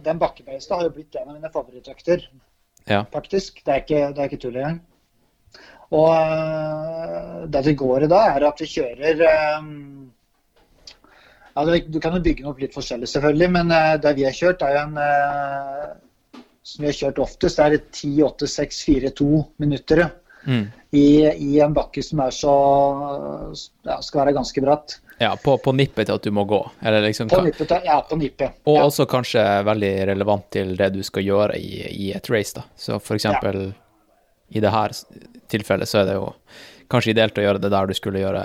[0.06, 2.28] den bakkebeista har jo blitt en av mine favorittøkter,
[2.90, 3.04] ja.
[3.14, 3.62] faktisk.
[3.66, 4.82] Det er ikke, det er ikke tull engang.
[5.96, 9.22] Og uh, det vi går i da, er at vi kjører
[9.60, 10.10] um,
[11.56, 14.36] ja, Du kan jo bygge den opp litt forskjellig, selvfølgelig, men uh, det vi har
[14.36, 19.28] kjørt, er jo en uh, som vi har kjørt oftest, er 10-8-6-4-2
[19.62, 20.08] minutter.
[20.46, 20.66] Mm.
[20.94, 22.56] I, I, en bakke som er så
[23.86, 24.98] ja, skal være ganske bratt.
[25.18, 26.60] Ja, på, på nippet til at du må gå?
[26.82, 28.60] Liksom, på nippet, ja, på nippet.
[28.68, 28.84] Og ja.
[28.84, 32.66] også kanskje veldig relevant til det du skal gjøre i, i et race, da.
[32.76, 33.74] Så for eksempel ja.
[34.50, 34.96] i det her
[35.52, 36.26] tilfellet så er det jo
[36.92, 38.44] kanskje ideelt å gjøre det der du skulle gjøre,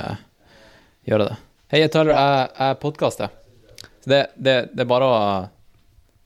[1.11, 1.39] gjøre det.
[1.75, 3.35] Hei, Tyler, jeg, jeg podkaster.
[4.07, 5.17] Det, det, det er bare å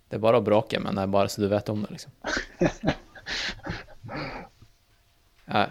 [0.05, 2.13] det er bare å bråke, men det er bare så du vet om det, liksom.
[5.45, 5.67] Ja,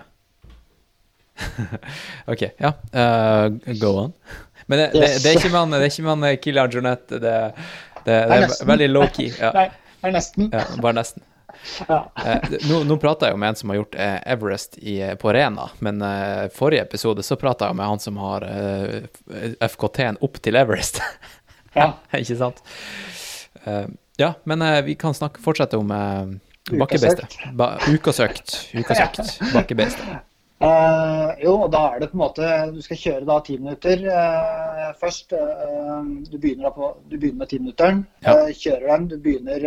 [2.25, 2.51] OK.
[2.57, 2.73] Ja.
[2.93, 4.13] Uh, go on.
[4.67, 7.05] Men det, det, det, er ikke med, det er ikke med Kilian Jornet.
[7.09, 7.35] Det, det,
[8.05, 9.29] det er veldig low-key.
[9.39, 9.51] Ja.
[9.55, 9.69] Nei,
[10.01, 10.49] det er nesten.
[10.53, 11.25] Ja, bare nesten.
[11.87, 11.99] Ja.
[12.17, 15.33] Uh, nå, nå prater jeg jo med en som har gjort uh, Everest i, på
[15.35, 18.47] Rena, men uh, forrige episode så prata jeg med han som har
[19.63, 20.99] FKT-en opp til Everest.
[21.77, 21.93] ja.
[22.21, 22.63] Ikke sant?
[24.15, 27.37] Ja, men uh, vi kan snakke, fortsette om uh, bakkebeistet.
[27.57, 28.69] Ba, ukasøkt.
[28.73, 29.39] Ukasøkt.
[29.55, 30.21] Bakkebeistet.
[30.63, 34.91] Uh, jo, da er det på en måte Du skal kjøre da ti minutter uh,
[34.95, 35.33] først.
[35.35, 38.03] Uh, du, begynner på, du, begynner med timinutteren.
[38.23, 38.35] Ja.
[38.47, 39.09] kjører den.
[39.11, 39.65] Du begynner,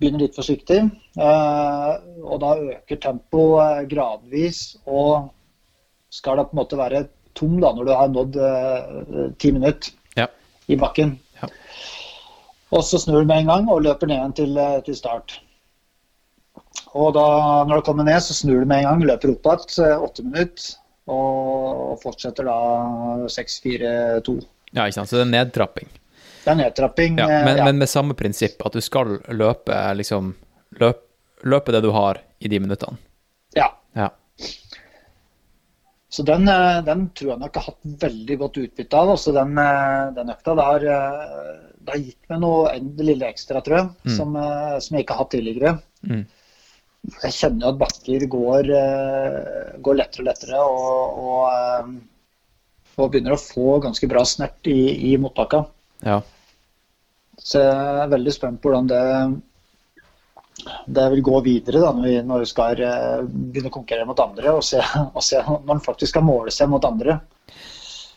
[0.00, 0.80] begynner litt forsiktig.
[1.20, 5.28] og da øker tempoet gradvis og
[6.12, 7.04] skal da på en måte være
[7.36, 8.40] tom da når du har nådd
[9.40, 10.26] ti minutter ja.
[10.68, 11.18] i bakken.
[12.72, 15.40] Og så snur du med en gang og løper ned igjen til, til start.
[16.98, 17.26] Og da,
[17.68, 20.24] når du kommer ned, så snur du med en gang, løper opp igjen eh, åtte
[20.26, 20.78] minutter.
[21.12, 22.56] Og fortsetter da
[23.32, 24.36] 6-4-2.
[24.72, 25.10] Ja, ikke sant.
[25.10, 25.88] Så det er nedtrapping.
[26.42, 27.16] Det er nedtrapping.
[27.18, 27.64] Ja, men, ja.
[27.66, 30.34] men, med samme prinsipp, at du skal løpe liksom
[30.80, 31.08] løp,
[31.42, 33.00] Løpe det du har i de minuttene.
[33.58, 33.64] Ja.
[33.98, 34.04] ja.
[36.06, 36.46] Så den,
[36.86, 39.10] den, tror jeg nok har hatt veldig godt utbytte av.
[39.16, 39.58] Også den,
[40.14, 40.54] den økta.
[40.54, 40.86] Det har
[41.84, 44.14] det har gitt meg noe det lille ekstra, tror jeg, mm.
[44.16, 45.74] som, eh, som, jeg ikke har hatt tidligere.
[46.06, 46.22] Mm.
[47.02, 51.88] Jeg kjenner jo at bakker går, eh, går lettere og lettere, og, og, eh,
[52.96, 55.64] og, begynner å få ganske bra snert i, i motbakka.
[56.06, 56.20] Ja.
[57.42, 59.02] Så jeg er veldig spent på hvordan det,
[60.86, 62.82] det vil gå videre da, når vi, når vi skal
[63.26, 64.78] begynne å konkurrere mot andre, og se,
[65.16, 67.18] og se når man faktisk skal måle seg mot andre.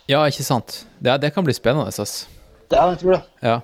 [0.06, 0.84] Ja, ikke sant.
[1.02, 1.90] Det, det kan bli spennende.
[1.90, 2.06] Altså.
[2.70, 3.24] Ja, jeg tror det.
[3.42, 3.62] Ja.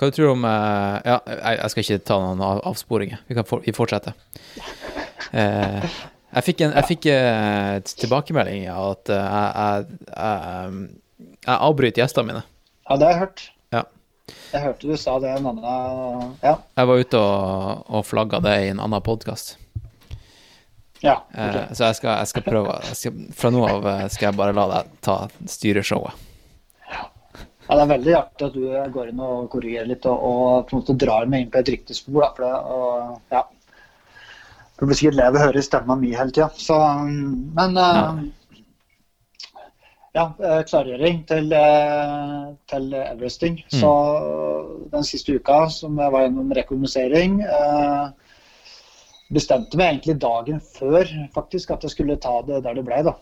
[0.00, 3.20] Hva du tror du om eh, Ja, jeg skal ikke ta noen avsporinger.
[3.28, 4.16] Vi kan for, vi fortsetter.
[5.30, 5.84] Eh,
[6.34, 10.80] jeg fikk, en, jeg fikk eh, tilbakemelding av at jeg, jeg,
[11.44, 12.40] jeg, avbryter gjestene mine.
[12.88, 13.44] Ja, det har jeg hørt.
[13.76, 13.82] Ja.
[14.50, 16.56] Jeg hørte du sa det en annen Ja.
[16.80, 19.52] Jeg var ute og, og flagga det i en annen podkast.
[21.04, 21.68] Ja, okay.
[21.70, 24.90] Så jeg skal, jeg skal prøve skal, Fra nå av skal jeg bare la deg
[25.06, 26.26] ta styreshowet.
[27.70, 30.74] Ja, Det er veldig artig at du går inn og korrigerer litt og, og på
[30.74, 32.24] en måte drar meg inn på et riktig spor.
[32.24, 33.44] Da, for det, og, ja.
[34.80, 36.48] Du blir sikkert lei av å høre stemma mi hele tida.
[37.54, 37.92] Men ja.
[38.10, 38.24] Uh,
[40.10, 41.54] ja, ja, klargjøring til,
[42.72, 43.60] til Everesting.
[43.68, 43.78] Mm.
[43.78, 43.92] Så
[44.90, 48.10] den siste uka som jeg var gjennom rekognosering uh,
[49.30, 51.06] bestemte meg egentlig dagen før
[51.38, 53.04] faktisk at jeg skulle ta det der det ble.
[53.06, 53.14] da.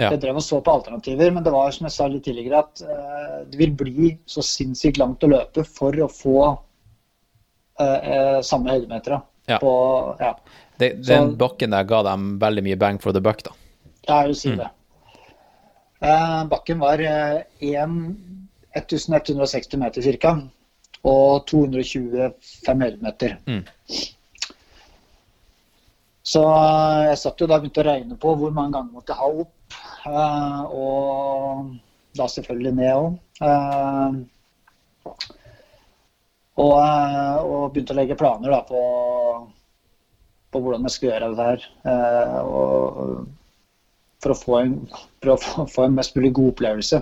[0.00, 0.08] Ja.
[0.14, 2.80] Jeg drev og så på alternativer, men det var som jeg sa litt tidligere, at
[2.88, 6.56] uh, det vil bli så sinnssykt langt å løpe for å få uh,
[7.84, 9.20] uh, samme høydemeter.
[9.50, 9.58] Ja.
[9.60, 9.72] På,
[10.20, 10.38] ja.
[10.80, 13.52] Det, den bakken der ga dem veldig mye bang for the buck, da.
[14.06, 14.58] Ja, jeg vil si mm.
[14.62, 14.70] det.
[16.48, 16.98] bakken var
[17.60, 20.32] 1160 meter ca.
[21.10, 23.30] Og 225 høydemeter.
[23.48, 23.64] Mm.
[26.30, 26.42] Så
[27.10, 29.26] jeg satt jo da og begynte å regne på hvor mange ganger måtte jeg ha
[29.44, 29.54] opp.
[30.06, 31.74] Eh, og
[32.16, 33.18] da selvfølgelig NEO òg.
[36.60, 38.80] og, eh, og begynte å legge planer da på,
[40.52, 41.68] på hvordan jeg skulle gjøre det her.
[41.84, 43.28] eh, og
[44.20, 44.74] for å få en,
[45.24, 46.98] å få- en mest mulig god opplevelse.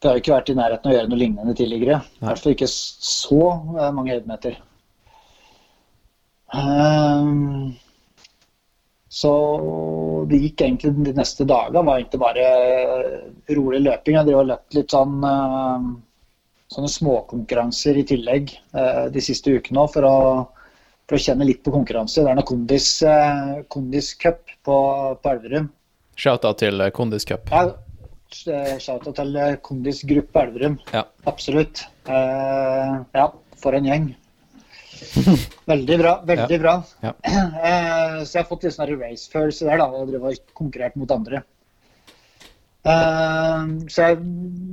[0.00, 2.00] Det har jo ikke vært i nærheten av å gjøre noe lignende tidligere.
[2.00, 3.38] I hvert fall ikke så
[3.78, 4.56] eh, mange høydemeter.
[6.56, 7.76] Ehm,
[9.10, 9.32] så
[10.30, 12.44] det gikk egentlig de neste dagene var egentlig bare
[13.56, 14.16] rolig løping.
[14.20, 15.90] Jeg drev og løpt litt sånn eh,
[16.70, 20.16] sånne småkonkurranser i tillegg eh, de siste ukene for å,
[21.10, 22.22] for å kjenne litt på konkurranse.
[22.22, 24.76] Det er noe kondis, eh, kondis cup på,
[25.18, 25.70] på Elverum.
[26.20, 27.50] Shout-out til eh, Kondis Cup.
[27.50, 27.72] Ja,
[28.30, 30.78] Shout-out til eh, Kondis Gruppe Elverum.
[30.94, 31.06] Ja.
[31.30, 31.82] Absolutt.
[32.06, 33.26] Eh, ja,
[33.58, 34.10] for en gjeng.
[35.72, 36.12] Veldig bra.
[36.26, 36.74] Veldig bra.
[37.04, 37.14] Ja.
[37.70, 41.12] Eh, så jeg har fått litt sånn race-følelse der, da, og drev og konkurrert mot
[41.14, 41.42] andre.
[42.88, 43.62] Eh,
[43.92, 44.18] så jeg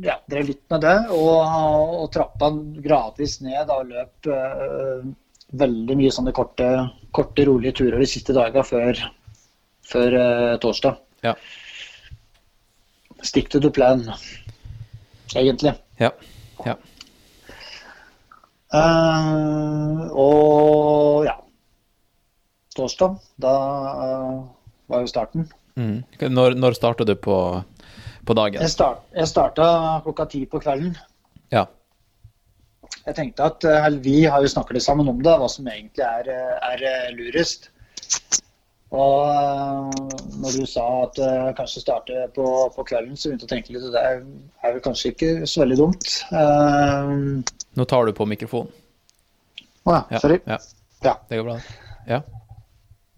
[0.08, 1.38] ja, drev litt med det, og,
[2.02, 2.49] og trappa
[2.84, 5.08] gradvis ned og løp eh,
[5.62, 6.68] veldig mye sånne korte,
[7.16, 9.04] korte, rolige turer de siste dagene før,
[9.88, 10.20] før
[10.64, 10.99] torsdag.
[11.28, 11.38] Ja.
[13.24, 14.04] Stick to the plan,
[15.36, 15.78] egentlig.
[16.02, 16.12] Ja.
[16.66, 16.76] ja.
[18.73, 21.38] Eh, og ja.
[22.77, 23.53] Torsdag, da
[23.98, 24.41] uh,
[24.91, 25.48] var jo starten.
[25.80, 26.03] Mm.
[26.30, 27.38] Når, når starta du på,
[28.27, 28.61] på dagen?
[28.61, 29.69] Jeg, start, jeg starta
[30.06, 30.91] klokka ti på kvelden.
[31.53, 31.65] Ja.
[33.07, 36.30] Jeg tenkte at eller Vi har jo snakket sammen om det, hva som egentlig er,
[36.69, 36.85] er
[37.18, 37.72] lurest.
[38.95, 39.88] Og eh,
[40.39, 43.76] når du sa at uh, kanskje starte på, på kvelden, så begynte jeg å tenke
[43.76, 44.22] litt at det er,
[44.64, 46.07] er vel kanskje ikke så veldig dumt.
[46.31, 47.43] Uh,
[47.76, 48.72] Nå tar du på mikrofonen.
[49.88, 50.22] Å ja, Ja.
[50.23, 50.39] sorry.
[50.47, 50.59] Ja.
[51.03, 51.15] Ja.
[51.27, 51.57] Det går bra.
[52.07, 52.22] Ja.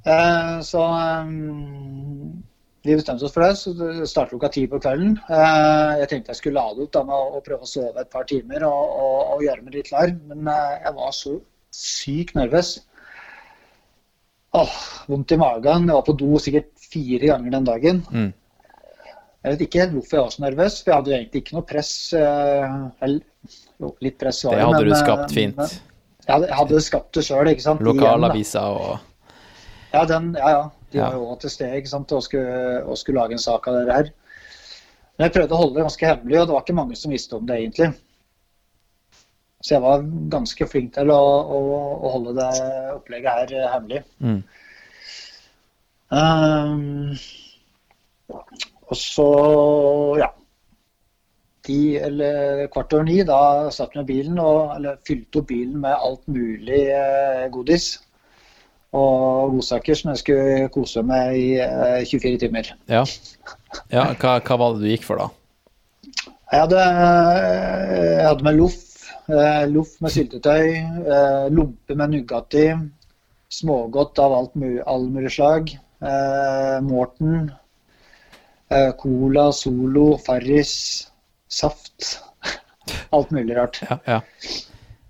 [0.10, 2.42] Uh, så um,
[2.82, 5.18] vi bestemte oss for det, så det startet klokka ti på kvelden.
[5.30, 8.66] Jeg tenkte jeg skulle lade ut da, med å, prøve å sove et par timer
[8.66, 11.36] og, og, og gjøre meg litt klar, men jeg var så
[11.76, 12.78] sykt nervøs.
[14.58, 14.76] Åh,
[15.08, 15.86] vondt i magen.
[15.88, 18.00] Jeg var på do sikkert fire ganger den dagen.
[18.12, 18.30] Mm.
[19.44, 21.56] Jeg vet ikke helt hvorfor jeg var så nervøs, for jeg hadde jo egentlig ikke
[21.56, 21.92] noe press.
[22.18, 22.74] eh,
[23.06, 23.22] eller,
[23.80, 25.56] jo, litt press var Det hadde men, du eh, skapt fint.
[25.62, 25.70] men
[26.26, 27.80] Jeg hadde, jeg hadde skapt det sjøl, ikke sant.
[27.82, 27.94] Igjen.
[28.02, 28.98] Lokalaviser og
[29.94, 30.66] Ja, den, ja, ja.
[30.92, 31.06] De Ja.
[31.10, 33.94] var jo til stede ikke sant, og skulle, og skulle lage en sak av det
[33.94, 34.10] her.
[35.18, 37.36] Men jeg prøvde å holde det ganske hemmelig, og det var ikke mange som visste
[37.38, 37.94] om det egentlig.
[39.60, 41.60] Så jeg var ganske flink til å, å,
[42.00, 42.50] å holde det
[42.96, 44.04] opplegget her eh, hemmelig.
[44.24, 44.42] mm.
[46.10, 47.14] Um,
[48.90, 49.26] og så,
[50.18, 50.32] ja
[51.70, 55.82] Ti eller kvart over ni, da satt vi i bilen og eller, fylte opp bilen
[55.84, 57.92] med alt mulig eh, godis.
[58.96, 62.72] Og godsaker som jeg skulle kose med i eh, 24 timer.
[62.90, 63.04] Ja.
[63.94, 65.28] ja hva, hva var det du gikk for, da?
[66.50, 66.86] Jeg hadde,
[68.00, 68.89] jeg hadde med loff, eh,
[69.70, 70.70] loff med syltetøy,
[71.06, 72.68] eh, lompe med Nugatti,
[73.50, 75.70] smågodt av alt all mulig slag,
[76.02, 77.52] eh, Morten,
[78.72, 81.12] eh, Cola, Solo, Farris,
[81.50, 82.22] saft.
[83.14, 83.82] Alt mulig rart.
[83.90, 84.22] Ja, ja.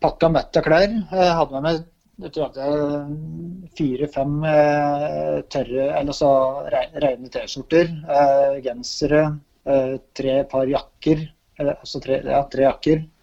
[0.02, 0.90] Pakka mett av klær.
[1.12, 1.86] Jeg hadde med meg
[2.20, 6.32] jeg tror jeg fire-fem eh, tørre, eller så
[6.68, 9.22] re- rene T-skjorter, eh, gensere,
[9.64, 11.22] eh, tre par jakker,
[11.60, 13.19] eller, altså tre, ja, tre jakker, eh,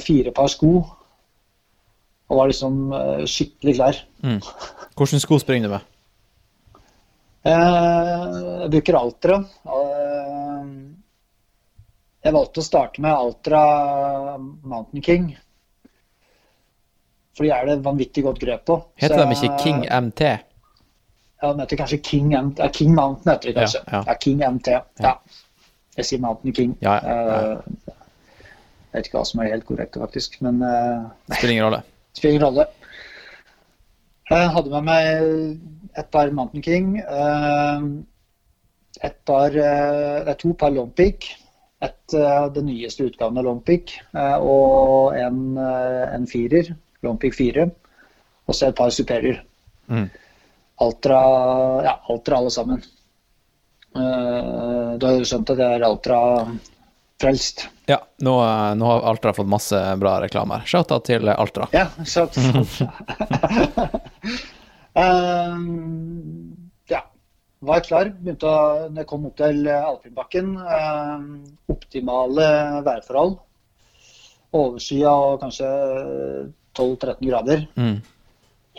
[0.00, 0.70] fire par sko,
[2.26, 3.98] og var liksom eh, skikkelig klar.
[4.24, 4.40] Mm.
[4.96, 5.92] Hvilke sko springer du med?
[7.46, 9.36] Eh, jeg bruker Altra.
[9.70, 10.70] Eh,
[12.26, 13.60] jeg valgte å starte med Altra
[14.40, 15.28] Mountain King.
[17.36, 18.80] For de er det vanvittig godt grep på.
[18.98, 20.32] Heter de ikke King MT?
[21.36, 23.82] Ja, de heter kanskje King, MT, King Mountain heter de kanskje.
[23.84, 24.14] Ja, Ja, ja.
[24.24, 24.72] King MT.
[25.04, 25.12] Ja.
[26.00, 26.72] Jeg sier Mountain King.
[26.80, 27.18] Ja, ja,
[27.52, 27.96] ja.
[28.96, 30.38] Jeg vet ikke hva som er helt korrekt, faktisk.
[30.40, 31.02] Men eh,
[31.36, 31.80] Spiller ingen rolle.
[32.16, 32.64] Spiller ingen rolle.
[34.30, 36.94] Jeg hadde med meg et par Mountain King.
[37.02, 37.84] eh,
[39.04, 41.28] Et par eh, Det er to par Lompic.
[41.84, 42.14] Et
[42.56, 46.70] den nyeste utgaven av Lompic Og en, en firer.
[47.04, 47.66] Lompic 4.
[48.48, 49.42] Og så et par Superior.
[49.92, 50.08] Mm.
[50.80, 51.20] Altra
[51.84, 52.80] Ja, Altra alle sammen.
[53.92, 57.66] Du har jo skjønt at jeg er Altra-frelst.
[57.86, 60.64] Ja, nå, eh, nå har Altra fått masse bra reklamer.
[60.66, 61.68] Shout-out til Altra.
[61.74, 62.26] Ja, så
[64.94, 66.56] um,
[66.90, 67.04] Ja.
[67.66, 68.10] Var klar.
[68.18, 71.30] Begynte å, når jeg kom opp til Alpinbakken, um,
[71.72, 72.50] optimale
[72.86, 73.38] værforhold.
[74.56, 75.70] Overskya og kanskje
[76.76, 77.64] 12-13 grader.
[77.78, 78.00] Mm.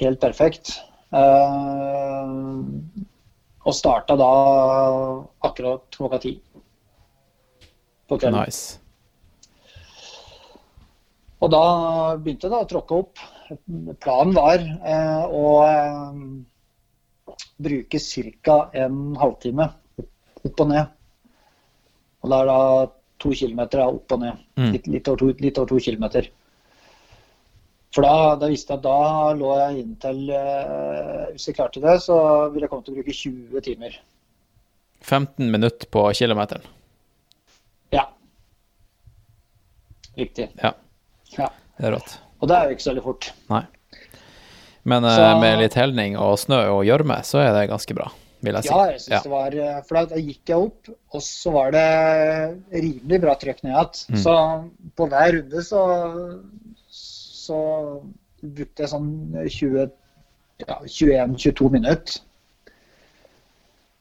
[0.02, 0.78] Helt perfekt.
[1.08, 2.32] Eh,
[3.68, 4.32] og starta da
[5.48, 6.34] akkurat klokka ti
[8.08, 8.40] på kvelden.
[8.40, 8.80] Nice.
[11.38, 11.64] Og da
[12.18, 13.22] begynte da å tråkke opp.
[14.02, 16.22] Planen var eh, å eh,
[17.68, 18.02] bruke
[18.44, 18.58] ca.
[18.74, 19.70] en halvtime
[20.48, 20.96] opp og ned.
[22.24, 22.60] Og det er da
[23.22, 24.42] to kilometer da, opp og ned.
[24.58, 24.72] Mm.
[24.74, 26.30] Litt, litt, over to, litt over to kilometer.
[27.96, 31.96] For da, da visste jeg at da lå jeg inntil eh, Hvis jeg klarte det,
[32.04, 32.18] så
[32.52, 33.96] ville jeg komme til å bruke 20 timer.
[35.06, 36.66] 15 minutter på kilometeren.
[37.94, 38.10] Ja.
[40.18, 40.50] Riktig.
[40.58, 40.74] Ja.
[41.80, 42.18] Det er rått.
[42.42, 43.32] Og det er jo ikke så veldig fort.
[43.50, 43.64] Nei.
[44.88, 48.12] Men eh, Så- med litt helning og snø og gjørme, så er det ganske bra,
[48.46, 48.70] vil jeg si.
[48.70, 49.22] Ja, jeg synes Ja.
[49.26, 51.88] det var eh, For da gikk jeg opp, og så var det
[52.72, 54.16] rimelig bra trøkk ned igjen.
[54.16, 54.22] Mm.
[54.24, 54.36] Så
[54.96, 55.82] på hver runde så,
[56.92, 57.60] så
[58.44, 59.12] brukte jeg sånn
[59.50, 59.92] 20
[60.68, 62.22] ja, 21-22 minutter.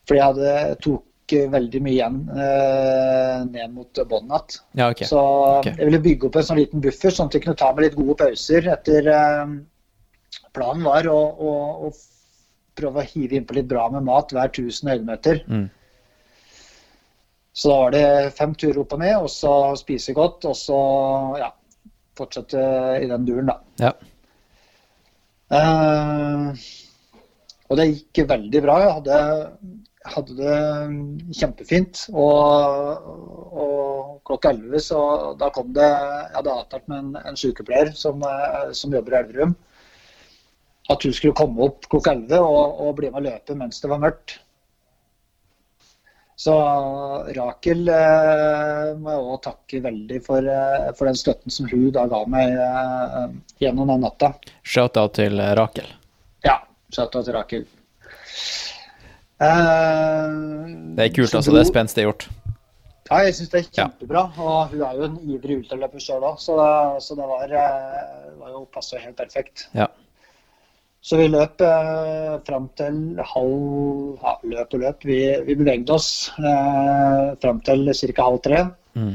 [0.06, 4.58] Fordi jeg hadde, tok veldig mye igjen eh, ned mot bånn igjen.
[4.78, 5.08] Ja, okay.
[5.08, 5.20] Så
[5.60, 5.74] okay.
[5.76, 7.98] jeg ville bygge opp en sånn liten buffer, sånn at jeg kunne ta med litt
[7.98, 9.56] gode pauser etter eh,
[10.56, 11.50] Planen var å, å,
[11.86, 11.90] å
[12.76, 15.42] prøve å hive innpå litt bra med mat hver 1000 høydemeter.
[15.48, 15.66] Mm.
[17.56, 20.80] Så da var det fem turer opp og ned, og så spise godt, og så
[21.40, 21.48] ja,
[22.18, 22.60] fortsette
[23.00, 23.56] i den duren, da.
[23.80, 23.94] Ja.
[25.46, 26.52] Uh,
[27.70, 28.76] og det gikk veldig bra.
[28.82, 29.20] Jeg hadde,
[30.14, 32.06] hadde det kjempefint.
[32.14, 33.10] Og,
[33.64, 35.00] og klokka 11 så
[35.40, 39.20] da kom det Jeg hadde avtalt med en, en sykepleier som, eh, som jobber i
[39.22, 39.54] Elverum.
[40.92, 43.90] At hun skulle komme opp klokka 11 og, og bli med og løpe mens det
[43.92, 44.38] var mørkt.
[46.36, 46.52] Så
[47.32, 52.04] Rakel eh, må jeg òg takke veldig for, eh, for den støtten som hun da
[52.12, 53.22] ga meg eh,
[53.64, 54.34] gjennom den natta.
[54.60, 55.88] Shout-out til Rakel.
[56.44, 56.58] Ja,
[56.92, 57.64] shout-out til Rakel.
[59.42, 60.36] Eh,
[60.96, 61.52] Det er kult, altså.
[61.52, 62.28] Det er spenstig gjort.
[63.06, 64.22] Ja, jeg syns det er kjempebra.
[64.40, 66.56] Og hun er jo en ivrig ultraløper sjøl òg, så,
[67.04, 69.68] så det var, eh, var jo passa helt perfekt.
[69.76, 69.86] Ja.
[71.06, 75.06] Så vi løp eh, fram til halv ja, løp og løp.
[75.06, 78.26] Vi, vi bevegde oss eh, fram til ca.
[78.26, 78.64] halv tre.
[78.98, 79.14] Mm.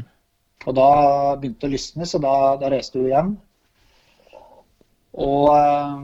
[0.62, 0.88] Og da
[1.42, 3.34] begynte det å lysne, så da, da reiste vi hjem.
[5.20, 5.98] Og eh,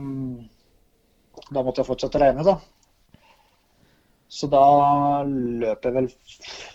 [1.54, 2.58] da måtte jeg fortsette å regne, da.
[4.28, 4.62] Så da
[5.24, 6.08] løp jeg vel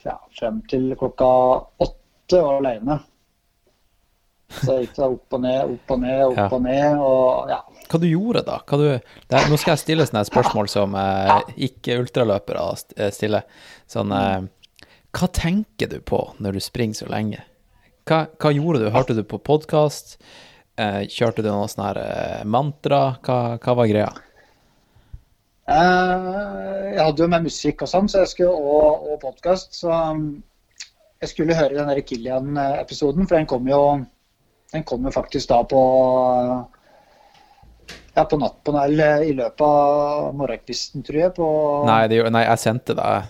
[0.08, 1.28] ja, frem til klokka
[1.86, 3.00] åtte og aleine.
[4.54, 6.48] Så jeg gikk da opp og ned, opp og ned, opp Ja.
[6.54, 6.98] og ned.
[7.02, 7.60] Og ja.
[7.90, 8.58] Hva du gjorde da?
[8.70, 8.86] Hva du,
[9.30, 12.66] det er, nå skal jeg stille sånne spørsmål som eh, ikke-ultraløpere
[12.98, 13.46] eh, stiller.
[13.90, 14.46] Sånn eh,
[15.14, 17.42] Hva tenker du på når du springer så lenge?
[18.10, 18.90] Hva, hva gjorde du?
[18.94, 20.18] Hørte du på podkast?
[20.78, 23.04] Eh, kjørte du noe sånn her eh, mantra?
[23.26, 24.10] Hva, hva var greia?
[25.64, 29.78] Eh, Jeg hadde jo med musikk og sånn, så jeg skulle, og, og podkast.
[29.80, 30.44] Så um,
[31.24, 33.84] jeg skulle høre den der Killian-episoden, for den kom jo
[34.74, 35.80] den kom jo faktisk da på
[38.14, 41.34] ja, på natt på Nell i løpet av morgenkvisten, tror jeg.
[41.38, 41.48] På,
[41.90, 43.30] Nei, det, nei jeg sendte deg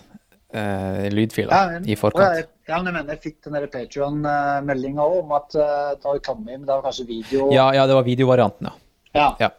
[0.56, 2.40] eh, lydfila Ja, i forkant.
[2.40, 6.44] Ja, ja, men jeg mener jeg fikk den Patrion-meldinga òg om at uh, da kom
[6.48, 7.48] inn, det var kanskje video.
[7.52, 8.76] Ja, ja, det var videovarianten, ja.
[9.14, 9.28] Ja.
[9.44, 9.50] Ja.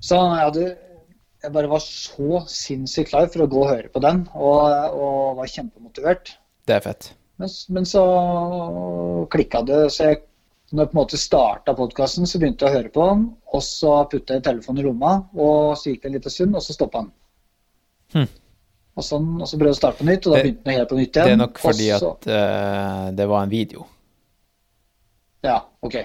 [0.00, 0.68] Så jeg hadde
[1.42, 5.38] jeg bare var så sinnssykt klar for å gå og høre på den, og, og
[5.38, 6.34] var kjempemotivert.
[6.68, 7.12] Det er fett.
[7.38, 8.02] Men, men så
[9.30, 10.22] klikka det, så jeg
[10.68, 13.22] når jeg på en måte starta podkasten, så begynte jeg å høre på den.
[13.56, 16.64] Og så putta jeg telefonen i lomma, og så gikk det en liten stund, og
[16.64, 17.14] så stoppa den.
[18.16, 18.26] Hm.
[18.98, 20.90] Og, sånn, og så prøvde jeg å starte på nytt, og da begynte den helt
[20.90, 21.30] på nytt igjen.
[21.30, 23.86] Det er nok fordi så, at uh, det var en video.
[25.46, 25.56] Ja,
[25.86, 25.96] OK.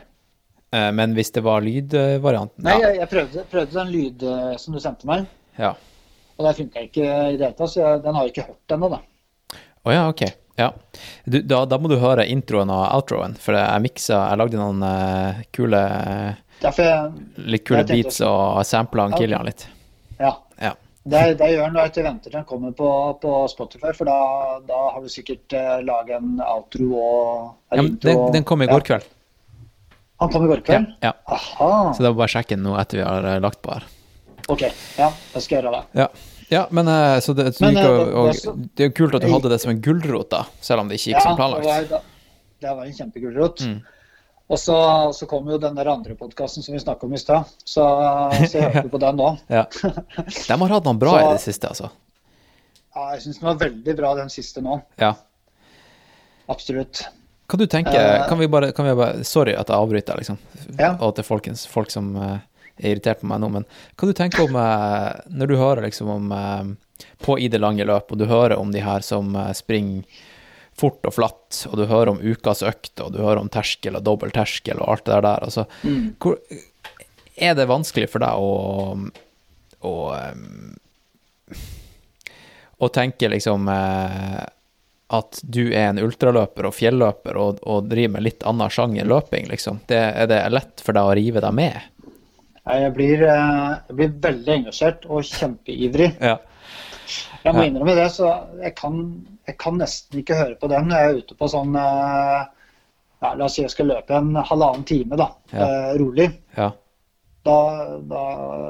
[0.73, 2.89] Eh, men hvis det var lydvarianten Nei, ja.
[2.89, 5.27] jeg, jeg prøvde, prøvde den lyd eh, som du sendte meg,
[5.59, 5.73] ja.
[6.37, 7.73] og det funka ikke i det hele tatt.
[7.75, 9.03] Så den har jeg ikke hørt ennå, da.
[9.83, 10.23] Å ja, ok.
[10.55, 10.69] Ja.
[11.25, 14.83] Du, da, da må du høre introen og outroen, for jeg miksa Jeg lagde noen
[14.85, 15.79] uh, kule
[16.61, 16.89] jeg,
[17.49, 18.29] Litt kule beats også.
[18.29, 19.17] og sampla Ja.
[19.17, 19.65] Kilian litt.
[20.21, 20.35] ja.
[20.61, 20.75] Ja.
[21.03, 22.89] Det, det gjør han da etter venter til han kommer på,
[23.19, 24.19] på Spotify, for da,
[24.63, 28.63] da har du sikkert uh, laget en outro og en ja intro den, den kom
[28.63, 29.09] i går kveld.
[30.23, 30.91] Han kom i går Ja, kveld?
[31.03, 31.13] ja.
[31.37, 31.71] Aha.
[31.93, 33.83] Så da må bare sjekke den nå etter vi har eh, lagt på her.
[34.51, 34.63] OK.
[34.97, 35.83] Ja, jeg skal gjøre det.
[36.01, 36.07] Ja,
[36.51, 38.85] ja men eh, så det, så Men, gikk, eh, og, det- det og, så- det
[38.89, 41.19] er kult at du hadde det som en gulrot, da, selv om det ikke gikk
[41.19, 41.91] Ja, som det planlagt.
[41.91, 42.01] var,
[42.63, 43.61] det var en kjempegulrot.
[43.67, 43.81] Mm.
[44.53, 44.75] Og så,
[45.15, 47.85] så kom jo den der andre podkasten som vi snakka om i stad, så,
[48.43, 49.29] så jeg hørte på den nå.
[49.49, 49.63] Ja.
[49.71, 51.89] De har hatt noen bra i det siste, altså.
[52.93, 54.81] Ja, jeg syns den var veldig bra, den siste nå.
[55.01, 55.13] Ja.
[56.51, 57.05] Absolutt.
[57.53, 60.39] Hva du tenker uh, Kan vi bare, kan vi bare Sorry at jeg avbryter, liksom.
[60.79, 60.95] Ja.
[61.05, 62.15] Og til folkens, folk som
[62.77, 63.65] er irritert på meg nå, men
[63.99, 67.85] hva du tenker om eh, når du hører liksom om eh, På i det lange
[67.85, 70.21] løp, og du hører om de her som eh, springer
[70.73, 74.05] fort og flatt, og du hører om ukas økt, og du hører om terskel og
[74.07, 75.43] dobbel terskel og alt det der.
[75.45, 75.67] Altså,
[76.17, 76.39] hvor,
[77.37, 78.95] er det vanskelig for deg å,
[79.85, 81.61] å, eh,
[82.81, 84.41] å tenke liksom eh,
[85.13, 89.45] at du er en ultraløper og fjelløper og, og driver med litt annen sjanger løping,
[89.51, 89.81] liksom?
[89.89, 91.77] Det, er det lett for deg å rive deg med?
[92.63, 96.13] Jeg blir, eh, jeg blir veldig engasjert og kjempeivrig.
[96.23, 96.37] Ja.
[97.43, 98.29] Jeg må innrømme det, så
[98.63, 99.01] jeg kan,
[99.49, 102.45] jeg kan nesten ikke høre på den jeg er ute på sånn eh,
[103.23, 105.67] ja, La oss si jeg skal løpe en halvannen time, da, Ja.
[105.67, 106.29] eh, rolig.
[106.57, 106.69] Ja.
[107.43, 107.55] Da,
[108.07, 108.19] da,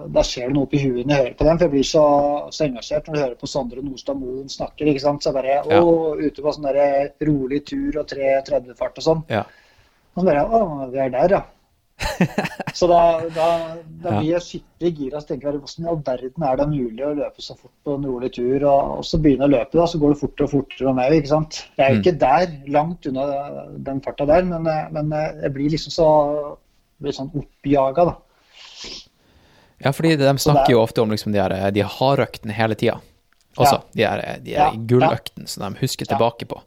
[0.10, 2.04] da skjer det noe oppi huet når jeg hører på den, for jeg blir så,
[2.50, 4.88] så engasjert når jeg hører på Sondre Nordstad Moen snakker.
[4.90, 5.22] ikke sant?
[5.22, 5.82] Så bare Ja.
[5.82, 9.22] å, ute på sånn der rolig tur og 3.30-fart og sånn.
[9.30, 9.44] ja.
[10.16, 11.44] Og så bare Å, vi er der, ja.
[12.74, 13.00] så da,
[13.36, 13.46] da,
[14.02, 15.22] da blir jeg skikkelig gira.
[15.22, 18.06] Så tenker hvordan i all verden er det mulig å løpe så fort på en
[18.10, 18.66] rolig tur?
[18.66, 20.98] Og, og så begynner jeg å løpe, da, så går det fortere og fortere med
[21.04, 21.16] meg.
[21.22, 21.62] ikke sant?
[21.78, 22.04] Jeg er jo Mm.
[22.04, 23.26] ikke der, langt unna
[23.90, 26.10] den farta der, men, eh, men eh, jeg blir liksom så
[27.02, 28.16] blir sånn oppjaga, da.
[29.80, 33.00] Ja, fordi de snakker jo ofte om liksom de, her, de hardøktene hele tida.
[33.58, 33.82] Også.
[33.94, 36.16] De her, de her Ja, gulløktene som de husker Ja.
[36.16, 36.62] tilbake på.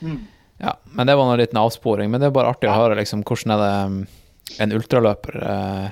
[0.00, 0.26] Mm.
[0.58, 2.10] Ja, men det var en liten avsporing.
[2.10, 3.98] Men det er bare artig å høre liksom, hvordan er det um,
[4.62, 5.90] en ultraløper eh,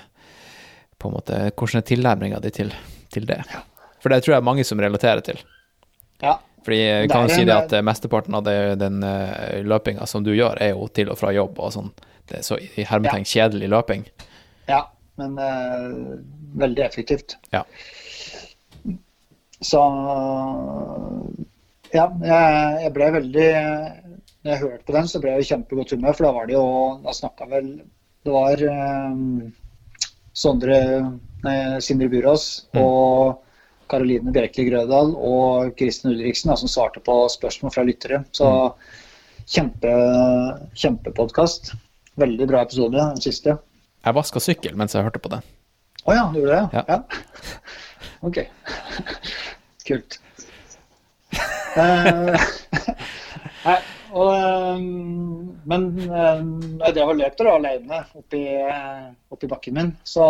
[0.99, 2.73] på en måte, Hvordan er tilnærminga di til,
[3.13, 3.43] til det?
[4.01, 5.41] For det tror jeg er mange som relaterer til.
[6.23, 6.39] Ja.
[6.65, 10.07] Fordi vi kan er jo si det at eh, mesteparten av det, den uh, løpinga
[10.09, 11.93] som du gjør, er jo til og fra jobb og sånn.
[12.25, 14.07] Det er så i hermetegn kjedelig løping.
[14.71, 14.87] ja
[15.21, 16.19] men uh,
[16.61, 17.37] veldig effektivt.
[17.55, 17.65] Ja.
[19.65, 19.81] Så
[21.95, 23.47] ja, jeg, jeg ble veldig
[24.45, 26.57] Når jeg hørte på den, så ble jeg i kjempegodt humør, for da var det
[26.57, 26.65] jo
[27.05, 27.71] Da snakka vel
[28.27, 29.23] Det var um,
[30.35, 30.81] Sondre
[31.47, 32.81] nei, Sindre Burås Mm.
[32.83, 33.41] og
[33.93, 38.23] Karoline Bjerkeli Grødal og Kristin Ulriksen da, som svarte på spørsmål fra lyttere.
[38.35, 38.49] Så
[39.47, 39.93] kjempe,
[40.81, 41.75] kjempepodkast.
[42.19, 43.59] Veldig bra episode, den siste.
[44.05, 45.45] Jeg vaska sykkel mens jeg hørte på den.
[46.05, 46.85] Å ja, du gjorde det?
[46.89, 47.01] Ja.
[48.25, 48.39] Ok.
[49.89, 50.15] Kult.
[51.77, 52.45] Eh,
[53.67, 53.77] nei,
[54.15, 54.85] og, eh,
[55.69, 60.29] men jeg drev og løp der alene oppi, eh, oppi bakken min, så,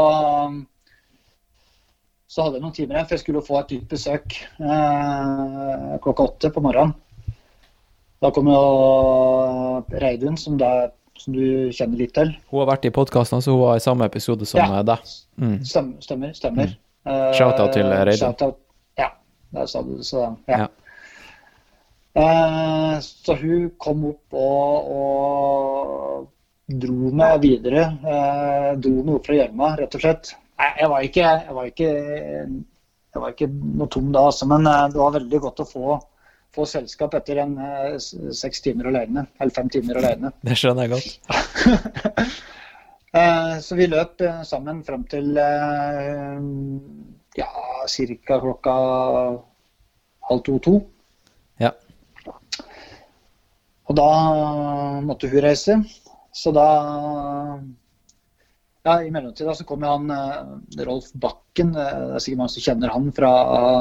[2.27, 4.39] så hadde jeg noen timer igjen, for jeg skulle få et dypt besøk
[6.03, 6.97] klokka åtte på morgenen.
[8.25, 8.65] Da kom jo
[10.01, 10.89] Reidun, som, da,
[11.19, 12.32] som du kjenner litt til.
[12.51, 14.81] Hun har vært i podkasten, så hun var i samme episode som Ja.
[14.81, 14.99] eh, deg.
[15.41, 15.59] Mm.
[15.65, 16.32] Stemmer.
[16.35, 16.66] stemmer,
[17.05, 17.12] Mm.
[17.12, 18.55] Eh, Shout-out til Reidun.
[18.97, 19.11] Ja,
[19.53, 20.05] der sa du det.
[20.07, 20.59] Så, ja.
[20.59, 20.69] Ja.
[22.16, 26.28] Uh, så hun kom opp og, og
[26.81, 27.82] dro meg videre.
[28.07, 30.31] Eh, dro meg opp fra gjørma, rett og slett.
[30.62, 31.89] Nei, jeg var ikke, jeg var ikke,
[33.15, 35.99] jeg var ikke noe tom da, altså, men eh, det var veldig godt å få,
[36.55, 37.97] få selskap etter en eh,
[38.35, 39.27] seks timer alene.
[39.41, 40.31] Eller fem timer alene.
[40.47, 41.09] Det skjønner jeg godt.
[43.15, 45.37] Eh, Så vi løp eh, sammen frem til
[47.39, 47.47] ja,
[47.87, 48.39] ca.
[48.43, 48.73] klokka
[50.31, 50.73] halv to-to.
[51.63, 51.71] Ja.
[53.87, 54.09] Og da
[55.07, 55.77] måtte hun reise.
[56.35, 56.67] Så da
[58.83, 60.11] Ja, i mellomtida så kom jo han
[60.83, 61.71] Rolf Bakken.
[61.79, 63.31] Det er sikkert mange som kjenner han fra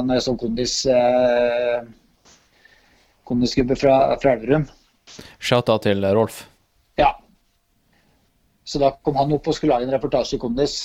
[0.06, 1.82] når jeg så kondis eh,
[3.28, 4.66] kondisgubbe fra, fra Elverum.
[5.38, 6.44] Shout-out til Rolf.
[7.00, 7.12] Ja.
[8.64, 10.78] Så da kom han opp og skulle lage en reportasje i Kondis.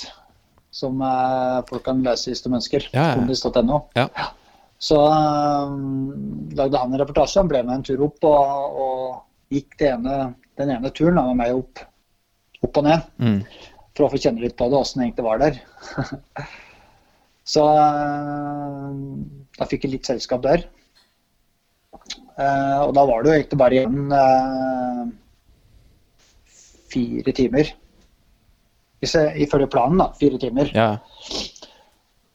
[0.70, 2.86] Som eh, folk kan lese hvis de ønsker.
[2.92, 3.16] Ja, ja.
[3.18, 3.82] Kondis.no.
[3.98, 4.08] Ja.
[4.80, 7.40] Så um, lagde han en reportasje.
[7.42, 11.40] Han ble med en tur opp og, og gikk ene, den ene turen da, med
[11.42, 11.82] meg opp,
[12.64, 13.08] opp og ned.
[13.20, 13.40] Mm.
[13.98, 15.58] For å få kjenne litt på det, åssen det egentlig var der.
[17.50, 19.26] Så um,
[19.58, 20.64] da fikk jeg litt selskap der.
[22.40, 25.02] Eh, og da var det jo egentlig bare igjen eh,
[26.90, 27.72] fire timer.
[29.00, 30.10] Ifølge planen, da.
[30.20, 30.70] Fire timer.
[30.76, 30.90] Ja.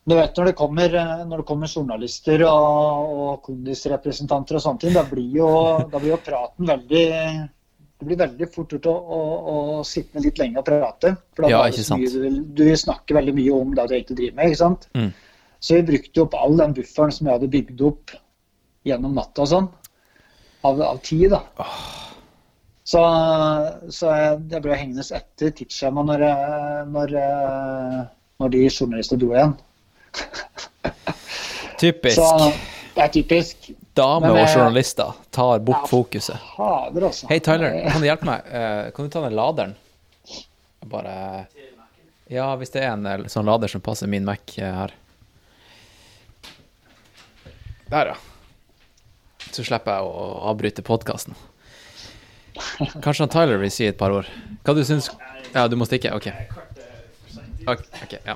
[0.05, 4.83] Du vet når det kommer, eh, når det kommer journalister og, og kondisrepresentanter og sånne
[4.83, 5.49] ting, da blir jo,
[5.89, 7.05] da blir jo praten veldig
[7.95, 9.19] Det blir veldig fort gjort å, å,
[9.79, 11.13] å sitte litt lenge og prate.
[11.33, 12.01] For da Ja, ikke sant.
[12.03, 12.17] mye sant.
[12.19, 14.49] du, vil- du vil snakke veldig mye om det du egentlig driver med.
[14.51, 14.87] ikke sant?
[14.99, 15.13] Mm.
[15.63, 18.11] Så vi brukte jo opp all den bufferen som jeg hadde bygd opp
[18.85, 19.69] gjennom natta og sånn,
[20.69, 21.31] av, av tid.
[21.33, 21.41] da.
[22.85, 23.01] Så,
[23.89, 26.25] så jeg, ble hengende etter tidsskjemaet når,
[26.93, 27.15] når,
[28.41, 29.55] når de journalistene dro igjen.
[31.81, 32.21] Typisk.
[32.21, 32.51] Så
[32.95, 33.71] det er typisk.
[33.95, 35.87] Dame og eh, journalister tar bort ja.
[35.91, 36.51] fokuset.
[36.57, 37.27] Altså.
[37.27, 38.45] Hei, Tyler, kan du hjelpe meg?
[38.47, 39.73] Eh, kan du ta den laderen?
[40.85, 41.15] Bare
[42.31, 44.95] Ja, hvis det er en eh, sånn lader som passer min Mac eh, her.
[47.91, 48.15] Der, ja.
[49.55, 51.35] Så slipper jeg å avbryte podkasten.
[53.03, 54.27] Kanskje han Tyler vil si et par ord.
[54.63, 55.09] Hva du syns
[55.53, 56.11] Ja, du må stikke?
[56.15, 56.27] OK.
[57.65, 58.35] Ok, ja.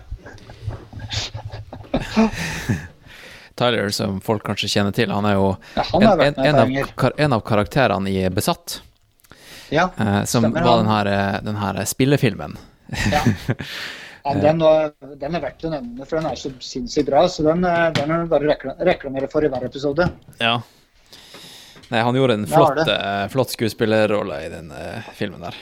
[3.60, 7.44] Tyler, som folk kanskje kjenner til, han er jo en, en, en, av, en av
[7.46, 8.80] karakterene i Besatt,
[9.70, 12.56] Ja, eh, som Stemmer, var den her, eh, den her spillefilmen.
[13.12, 13.22] ja.
[14.24, 17.28] ja den, var, den er verdt å nevne, for den er så sinnssykt bra.
[17.28, 20.08] Så den, eh, den er bare reklamere for i hver episode.
[20.40, 20.62] Ja.
[21.90, 22.96] Nei, han gjorde en flott, det.
[22.96, 25.56] eh, flott skuespillerrolle i den eh, filmen der.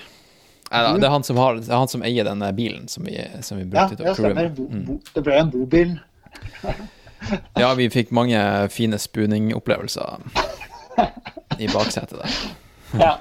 [0.71, 2.87] Nei, da, det, er han som har, det er han som eier den eh, bilen
[2.91, 4.51] som vi, som vi brukte ja crewet stemmer.
[4.75, 4.99] Mm.
[5.13, 5.97] det ble en bobil.
[7.57, 8.37] Ja, vi fikk mange
[8.69, 10.19] fine spooning-opplevelser
[11.57, 12.35] i baksetet der.
[13.01, 13.15] Ja.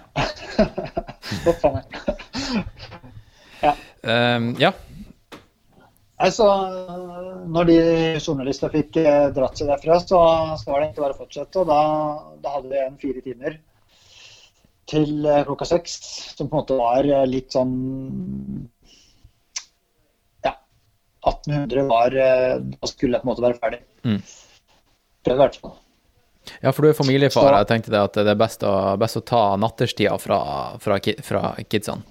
[1.47, 1.97] Huff a meg.
[4.05, 4.75] Um, ja.
[6.17, 6.47] Altså,
[7.53, 7.75] når de
[8.25, 10.21] journalister fikk eh, dratt seg derfra, så,
[10.57, 11.61] så var det egentlig bare å fortsette.
[11.61, 11.81] Og da,
[12.41, 13.59] da hadde vi en fire timer
[14.89, 15.97] til eh, klokka seks,
[16.39, 17.75] som på en måte var eh, litt sånn
[20.47, 20.55] Ja.
[21.27, 23.83] 1800 var Da skulle jeg på en måte være ferdig.
[24.07, 24.21] Mm.
[25.27, 25.77] Prøvde i hvert fall.
[26.63, 27.43] ja, for du er familiefar.
[27.51, 30.41] Så- Jeg tenkte det at det er best å, best å ta natterstida fra,
[30.81, 30.97] fra,
[31.29, 32.03] fra kidsene.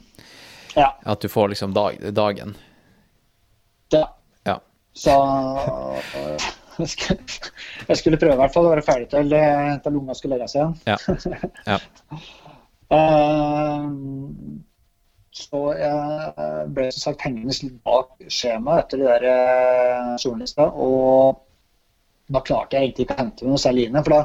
[0.75, 0.89] Ja.
[1.07, 2.53] At du får liksom dag, dagen.
[3.93, 4.05] Ja.
[4.47, 4.55] Ja.
[4.97, 6.47] Så eh,
[6.79, 10.49] jeg skulle, prøve i hvert fall å være ferdig til, eh, til unga skulle legge
[10.51, 10.77] seg igjen.
[10.87, 10.97] Ja.
[11.73, 11.79] ja.
[12.95, 13.89] Eh,
[15.35, 20.69] Så jeg ble som sagt hengende litt bak skjemaet etter de der eh, journalistene.
[20.71, 21.41] Og
[22.31, 23.99] da klarte jeg egentlig ikke å hente meg noe særlig inn.
[23.99, 24.21] For da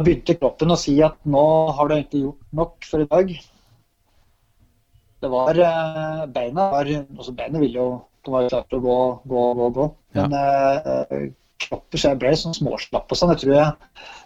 [0.00, 1.40] da begynte kroppen å si at nå
[1.76, 3.32] har du egentlig gjort nok for i dag.
[5.20, 7.88] Det var eh, Beina var altså Beina ville jo
[8.24, 8.96] De var klart å gå,
[9.32, 9.86] gå, gå, gå.
[10.18, 11.28] Men eh,
[11.60, 13.32] kroppen så jeg ble sånn småslapp og sånn.
[13.34, 13.68] Jeg tror jeg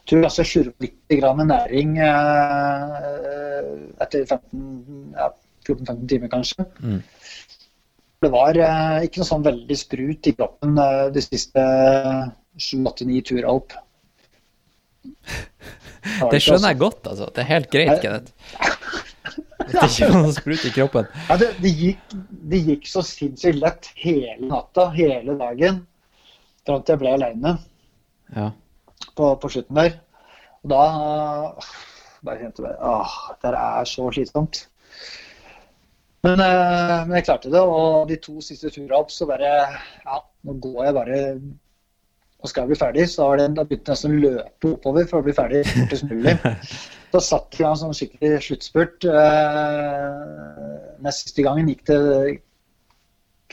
[0.09, 3.69] tror jeg altså slurvet litt grann med næring eh,
[4.05, 5.31] etter 15, ja,
[5.65, 6.67] 14-15 timer, kanskje.
[6.83, 7.01] Mm.
[8.25, 11.65] Det var eh, ikke noe sånn veldig sprut i kroppen eh, de siste
[12.61, 13.75] 7-8-9 turer opp.
[16.05, 16.69] Det skjønner altså.
[16.69, 17.27] jeg godt, altså.
[17.33, 18.01] Det er helt greit.
[18.03, 18.33] Kenneth.
[19.71, 21.09] Det er ikke noe sprut i kroppen.
[21.29, 22.15] Ja, det, det, gikk,
[22.53, 25.81] det gikk så sinnssykt lett hele natta, hele dagen,
[26.67, 27.55] fram til jeg ble aleine
[28.35, 28.51] Ja.
[29.17, 29.99] på, på slutten der.
[30.65, 30.85] Og da
[32.25, 34.63] bare kjente jeg åh, det er så slitsomt.
[36.25, 39.51] Men, eh, men jeg klarte det, og de to siste turene opp så bare
[40.07, 41.19] Ja, nå går jeg bare
[42.45, 45.25] og skal jeg bli ferdig, så har begynte jeg nesten å løpe oppover for å
[45.25, 46.37] bli ferdig fortest mulig.
[47.15, 49.05] Da satt jeg en sånn skikkelig sluttspurt.
[49.07, 51.99] Eh, siste gangen gikk det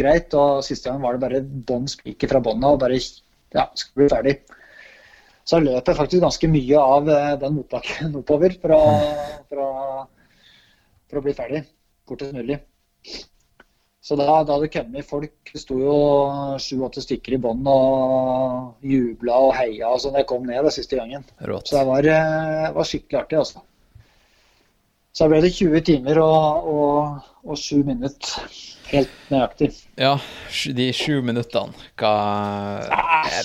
[0.01, 4.01] greit, og siste gangen var det bare bånn spiker fra bånda og bare ja, skal
[4.01, 4.33] bli ferdig.
[5.45, 8.81] Så løp jeg faktisk ganske mye av eh, den motbakken oppover for å,
[9.45, 9.69] for å,
[11.05, 11.61] for å bli ferdig
[12.09, 12.57] fortest mulig.
[14.01, 15.95] Så da, da det kommet folk, det sto jo
[16.57, 20.97] sju-åtte stykker i bånn og jubla og heia og sånn jeg kom ned den siste
[20.97, 21.21] gangen.
[21.45, 21.69] Rått.
[21.69, 23.61] Så det var, eh, var skikkelig artig, altså.
[25.13, 28.57] Så da ble det 20 timer og, og, og 7 minutter.
[28.91, 29.69] Helt nøyaktig.
[30.01, 30.15] Ja,
[30.75, 31.71] de 7 minuttene
[32.01, 32.15] hva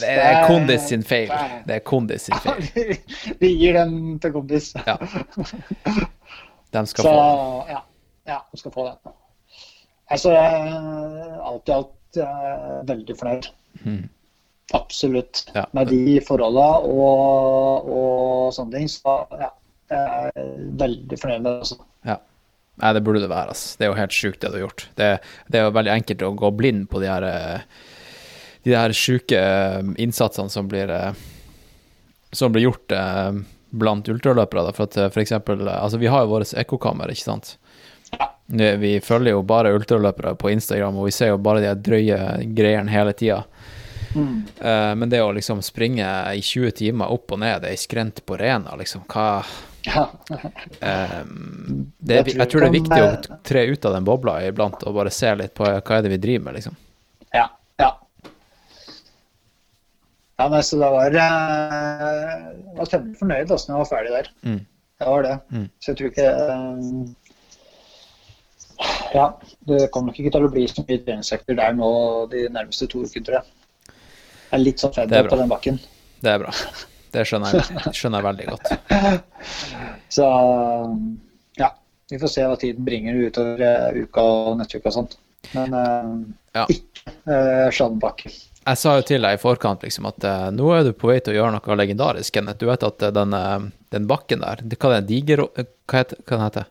[0.00, 1.28] Det er Kondis sin feil.
[1.68, 2.96] det- er Kondis sin feil.
[3.42, 4.72] Vi gir den til Kondis.
[4.88, 4.96] Ja.
[6.72, 7.76] De skal Så få den.
[7.76, 7.82] ja,
[8.26, 9.12] ja, de skal få den.
[10.12, 13.48] Altså, alt i alt er veldig fornøyd.
[13.82, 14.04] Mm.
[14.74, 15.44] Absolutt.
[15.54, 15.66] Ja.
[15.76, 18.88] Med de forholda og, og sånne ting.
[18.90, 19.50] Så ja,
[19.92, 21.66] jeg er veldig fornøyd med det.
[21.66, 21.78] Også.
[22.06, 22.18] Ja.
[22.82, 23.54] Nei, det burde det være.
[23.54, 23.76] Altså.
[23.78, 24.86] Det er jo helt sjukt, det du har gjort.
[24.98, 25.10] Det,
[25.50, 27.84] det er jo veldig enkelt å gå blind på de her eh,
[28.66, 31.12] De her sjuke eh, innsatsene som blir eh,
[32.34, 33.38] Som blir gjort eh,
[33.76, 34.74] blant ultraløpere.
[34.76, 37.54] For at eh, for eksempel eh, Altså, vi har jo vårt ekkokammer, ikke sant?
[38.46, 42.18] Vi vi følger jo bare ultraløpere på Instagram, og vi ser jo bare de drøye
[42.54, 43.40] greiene hele tida.
[44.14, 44.36] Mm.
[44.62, 48.38] Eh, men det å liksom springe i 20 timer opp og ned ei skrent på
[48.40, 49.42] Rena, liksom, hva
[49.86, 50.06] Ja.
[50.80, 51.20] eh,
[52.00, 54.82] det, er vi- Jeg tror det er viktig å tre ut av den bobla iblant
[54.86, 56.76] og bare se litt på hva er det vi driver med, liksom.
[57.34, 57.48] Ja.
[57.78, 57.90] ja.
[60.38, 64.10] Ja, nei, så da var eh, Jeg var temmelig fornøyd da når jeg var ferdig
[64.16, 64.32] der.
[64.44, 64.58] Mm.
[64.98, 65.36] Det var det.
[65.52, 65.68] Mm.
[65.80, 67.06] Så jeg tror ikke eh,
[69.14, 69.26] Ja,
[69.68, 71.90] det kommer nok ikke til å bli så mye treningsøkter der nå
[72.32, 73.46] de nærmeste to ukene, tror jeg.
[74.50, 75.78] Jeg er litt sånn fedd på den bakken.
[76.22, 76.52] Det er bra.
[77.16, 78.72] Det skjønner jeg, skjønner jeg veldig godt.
[80.16, 80.26] Så
[81.60, 81.70] ja,
[82.10, 85.16] vi får se hva tiden bringer utover eh, uka og nettuka og sånt.
[85.54, 86.12] Men uh,
[86.56, 86.64] Ja.
[86.72, 88.30] ikke uh, Sjallenbakke.
[88.66, 91.20] Jeg sa jo til deg i forkant liksom at uh, nå er du på vei
[91.22, 92.58] til å gjøre noe legendarisk, Kenneth.
[92.58, 95.44] Du vet at uh, den, eh, den bakken der, hva det, diger...
[95.54, 96.66] eh, Hva heter hva den heter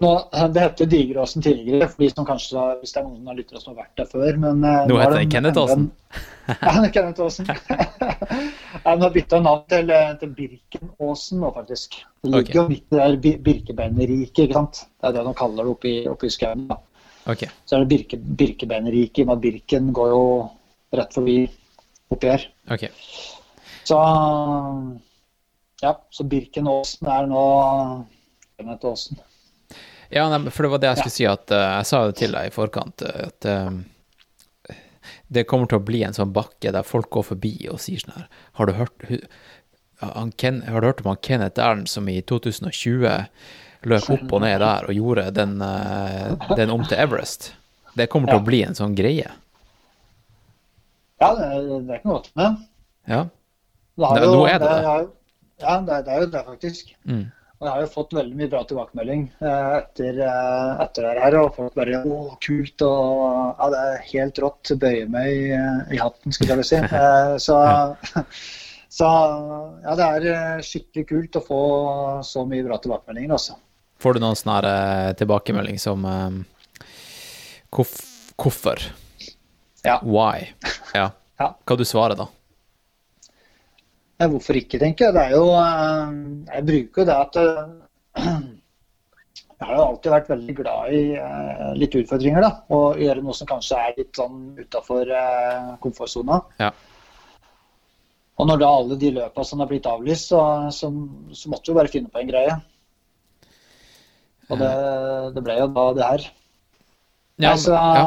[0.00, 0.10] Nå,
[0.54, 3.74] det heter Digeråsen tidligere, for de som kanskje hvis det er noen av lyttere som
[3.74, 4.38] har vært der før.
[4.40, 5.90] Men, eh, Nå heter de den Kenneth Aasen.
[6.48, 7.46] Ja, Kenneth Aasen.
[8.82, 11.98] Den har bytta navn til, eh, til Birkenåsen nå, faktisk.
[12.24, 12.54] Det ligger Ok.
[12.56, 14.80] jo midt der Bir- Birkebeinerriket, ikke sant.
[15.00, 16.64] Det er det de kaller det oppe i, skauen.
[16.72, 16.80] da.
[17.66, 20.22] Så er det Birke, Birkebeinerriket, at Birken går jo
[20.98, 21.36] rett forbi
[22.10, 22.48] oppi her.
[22.70, 22.88] ok.
[23.84, 23.98] Så
[25.82, 27.44] ja, så Birkenåsen er nå
[28.58, 29.20] Kenneth Aasen.
[30.12, 32.34] Ja, nei, for det var det jeg skulle si, at uh, jeg sa jo til
[32.36, 33.78] deg i forkant eh, at um,
[35.32, 38.12] det kommer til å bli en sånn bakke der folk går forbi og sier sånn
[38.18, 38.26] her
[38.60, 39.06] Har du hørt,
[40.02, 43.08] han Ken, har du hørt om han Kenneth Ern som i 2020
[43.88, 47.54] løp opp og ned der og gjorde den, uh, den om til Everest?
[47.96, 48.42] Det kommer til Ja.
[48.44, 49.32] å bli en sånn greie.
[51.22, 51.48] Ja, det,
[51.88, 52.68] det er noe godt med det.
[53.12, 53.22] Ja.
[54.02, 54.84] Det jo- nå er det det.
[54.86, 55.08] har
[55.62, 56.94] Ja, det, er- det er jo det, faktisk.
[57.06, 57.24] Mm.
[57.62, 61.36] Og jeg har jo fått veldig mye bra tilbakemelding eh, etter, eh, etter det her.
[61.38, 62.82] Og folk bare Å, kult.
[62.82, 63.20] Og
[63.54, 64.72] ja, det er helt rått.
[64.82, 65.60] Bøye meg i,
[65.94, 66.80] i hatten, skulle jeg vel si.
[66.82, 67.60] Eh, så,
[68.98, 69.12] så
[69.84, 71.62] ja, det er skikkelig kult å få
[72.26, 73.54] så mye bra tilbakemeldinger, altså.
[74.02, 76.02] Får du noen sånne tilbakemelding som
[77.70, 78.88] Hvorfor?
[79.86, 80.00] Ja.
[80.02, 80.50] Why?
[80.98, 81.12] Ja.
[81.42, 81.56] Ja.
[81.66, 82.28] Hva du svarer da?
[84.22, 85.14] Ja, hvorfor ikke, tenker jeg.
[85.16, 86.10] Det er jo eh,
[86.52, 88.20] Jeg bruker jo det at eh,
[89.62, 92.50] Jeg har jo alltid vært veldig glad i eh, litt utfordringer, da.
[92.74, 95.10] Og gjøre noe som kanskje er litt sånn utafor
[95.82, 96.40] komfortsona.
[96.62, 96.70] Ja.
[98.42, 100.42] Og når da alle de løpa som har blitt avlyst, så,
[100.74, 100.90] så,
[101.34, 102.56] så måtte vi bare finne på en greie.
[104.50, 104.72] Og det,
[105.36, 106.26] det ble jo da det her.
[107.42, 108.04] Ja, altså, ja.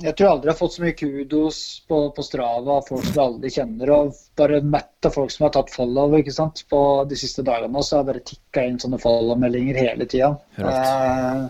[0.00, 1.58] Jeg tror aldri jeg har fått så mye kudos
[1.88, 3.92] på, på Strava av folk som jeg aldri kjenner.
[3.92, 6.64] Og bare mett av folk som har tatt follow ikke sant?
[6.72, 6.80] på
[7.10, 7.82] de siste dagene.
[7.84, 10.32] Så har jeg bare tikka inn sånne follow-meldinger hele tida.
[10.56, 11.42] Eh,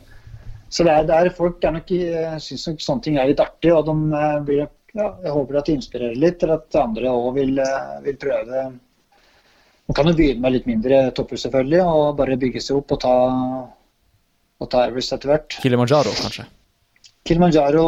[0.68, 1.94] så det er, det er folk er nok,
[2.42, 3.70] syns nok sånne ting er litt artig.
[3.74, 4.66] Og de eh, blir,
[4.98, 8.66] ja, jeg håper at det inspirerer litt eller at andre òg vil, eh, vil prøve.
[9.86, 13.02] Man kan jo begynne med litt mindre topper, selvfølgelig, og bare bygge seg opp og
[13.04, 13.16] ta,
[14.58, 15.58] og ta Everest etter hvert.
[15.62, 16.48] Kilimanjaro, kanskje?
[17.26, 17.84] Kilimanjaro,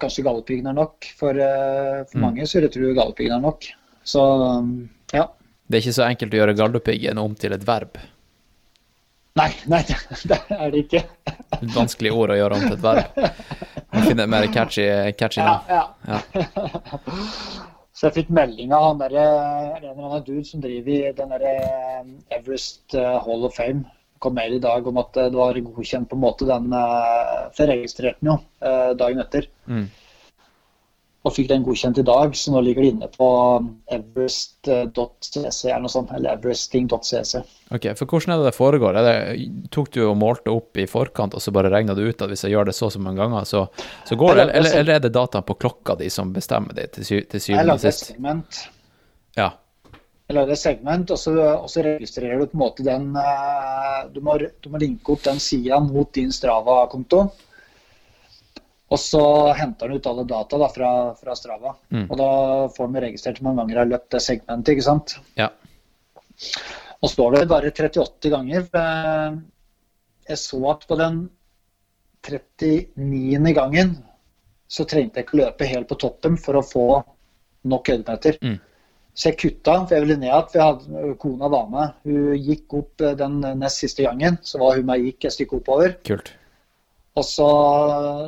[0.00, 1.06] kanskje Galdhøpiggen er nok.
[1.18, 2.24] For, eh, for Mm.
[2.26, 3.68] mange så jeg tror Galdhøpiggen er nok.
[4.04, 4.22] Så
[5.12, 5.26] ja.
[5.68, 8.00] Det er ikke så enkelt å gjøre Galdhøpiggen om til et verb.
[9.36, 9.80] Nei, nei,
[10.28, 11.04] det er det ikke.
[11.62, 13.30] Et vanskelig ord å gjøre om til et verb.
[13.92, 14.84] Må finne et mer catchy,
[15.16, 15.86] catchy Ja, ja.
[16.08, 16.20] ja.
[17.92, 21.28] Så jeg fikk melding av han der, en eller annen dude som driver i den
[21.34, 22.04] der eh,
[22.38, 23.84] Everest eh, Hall of Fame.
[24.22, 27.50] Det mer i dag om at eh, det var godkjent på en måte den eh,
[27.54, 29.48] For jeg registrerte den jo eh, dagen etter.
[29.66, 29.90] Mm.
[31.22, 33.26] Og fikk den godkjent i dag, så nå ligger det inne på
[33.94, 36.10] everest.cc eller noe sånt.
[36.16, 37.42] Eller everesting.cc.
[37.70, 38.98] Ok, for hvordan er det det foregår?
[39.06, 39.14] Det,
[39.70, 42.42] tok du og målte opp i forkant, og så bare regna du ut at hvis
[42.42, 43.68] jeg gjør det så og så mange ganger, så,
[44.08, 44.48] så går det?
[44.48, 47.46] Eller, eller, er det data på klokka di som bestemmer det til, sy til Jeg
[47.46, 48.10] syvende og lagde et sist?
[48.10, 48.64] segment,
[49.38, 49.52] Ja.
[50.28, 53.96] Jeg lagde et segment og, så, og så registrerer du på en måte den eh,
[54.14, 57.24] Du må, du må linke opp den sida mot din Strava-konto.
[58.92, 59.24] Og så
[59.56, 61.74] henter den ut alle data da, fra, fra Strava.
[61.92, 62.06] Mm.
[62.06, 62.30] Og da
[62.74, 64.72] får den registrert hvor mange ganger jeg har løpt det segmentet.
[64.74, 65.14] ikke sant?
[65.40, 65.48] Ja.
[67.00, 68.66] Og står det bare 38 ganger.
[70.28, 71.22] Jeg så at på den
[72.28, 73.54] 39.
[73.56, 73.96] gangen
[74.72, 76.86] så trengte jeg ikke løpe helt på toppen for å få
[77.68, 78.38] nok høydemeter.
[78.44, 78.60] Mm.
[79.14, 80.46] Så jeg kutta, for jeg ville ned igjen.
[80.52, 81.90] For jeg hadde, kona var med.
[82.06, 84.38] Hun gikk opp eh, den nest siste gangen.
[84.42, 85.98] Så var hun med gikk et stykke oppover.
[86.08, 86.32] Kult.
[87.20, 87.48] Og så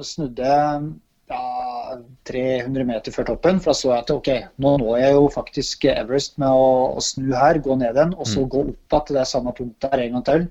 [0.05, 0.91] snudde jeg
[1.33, 1.97] ja,
[2.29, 4.29] 300 meter før toppen, for da så jeg at ok,
[4.61, 6.67] nå når jeg jo faktisk Everest med å,
[6.99, 8.51] å snu her, gå ned igjen, og så Mm.
[8.53, 10.45] gå opp igjen til det samme punktet her en gang til.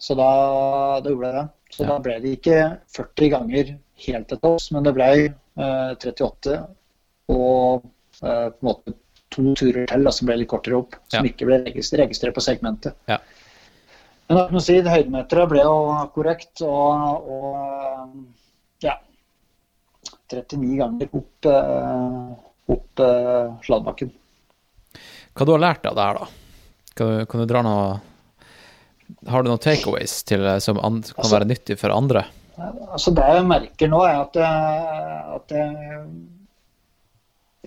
[0.00, 1.48] Så da, da gjorde jeg det.
[1.74, 1.88] Så Ja.
[1.90, 2.60] da ble det ikke
[2.94, 6.56] 40 ganger helt til topps, men det ble eh, 38
[7.28, 7.82] og
[8.20, 8.94] på en måte
[9.30, 11.30] to turer til som ble litt kortere opp, som Ja.
[11.32, 12.94] ikke ble registrert, på segmentet.
[13.08, 13.18] Ja.
[14.28, 15.76] Men jeg må si, høydemeteret ble jo
[16.14, 18.96] korrekt, og, og ja
[20.30, 24.12] 39 ganger opp, eh, opp eh, sladbakken.
[25.34, 26.28] Hva du har lært av det her, da?
[26.98, 28.00] Kan du, kan du dra noe
[29.30, 32.24] Har du noen takeaways til, eh, som an, kan Altså- være nyttig for andre?
[32.92, 36.06] Altså Det jeg merker nå, er at, at jeg,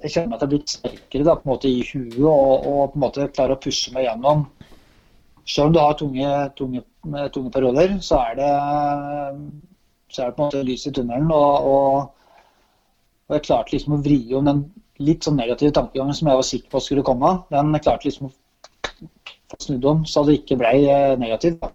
[0.01, 2.93] jeg kjenner at jeg er blitt sterkere da, på en måte i huet og, og
[2.93, 4.47] på en måte klarer å pushe meg gjennom.
[5.43, 6.83] Selv om du har tunge, tunge,
[7.35, 8.51] tunge perioder, så er det
[10.13, 11.31] så er det på en måte lys i tunnelen.
[11.33, 12.39] Og, og,
[13.27, 14.63] og jeg klarte liksom å vri om den
[15.03, 17.35] litt sånn negative tankegangen som jeg var sikker på skulle komme.
[17.53, 18.33] Den klarte liksom å
[19.53, 21.61] få snudd om så det ikke ble eh, negativt.
[21.63, 21.71] Da.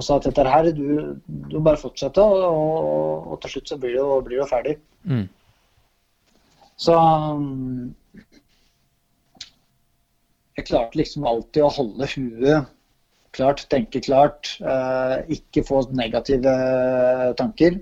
[0.00, 1.20] Og sa at dette her, du,
[1.52, 4.78] du bare fortsetter, og, og, til slutt så blir det jo, ferdig.
[5.04, 5.26] Mm.
[6.82, 7.92] Så um,
[10.56, 12.70] jeg klarte liksom alltid å holde huet
[13.32, 16.52] klart, tenke klart, eh, ikke få negative
[17.38, 17.78] tanker.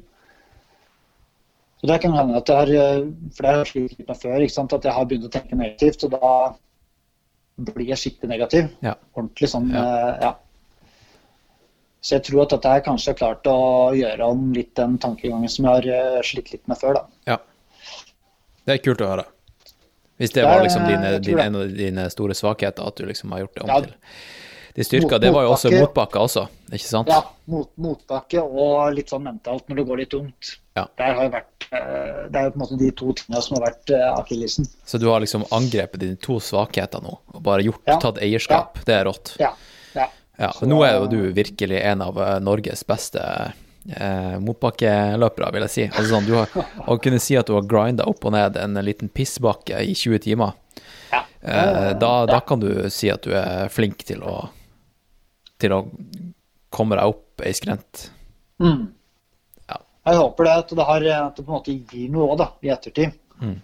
[1.80, 4.84] Så det kan hende at jeg har eh, for det har litt med før, at
[4.84, 6.04] jeg har begynt å tenke negativt.
[6.06, 8.70] Og da blir jeg skikkelig negativ.
[8.84, 8.94] Ja.
[9.16, 9.82] Ordentlig sånn, Ja.
[9.82, 10.32] eh, ja.
[12.00, 15.50] Så jeg tror at dette her kanskje har klart å gjøre om litt den tankegangen
[15.52, 16.94] som jeg har slitt litt med før.
[16.94, 17.06] da.
[17.26, 17.36] Ja.
[18.70, 19.24] Det er kult å høre.
[20.20, 23.32] Hvis det Det var liksom dine, dine, en av dine store svakheter, at du liksom
[23.34, 23.80] har gjort det om Ja.
[23.80, 23.94] til
[24.76, 25.10] de styrker.
[25.16, 26.18] Mot- Det var jo også motbakke.
[26.20, 27.08] også, ikke sant?
[27.08, 30.52] Ja, mot, motbakke og litt sånn mentalt når det går litt tungt.
[30.76, 30.84] Ja.
[30.96, 33.70] Der har vært, eh, det er jo på en måte de to tingene som har
[33.72, 34.66] vært akillisen.
[34.66, 34.68] akillesen.
[34.86, 37.98] Så du har liksom angrepet dine to svakheter nå, og bare gjort, Ja.
[37.98, 38.84] tatt eierskap.
[38.84, 39.36] Det er rått.
[39.40, 39.52] Ja.
[39.96, 40.06] ja.
[40.38, 43.52] Ja, Så- nå er jo du virkelig en av eh, Norges beste
[43.88, 45.88] eh, motbakkeløpere, vil jeg si.
[45.88, 48.80] Altså sånn, du har, Å kunne si at du har grinda opp og ned en
[48.84, 50.56] liten pissbakke i 20 timer,
[51.10, 51.24] Ja.
[51.42, 54.40] eh, da, da kan du si at du er flink til å
[55.60, 55.80] til å
[56.72, 58.06] komme deg opp ei skrent.
[58.62, 58.86] Mm.
[59.68, 59.80] Ja.
[60.10, 62.72] Jeg håper det at det, har, at det på en måte gir noe da, i
[62.72, 63.16] ettertid.
[63.40, 63.58] Mm.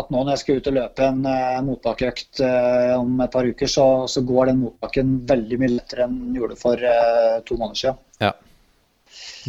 [0.00, 3.48] At nå når jeg skal ut og løpe en uh, motbakkeøkt uh, om et par
[3.48, 7.58] uker, så, så går den motbakken veldig mye lettere enn den gjorde for uh, to
[7.60, 8.00] måneder siden.
[8.24, 8.32] Ja.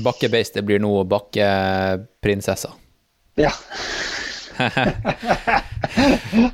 [0.02, 2.72] Bakkebeist, det blir nå bakkeprinsessa.
[3.38, 3.52] Ja.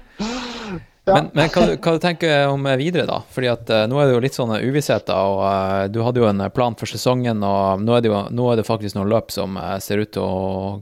[1.09, 3.21] Men, men hva, hva du tenker du om videre, da?
[3.33, 6.27] Fordi at uh, nå er det jo litt sånne uvissheter, og uh, du hadde jo
[6.29, 9.33] en plan for sesongen, og nå er det jo nå er det faktisk noen løp
[9.33, 10.77] som uh, ser ut til å,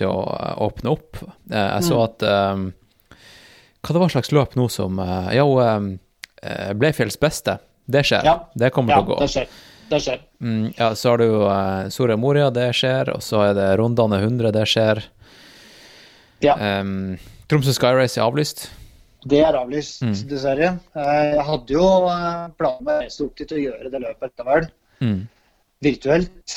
[0.00, 1.20] til å eh, åpne opp.
[1.52, 2.04] Eh, jeg så Mm.
[2.06, 2.24] at
[2.56, 2.64] um,
[3.84, 4.98] Hva det var slags løp nå som
[5.30, 5.44] Ja,
[6.74, 7.58] Bleifjells beste.
[7.86, 8.24] Det skjer.
[8.26, 8.34] Ja.
[8.58, 9.18] Det kommer ja, til å gå.
[9.22, 9.46] det skjer.
[9.90, 10.20] Det skjer.
[10.42, 13.68] Mm, ja, så har du jo uh, Soria Moria, det skjer, og så er det
[13.78, 15.04] Rondane 100, det skjer.
[16.44, 16.56] Ja.
[16.80, 17.16] Um,
[17.48, 18.66] Tromsø Sky Race er avlyst.
[19.26, 20.14] Det er avlyst, Mm.
[20.30, 20.68] dessverre.
[20.94, 24.30] Eh, Jeg hadde jo planen planer med å reise opp dit og gjøre det løpet
[24.36, 24.68] likevel,
[25.00, 25.28] Mm.
[25.82, 26.56] virtuelt.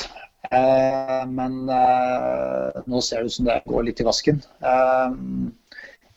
[0.51, 4.43] Eh, Men eh, nå ser det ut som det går litt i vasken.
[4.61, 5.10] Eh,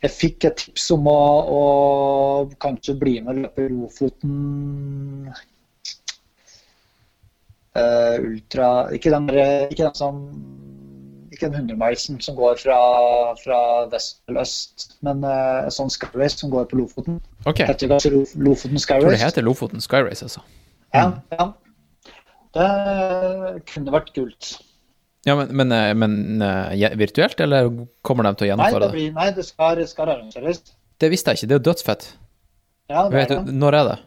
[0.03, 5.33] Jeg fikk et tips om å, å kanskje bli med og løpe Lofoten
[7.79, 9.31] eh, Ultra Ikke den,
[9.71, 10.21] ikke den som
[11.33, 12.79] ikke den 100-milesen som går fra,
[13.41, 13.61] fra
[13.93, 17.19] vest til øst, men uh, sånn Skyrace som går på Lofoten.
[17.47, 17.67] Okay.
[17.71, 19.07] Heter kanskje Lofoten Skyrace?
[19.07, 20.45] tror det heter Lofoten Skyrace, altså.
[20.93, 21.17] Mm.
[21.33, 21.49] Ja, ja.
[22.53, 24.53] Det kunne vært kult.
[25.25, 27.71] Ja, men, men, eh, men uh, virtuelt, eller
[28.05, 28.99] kommer de til å gjennomføre det, det?
[28.99, 30.65] blir, nei, det skal, skal arrangeres.
[31.01, 32.09] Det visste jeg ikke, det er jo dødsfett.
[32.93, 33.55] Ja, det Vet er det.
[33.57, 34.01] når er det?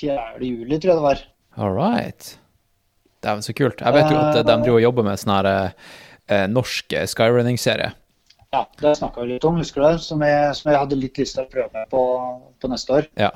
[0.00, 0.28] 4.
[0.40, 1.26] juli, tror jeg det var.
[1.60, 2.30] All right.
[3.20, 3.82] Dæven, så kult.
[3.84, 7.08] Jeg vet jo at eh, de driver og jobber med sånn her eh, norsk eh,
[7.10, 7.92] skyrunning-serie.
[8.50, 10.00] Ja, Det snakka vi litt om, husker du det?
[10.02, 12.02] Som jeg, som jeg hadde litt lyst til å prøve med på,
[12.58, 13.08] på neste år.
[13.20, 13.30] Ja.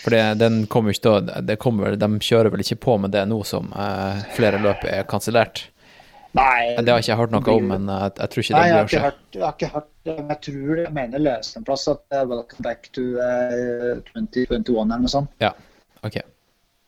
[0.00, 3.42] For det, den kommer ikke det kommer, De kjører vel ikke på med det nå
[3.44, 5.66] som eh, flere løp er kansellert?
[6.36, 8.82] Nei, Det har ikke jeg hørt noe om, men jeg, jeg tror ikke Nei, det
[8.86, 11.88] blir å hørt, jeg har ikke hørt det, jeg tror jeg mener leste en plass
[11.90, 15.32] at det 'Welcome back to uh, 2021' eller noe sånt.
[15.42, 15.50] Ja,
[16.06, 16.20] ok.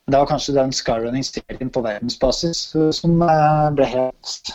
[0.03, 2.61] Det var kanskje den skyrunning-serien på verdensbasis
[2.97, 4.51] som eh, ble helt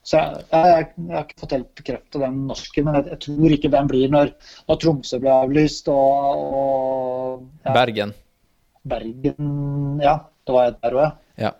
[0.00, 3.54] Så jeg, jeg, jeg har ikke fått helt bekreftet den norske, men jeg, jeg tror
[3.56, 4.32] ikke den blir når,
[4.70, 8.14] når Tromsø ble avlyst og, og ja, Bergen.
[8.88, 10.16] Bergen Ja,
[10.48, 11.52] det var jeg der òg, ja.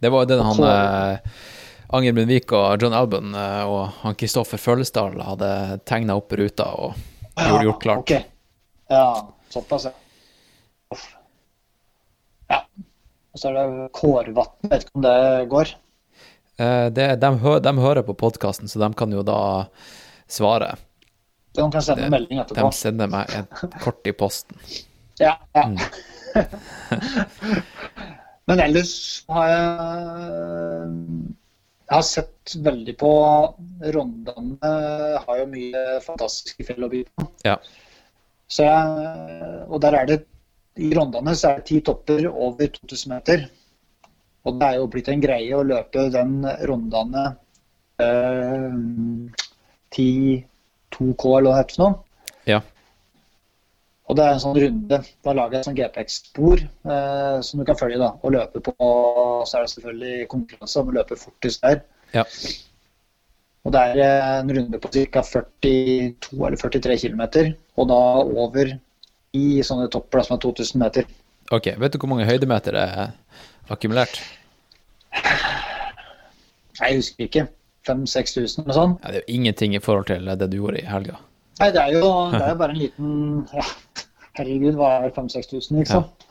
[0.00, 1.40] Det var den han eh,
[1.98, 5.50] Anger Brunvik og John Albon eh, og han Kristoffer Følesdal hadde
[5.82, 6.94] tegna opp ruta og
[7.34, 8.04] gjort, gjort klart.
[8.06, 8.22] Okay.
[8.90, 10.09] Ja, såpass, ja.
[12.50, 12.58] Ja.
[13.32, 13.64] Og så er det
[13.94, 15.16] Kårvatn, vet ikke om det
[15.52, 15.66] går.
[16.60, 19.38] Eh, det, de, hø, de hører på podkasten, så de kan jo da
[20.30, 20.72] svare.
[21.56, 23.48] De kan sende Det- en melding De sender meg et
[23.82, 24.56] kort i posten.
[25.20, 25.64] Ja, ja.
[25.66, 25.78] Mm.
[28.50, 28.92] Men ellers
[29.28, 29.64] har jeg
[31.90, 33.10] Jeg har sett veldig på
[33.94, 34.70] Rondane
[35.26, 37.24] har jo mye fantastiske fjell å by på.
[37.46, 37.56] Ja.
[38.50, 38.84] Så jeg,
[39.66, 40.18] og der er det
[40.80, 43.46] I Rondane så er det ti topper over 2000 meter.
[44.48, 46.38] Og det er jo blitt en greie å løpe den
[46.68, 47.24] Rondane
[48.00, 48.78] eh,
[49.96, 50.46] 10
[50.90, 51.98] 2K eller hva det heter for noe.
[52.48, 52.60] Ja.
[54.10, 54.98] Og det er en sånn runde.
[55.22, 58.74] Da lager jeg sånn GPX-spor eh, som du kan følge da, og løpe på.
[58.82, 61.84] Og så er det selvfølgelig konkurranse om å løpe fortest der.
[62.16, 62.24] Ja.
[63.62, 65.22] Og det er eh, en runde på ca.
[65.30, 67.22] 42 eller 43 km,
[67.78, 68.74] og da over
[69.36, 71.08] i sånne topper da, som er 2000 meter.
[71.54, 73.14] Ok, vet du hvor mange høydemeter det er
[73.70, 74.20] akkumulert?
[76.80, 77.48] Jeg husker ikke.
[77.88, 78.94] 5000-6000 eller sånn.
[79.00, 81.16] Ja, det er jo ingenting i forhold til det du gjorde i helga.
[81.60, 83.10] Nei, det er jo det er bare en liten
[83.56, 83.66] ja,
[84.38, 86.26] Herregud, hva er 5000-6000, ikke sant?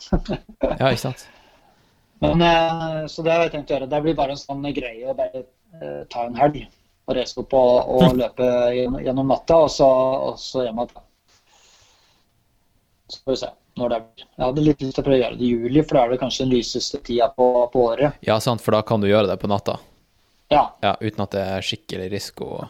[0.80, 1.26] Ja, ikke sant?
[2.24, 3.90] Men, eh, så det har jeg tenkt å gjøre.
[3.92, 6.62] Det blir bare en sånn greie å bare eh, ta en helg
[7.10, 9.88] og reise opp og, og løpe gjennom natta, og så,
[10.30, 11.06] og så hjem igjen.
[13.10, 14.26] Så får vi se når det blir.
[14.26, 16.12] Jeg hadde litt lyst til å prøve å gjøre det i juli, for da er
[16.14, 18.20] det kanskje den lyseste tida på, på året.
[18.26, 19.78] Ja, sant, for da kan du gjøre det på natta.
[20.52, 20.66] Ja.
[20.84, 22.68] Ja, uten at det er skikkelig risiko.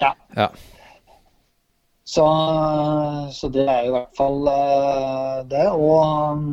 [0.00, 0.14] ja.
[0.36, 0.50] Ja.
[2.10, 2.24] Så,
[3.30, 5.66] så det er i hvert fall eh, det.
[5.70, 6.46] Og,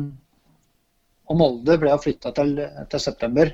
[1.26, 2.52] og Molde ble jo flytta til,
[2.92, 3.50] til september.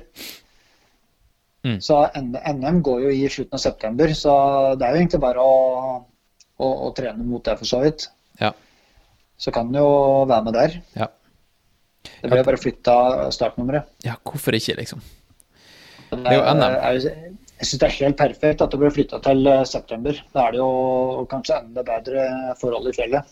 [1.65, 1.79] Mm.
[1.81, 4.35] Så NM går jo i slutten av september, så
[4.77, 5.55] det er jo egentlig bare å,
[6.61, 8.05] å, å trene mot det, for så vidt.
[9.35, 9.41] Ja.
[9.45, 10.75] Så kan du jo være med der.
[10.95, 11.07] Ja.
[12.21, 13.83] Det ble jo bare flytta startnummeret.
[14.05, 15.01] ja, hvorfor ikke, liksom?
[16.11, 16.61] Det er jo NM.
[16.63, 17.01] er-
[17.55, 20.13] Jeg syns det er helt perfekt at det blir flytta til eh, september.
[20.33, 23.23] Da er det jo kanskje enda bedre forhold i fjellet.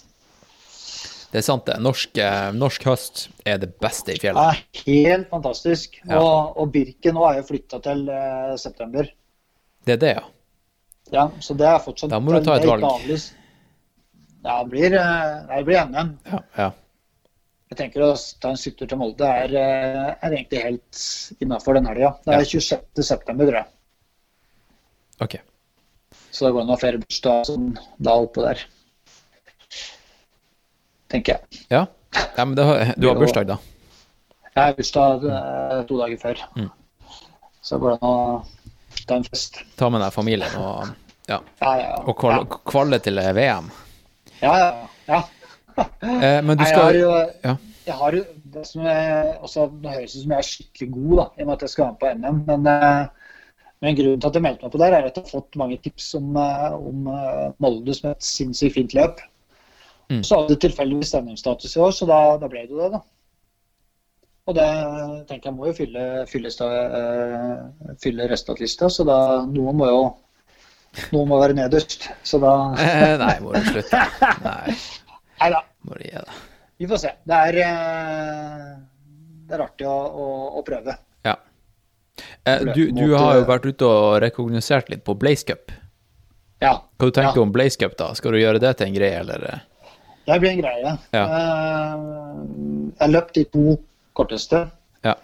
[1.34, 1.76] Det er sant, det.
[1.82, 4.62] Norsk, eh, norsk høst er det beste i fjellet.
[4.74, 6.00] Det er helt fantastisk.
[6.08, 6.20] Ja.
[6.22, 9.10] Og, og Birken nå er jo flytta til eh, september.
[9.86, 10.24] Det er det, ja.
[11.12, 12.84] Ja, så det er fortsatt Da må du ta et valg.
[12.84, 13.34] avlyst.
[14.44, 16.18] Ja, det blir, eh, det blir NM.
[16.32, 16.72] ja, ja.
[17.74, 18.12] Jeg tenker å
[18.44, 21.00] ta en sykkeltur til Molde er, eh, er egentlig helt
[21.42, 22.12] innafor den helga.
[22.22, 23.06] Det er 26.
[23.08, 23.70] september, tror jeg.
[25.26, 25.36] Ok.
[26.30, 28.62] Så det går an å ha flere bursdager sånn, da oppå der.
[31.14, 31.64] Tenker jeg.
[31.72, 31.86] Ja.
[32.38, 33.58] ja men har, du har bursdag, da.
[34.52, 36.44] Jeg har bursdag eh, to dager før.
[36.60, 36.70] Mm.
[37.64, 39.64] Så går det an å ta en fest.
[39.80, 40.94] Ta med deg familien og,
[41.32, 41.40] ja.
[41.64, 41.96] Ja, ja.
[42.04, 43.72] og kval, kvalle til VM.
[44.44, 44.56] Ja,
[45.08, 45.24] ja.
[45.78, 47.12] Eh, men du skal jeg har jo,
[47.44, 47.56] Ja.
[47.88, 51.14] jeg har jo det som er, også, Det høres ut som jeg er skikkelig god,
[51.18, 52.42] da, i og med at jeg skal være med på NM.
[52.48, 53.08] Men, eh,
[53.82, 55.78] men grunnen til at jeg meldte meg på der, er at jeg har fått mange
[55.84, 59.24] tips om, eh, om eh, Molde som et sinnssykt fint løp.
[60.12, 60.22] Mm.
[60.24, 63.02] Så hadde det tilfeldigvis stemningsstatus i år, så da, da ble det jo det, da.
[64.44, 64.68] Og det
[65.30, 66.52] tenker jeg må jo fylle, fylle,
[68.04, 69.18] fylle resultatlista, så da
[69.48, 70.02] noen må jo
[71.14, 72.10] noen må være nederst.
[72.24, 72.54] Så da
[72.84, 74.02] Eh, Nei, må du slutte.
[74.44, 74.76] Nei,
[75.42, 75.62] Nei da.
[75.88, 76.42] må du gi deg.
[76.84, 77.12] Vi får se.
[77.30, 78.68] Det er, eh,
[79.48, 80.28] det er artig å, å,
[80.60, 80.96] å prøve.
[81.26, 81.36] Ja.
[82.46, 85.72] Eh, du, du har jo vært ute og rekognosert litt på Blaze Cup.
[86.64, 87.44] Ja, Hva du tenker Ja.
[87.44, 88.12] om Blaze Cup, da?
[88.16, 89.64] Skal du gjøre det til en greie, eller?
[90.24, 90.92] det blir en greie.
[91.12, 91.24] Ja.
[93.00, 93.64] Jeg løp de to
[94.16, 94.62] korteste.
[95.04, 95.18] Ja.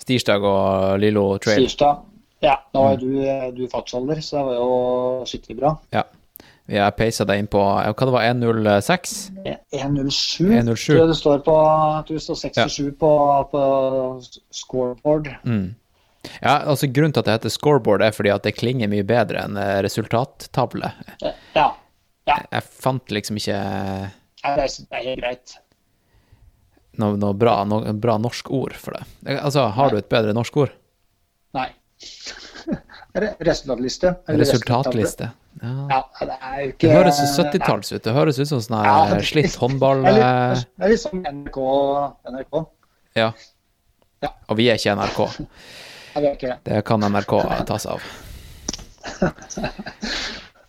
[0.00, 1.66] Stirsdag og Lillo Trail.
[1.66, 2.00] Tirsdag.
[2.40, 3.10] Ja, da er var du,
[3.58, 5.74] du fartsalder, så det var jo skikkelig bra.
[5.92, 6.06] Ja.
[6.70, 9.14] Jeg peisa deg inn på ja, hva det var, 1.06?
[9.74, 10.52] 1.07.
[10.60, 11.00] 1.07.
[11.10, 11.56] Det står på
[12.06, 13.10] du står 67 på,
[13.50, 13.62] på
[14.54, 15.32] scoreboard.
[15.42, 15.72] Mm.
[16.42, 19.42] Ja, altså Grunnen til at det heter scoreboard, er fordi at det klinger mye bedre
[19.48, 20.92] enn eh, resultattavle.
[21.24, 21.32] Ja.
[21.56, 22.36] ja.
[22.52, 25.56] Jeg fant liksom ikke Nei, Det er, det er helt greit.
[27.00, 29.02] noe, noe bra, noe bra norsk ord for det.
[29.26, 30.76] Eh, Altså, Har du et bedre norsk ord?
[31.56, 31.66] Nei.
[33.20, 34.12] Re- Resultatliste.
[34.40, 35.30] Resultatliste.
[35.60, 35.70] Ja.
[35.90, 38.02] Ja, det er jo ikke Det høres så 70-talls ut.
[38.04, 40.04] Det høres ut som sånn Ja, slitt håndball...
[40.06, 41.58] Det er eh, litt, er litt som NRK.
[42.30, 42.60] NRK.
[43.18, 43.30] Ja.
[44.24, 44.30] Ja.
[44.48, 45.20] Og vi er ikke NRK.
[46.10, 46.56] Ja, er ikke det.
[46.66, 47.34] Det kan NRK
[47.68, 48.02] ta seg av.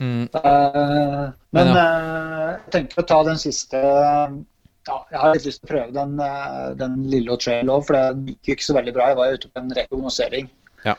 [0.01, 5.45] Mm, Eh, men Men eh, jeg tenker å ta den siste ja, Jeg har litt
[5.45, 8.65] lyst til å prøve den, eh, den lille trail òg, for det gikk jo ikke
[8.65, 9.09] så veldig bra.
[9.11, 10.47] Jeg var ute på en rekognosering.
[10.87, 10.95] Ja.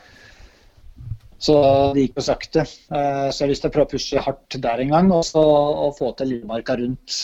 [1.43, 1.55] Så
[1.95, 2.63] det gikk jo sakte.
[2.63, 5.25] Eh, så jeg har lyst til å prøve å pushe hardt der en gang, og
[5.27, 7.17] så og få til Lillemarka rundt.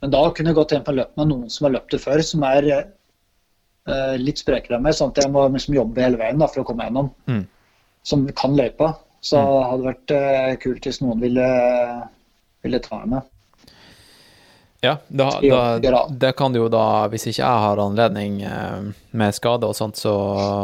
[0.00, 2.22] Men da kunne jeg gått inn på løp med noen som har løpt det før,
[2.24, 6.40] som er eh, litt sprekere enn meg, sånn at jeg må liksom jobbe hele veien
[6.40, 7.10] da, for å komme gjennom.
[7.26, 7.42] Mm.
[8.06, 8.94] Som kan løypa.
[9.20, 11.50] Så hadde det vært eh, kult hvis noen ville,
[12.64, 13.26] ville ta med.
[14.80, 19.36] Ja, da, da, det kan du jo da, hvis ikke jeg har anledning eh, med
[19.36, 20.14] skade og sånt, så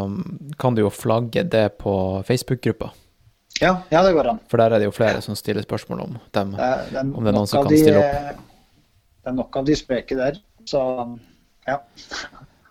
[0.08, 0.22] um,
[0.56, 2.88] kan du jo flagge det på Facebook-gruppa.
[3.60, 4.40] Ja, ja, det går an.
[4.48, 6.56] For der er det jo flere som stiller spørsmål om dem.
[6.56, 8.40] Det er, det er Om det er noen som kan de, stille opp.
[9.20, 10.40] Det er nok av de spreke der.
[10.68, 10.80] Så
[11.68, 11.78] ja.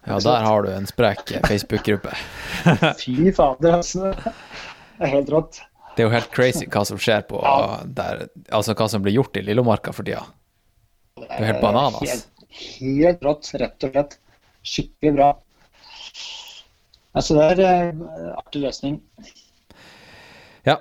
[0.06, 2.14] Ja, der har du en sprek Facebook-gruppe.
[3.02, 4.14] Fy fader, altså.
[4.16, 5.62] Det er helt rått.
[5.96, 7.82] Det er jo helt crazy hva som skjer på Ja.
[7.86, 10.26] der, Altså hva som blir gjort i Lillomarka for tida.
[11.16, 12.02] Det er helt bananas.
[12.04, 12.26] Helt,
[12.82, 14.16] helt rått, rett og slett.
[14.68, 15.28] Skikkelig bra.
[17.16, 18.98] Altså, det er eh, artig løsning.
[20.68, 20.76] Ja.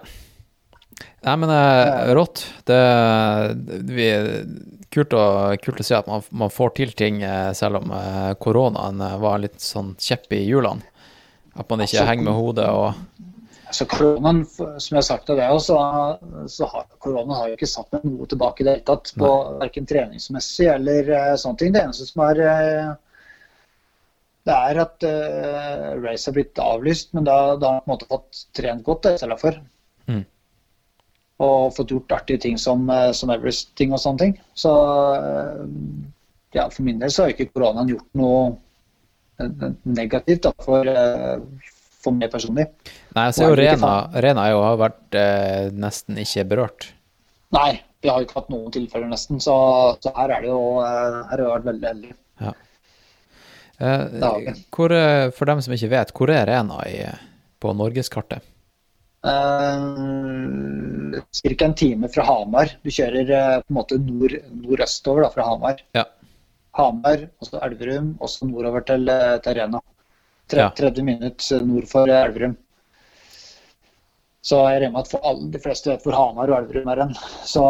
[1.22, 2.42] Nei, men eh, rått.
[2.66, 2.80] Det,
[3.94, 4.08] vi,
[4.90, 7.94] kult, å, kult å se at man, man får til ting eh, selv om
[8.42, 10.82] koronaen var litt sånn kjepp i hjulene.
[11.54, 13.30] At man ikke Altså, henger med hodet og
[13.74, 15.76] Altså, koronaen, som jeg har sagt til deg også,
[16.46, 19.10] så har koronaen har jo ikke satt meg noe tilbake i det hele tatt.
[19.18, 21.72] På verken treningsmessig eller uh, sånne ting.
[21.74, 22.92] Det eneste som er uh,
[24.46, 27.94] det er at uh, race har blitt avlyst, men da, da har man på en
[27.96, 29.58] måte fått trent godt i stedet for.
[30.06, 30.22] Mm.
[31.50, 34.40] Og fått gjort artige ting som, som Everest-ting og sånne ting.
[34.54, 34.70] Så
[36.54, 38.52] ja, for min del så har ikke koronaen gjort noe
[39.82, 40.86] negativt da, for,
[42.04, 42.68] for meg personlig.
[43.16, 43.94] Nei, jeg ser jo Rena,
[44.26, 46.90] Rena jo, har vært eh, nesten ikke berørt.
[47.54, 47.70] Nei,
[48.04, 49.56] vi har ikke hatt noen tilfeller nesten, så,
[50.04, 52.18] så her er det jo eh, her har vi vært veldig heldige.
[53.82, 54.52] Eh, har vi.
[54.70, 56.98] hvor, eh, for dem som ikke vet, hvor er Rena i,
[57.62, 58.44] på norgeskartet?
[59.24, 59.80] Eh,
[61.42, 61.64] Ca.
[61.64, 62.74] en time fra Hamar.
[62.84, 65.80] Du kjører eh, på en måte nord, nordøstover da, fra Hamar.
[65.96, 66.04] Ja.
[66.78, 69.80] Hamar, og så Elverum, og så nordover til, eh, til Rena.
[70.50, 70.90] Tre, Ja.
[71.02, 72.56] minutter nord for eh, Elverum.
[74.44, 77.00] Så jeg regner med at for alle, de fleste vet hvor Hamar og Elverum er
[77.04, 77.14] hen.
[77.48, 77.62] Så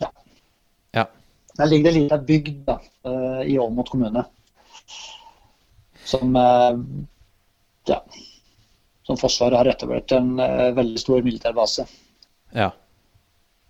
[0.00, 0.08] ja.
[0.96, 1.04] Ja.
[1.58, 4.24] Der ligger det en liten bygd da, eh, i Ålmot kommune.
[6.04, 6.78] Som eh,
[7.92, 7.98] ja,
[9.04, 11.84] som Forsvaret har etablert en eh, veldig stor militærbase.
[12.56, 12.70] Ja.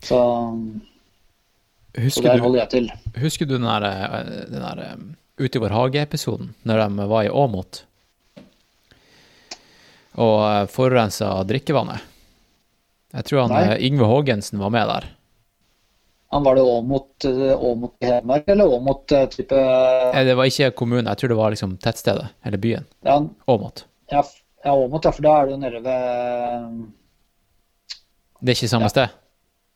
[0.04, 0.18] Så,
[2.10, 2.88] så der du, holder jeg til.
[3.22, 4.96] husker du den der, eh, den der eh,
[5.38, 7.80] Ute i vår hage-episoden, når de var i Åmot
[10.14, 12.00] og eh, forurensa drikkevannet?
[13.14, 15.04] Jeg tror han eh, Yngve Haagensen var med der.
[16.34, 17.52] Han var det Åmot eh,
[18.02, 21.50] i Hedmark, eller Åmot eh, type Eh, Det var ikke kommunen, jeg tror det var
[21.54, 22.86] liksom tettstedet, eller byen.
[23.46, 23.84] Åmot.
[24.10, 24.22] ja,
[24.64, 26.88] ja, Åmot, ja, for da er du nede ved
[28.40, 28.94] Det er ikke samme Ja.
[28.96, 29.08] sted?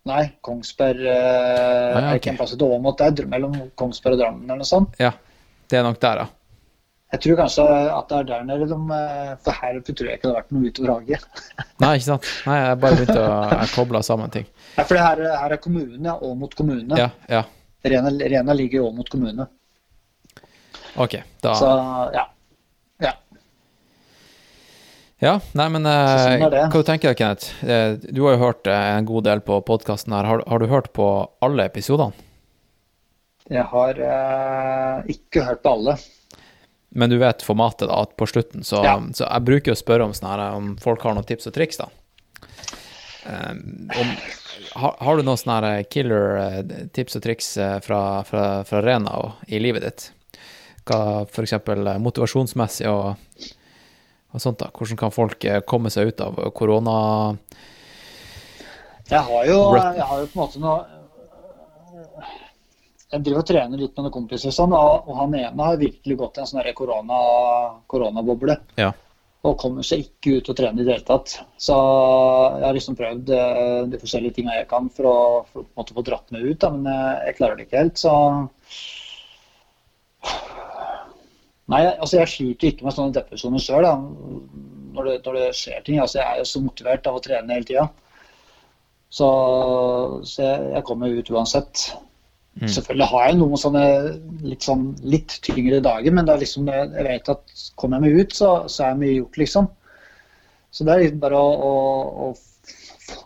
[0.09, 4.45] Nei, Kongsberg eh, ja, Er ikke en plass til Åmot der, mellom Kongsberg og Drammen
[4.49, 4.95] eller noe sånt?
[4.99, 5.13] Ja,
[5.69, 6.27] det er nok der, ja.
[7.09, 10.27] Jeg tror kanskje at det er der nede de eh, For her tror jeg ikke
[10.27, 11.23] det har vært noe utover Hagen.
[11.83, 12.27] Nei, ikke sant?
[12.45, 14.49] Nei, jeg bare begynte å koble sammen ting.
[14.77, 16.19] Ja, for det her, her er kommunen, ja.
[16.29, 16.99] Åmot kommune.
[17.01, 17.47] Ja, ja.
[17.89, 19.47] Rena, Rena ligger òg mot kommune.
[20.99, 21.15] OK,
[21.45, 21.71] da Så
[22.17, 22.27] ja.
[23.07, 23.15] ja.
[25.23, 27.53] Ja, nei, men eh, Så sånn hva du tenker du, Kenneth?
[27.65, 30.29] Eh, Du har jo hørt en god del på podkasten her.
[30.29, 31.09] Har, har du hørt på
[31.41, 32.13] alle episodene?
[33.49, 35.97] Jeg har eh, ikke hørt på alle.
[36.91, 38.97] Men du vet formatet, da, at på slutten så, Ja.
[39.15, 41.81] så jeg bruker å spørre om sånn her, om folk har noen tips og triks,
[41.83, 41.89] da.
[43.29, 44.13] Um, om,
[44.81, 48.81] har, har du noen sånne her killer eh, tips og triks eh, fra, fra, fra
[48.81, 50.07] Rena og, i livet ditt?
[50.89, 53.19] Hva eh, motivasjonsmessig og,
[54.33, 54.71] og sånt, da?
[54.73, 56.95] Hvordan kan folk eh, komme seg ut av korona...
[59.09, 60.98] Jeg har jo, jeg har jo på en måte noe
[63.09, 66.37] Jeg driver og trener litt med noen kompiser, sånn, og han ene har virkelig gått
[66.37, 67.21] i en sånn korona,
[67.89, 68.59] koronaboble.
[68.77, 68.91] Ja.
[69.49, 71.39] Og kommer seg ikke ut og trene i det hele tatt.
[71.63, 71.73] Så
[72.59, 75.17] jeg har liksom prøvd eh, de forskjellige tinga jeg kan for å,
[75.55, 78.03] for å få dratt meg ut, da, men jeg, jeg klarer det ikke helt.
[78.03, 78.13] Så
[81.69, 85.99] Nei, altså jeg sliter ikke med sånne depresjoner sjøl når, det- når det skjer ting.
[86.01, 87.89] Altså jeg er jo så motivert av å trene hele tida.
[89.13, 89.29] Så,
[90.29, 91.87] så jeg, jeg kommer ut uansett.
[92.59, 92.67] Mm.
[92.75, 93.83] Selvfølgelig har jeg noen sånne
[94.43, 98.49] litt, sånn, litt tyngre dager, men liksom, jeg vet at kommer jeg meg ut, så,
[98.67, 99.69] så er mye gjort, liksom.
[100.75, 101.53] Så det er liksom bare å,
[102.19, 102.25] å,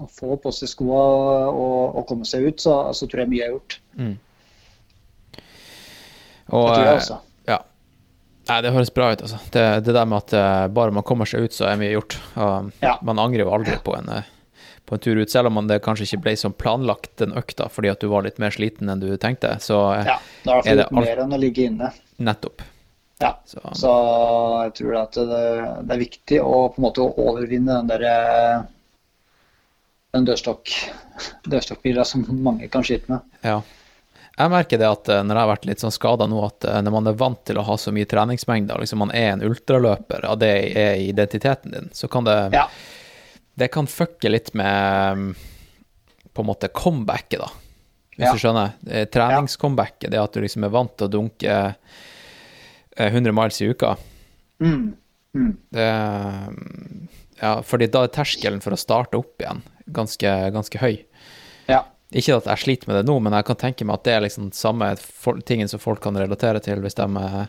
[0.05, 1.01] å få på seg skoa
[1.49, 3.79] og, og komme seg ut, så, så tror jeg mye er gjort.
[3.97, 4.13] Mm.
[6.53, 7.19] Og, Det tror jeg eh, også.
[7.49, 7.59] Ja.
[8.51, 9.41] Nei, det høres bra ut, altså.
[9.55, 12.19] Det, det der med at eh, bare man kommer seg ut, så er mye gjort.
[12.37, 12.99] Og Ja.
[13.07, 14.32] man angrer jo aldri på en, eh,
[14.93, 17.89] på en tur ut, selv om det kanskje ikke ble som planlagt den økta fordi
[17.89, 19.55] at du var litt mer sliten enn du tenkte.
[19.65, 21.89] Så eh, Ja, det er i hvert er fall litt mer enn å ligge inne.
[22.21, 22.61] nettopp.
[23.23, 23.31] Ja.
[23.49, 23.93] Så, Så
[24.67, 25.41] jeg tror at det,
[25.89, 28.63] det er viktig å på en måte overvinne den der eh,
[30.13, 30.69] den dørstokk,
[31.49, 33.25] dørstokkbila som mange kan slite med.
[33.49, 33.63] ja.
[34.33, 36.95] Jeg merker det at eh, når jeg har vært litt sånn skada nå, at når
[36.95, 40.39] man er vant til å ha så mye treningsmengder, liksom man er en ultraløper, og
[40.41, 42.65] det er identiteten din, så kan det Ja.
[43.55, 45.35] Det kan fucke litt med mm,
[46.33, 47.51] på en måte comebacket, da.
[48.17, 48.33] Hvis Ja.
[48.33, 48.73] du skjønner.
[48.89, 51.55] Eh, Treningscomebacket, det at du liksom er vant til å dunke
[52.97, 53.95] eh, 100 miles i uka.
[54.61, 54.93] Mm.
[55.35, 55.53] Mm.
[55.73, 55.87] Det,
[56.53, 57.09] mm,
[57.41, 60.99] ja, fordi da er terskelen for å starte opp igjen ganske, ganske høy.
[61.73, 61.85] Ja.
[62.13, 64.21] Ikke at jeg sliter med det nå, men jeg kan tenke meg at det er
[64.27, 64.91] liksom samme
[65.49, 67.47] tingen som folk kan relatere til hvis de eh,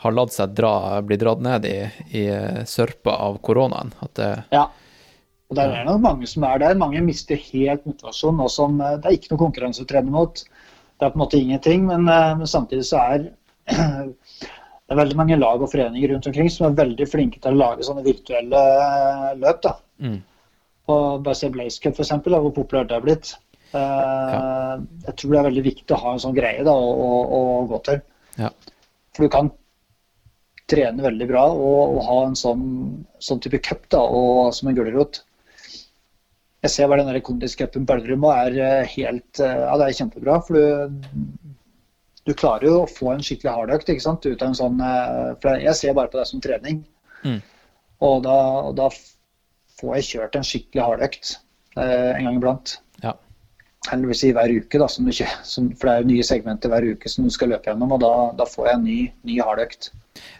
[0.00, 0.72] har latt seg dra,
[1.04, 1.76] bli dratt ned i,
[2.16, 3.92] i eh, sørpa av koronaen.
[4.00, 4.70] At det, Ja.
[5.46, 6.78] Og det er det mange som er der.
[6.78, 8.42] Mange mister helt motivasjon.
[8.50, 10.42] Som, eh, det er ikke noe konkurranse å trene mot.
[10.96, 13.26] Det er på en måte ingenting, men, eh, men samtidig så er
[13.66, 17.60] det er veldig mange lag og foreninger rundt omkring som er veldig flinke til å
[17.60, 19.62] lage sånne virtuelle eh, løp.
[19.62, 19.74] da.
[19.98, 20.20] mm,
[20.94, 23.36] Og bare se Blaze Cup, f.eks., hvor populært det er blitt.
[23.74, 24.78] Ja.
[25.04, 27.64] Jeg tror det er veldig viktig å ha en sånn greie da, å, å, å
[27.68, 27.98] gå til.
[28.38, 28.48] Ja.
[29.12, 29.50] For du kan
[30.70, 32.64] trene veldig bra og, og ha en sånn,
[33.22, 35.25] sånn type cup da, og, som en gulrot.
[36.66, 39.86] Jeg ser bare den der kondiscupen på Elverum og er eh, helt eh, Ja, det
[39.86, 40.38] er kjempebra.
[40.46, 41.50] For du,
[42.26, 44.26] du klarer jo å få en skikkelig hardøkt ikke sant?
[44.26, 46.82] ut av en sånn eh, For jeg ser bare på det som trening.
[47.22, 47.38] Mm.
[48.06, 48.88] Og, da, og da
[49.78, 51.36] får jeg kjørt en skikkelig hardøkt
[51.76, 52.78] en gang iblant.
[53.02, 53.10] ja.
[53.92, 56.72] Eller vil si hver uke, da, som du som, for det er jo nye segmenter
[56.72, 57.92] hver uke som du skal løpe gjennom.
[57.94, 58.96] Og da, da får jeg en ny,
[59.28, 59.90] ny hardøkt.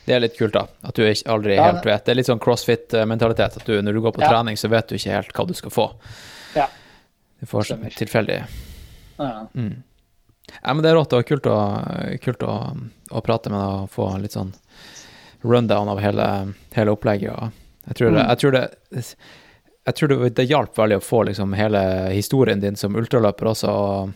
[0.07, 0.67] Det er litt kult, da.
[0.87, 2.05] At du aldri Ja, helt vet.
[2.07, 3.57] Det er litt sånn crossfit-mentalitet.
[3.59, 4.29] At du, når du går på Ja.
[4.31, 5.87] trening, så vet du ikke helt hva du skal få.
[6.55, 6.69] Ja.
[7.41, 7.97] Du får sånn Stemmer.
[7.99, 8.47] tilfeldig
[9.19, 9.47] Ja.
[9.55, 9.83] mm.
[10.63, 11.13] Ja, men det er rått.
[11.13, 12.77] og kult å, kult å,
[13.11, 14.55] å prate med deg og få litt sånn
[15.43, 17.53] rundown av hele, hele opplegget.
[17.89, 18.29] Jeg tror det, Mm.
[18.29, 19.15] jeg tror det
[19.87, 23.69] jeg tror det, det hjalp veldig å få liksom hele historien din som ultraløper også,
[23.69, 24.13] og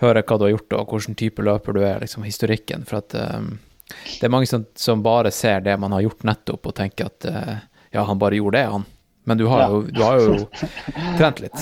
[0.00, 2.86] høre hva du har gjort og hvilken type løper du er, liksom historikken.
[2.86, 6.66] For at um, det er mange som, som bare ser det man har gjort nettopp,
[6.66, 7.56] og tenker at uh,
[7.94, 8.84] ja, han bare gjorde det, han.
[9.26, 9.68] Men du har Ja.
[9.70, 10.36] jo, du har jo
[11.18, 11.58] trent litt.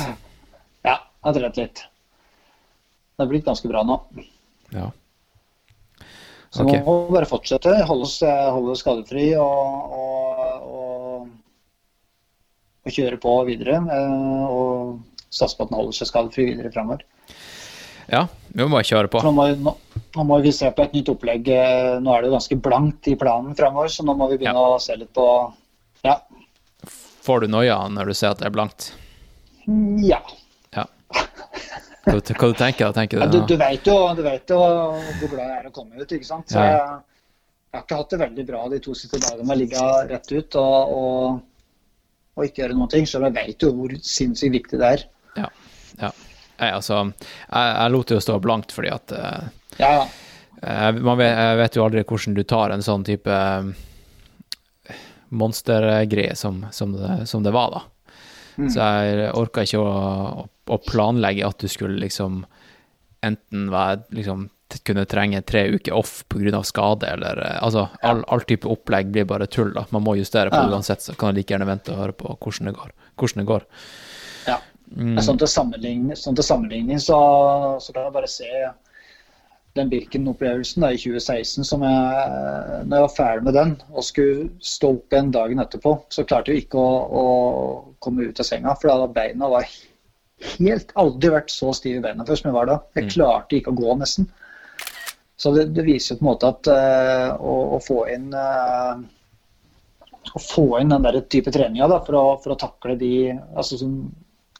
[0.84, 1.84] ja, jeg har trent litt.
[3.14, 3.98] Det er blitt ganske bra nå.
[4.74, 4.88] Ja.
[6.54, 7.72] Så nå må vi bare fortsette.
[7.88, 11.28] Holde oss, holde oss skadefri og, og, og,
[12.86, 13.80] og kjøre på videre.
[13.90, 15.00] eh, Og
[15.34, 17.02] satse på at den holder seg skadefri videre fremover.
[18.10, 19.22] Ja, vi må bare kjøre på.
[19.24, 19.74] Nå må, nå,
[20.16, 21.48] nå må vi se på et nytt opplegg.
[21.50, 24.60] Eh, Nå er det jo ganske blankt i planen fremover, så nå må vi begynne
[24.60, 25.26] å se litt på
[26.04, 26.18] Ja.
[27.24, 28.92] Får du noia når du ser at det er blankt?
[30.04, 30.20] ja.
[30.76, 30.84] Ja.
[32.04, 32.92] Hva, hva du tenker?
[32.92, 35.72] Tenker ja du, du, du, vet jo, du vet jo hvor glad jeg er å
[35.72, 36.52] komme ut, ikke sant.
[36.52, 36.82] Så jeg,
[37.72, 40.34] jeg har ikke hatt det veldig bra de to siste dagene med å ligge rett
[40.34, 41.40] ut og, og,
[42.36, 43.08] og ikke gjøre noen ting.
[43.08, 45.06] Så jeg vet jo hvor sinnssykt viktig det er.
[45.40, 45.48] Ja.
[46.02, 46.12] ja.
[46.60, 49.48] Nei, altså, jeg, jeg lot det jo stå blankt fordi at uh,
[49.80, 50.04] Ja, ja.
[50.62, 54.94] eh, man vet, Jeg vet jo aldri hvordan du tar en sånn type uh,
[55.34, 56.94] monstergreie som, som,
[57.26, 57.82] som det var, da.
[58.54, 58.68] Mm.
[58.70, 59.94] Så jeg orka ikke å,
[60.44, 62.44] å, å planlegge at du skulle liksom
[63.24, 64.48] enten være liksom
[64.86, 66.62] kunne trenge tre uker off pga.
[66.62, 69.84] skade, eller altså all, all type opplegg blir bare tull, da.
[69.90, 72.34] Man må justere på det uansett, så kan jeg like gjerne vente og høre på
[72.34, 72.94] hvordan det går.
[73.20, 73.66] Hvordan det går.
[74.94, 75.18] Mm.
[75.26, 77.18] Sånn til sammenligning, sånn til sammenligning så,
[77.82, 78.50] så kan jeg bare se
[79.74, 82.28] den Birken-opplevelsen i 2016 som jeg,
[82.86, 86.54] når jeg var ferdig med den og skulle stå opp igjen dagen etterpå, så klarte
[86.54, 87.24] jeg ikke å, å
[88.04, 89.66] komme ut av senga, for da beina var
[90.60, 92.78] helt Aldri vært så stive i beina før som jeg var da.
[92.94, 93.10] Jeg Mm.
[93.16, 94.30] klarte ikke å gå, nesten.
[95.36, 99.02] Så det, det viser jo på en måte at uh, å, å få inn uh,
[100.34, 103.14] å få inn den der type treninga for, for å takle de
[103.54, 103.96] altså som,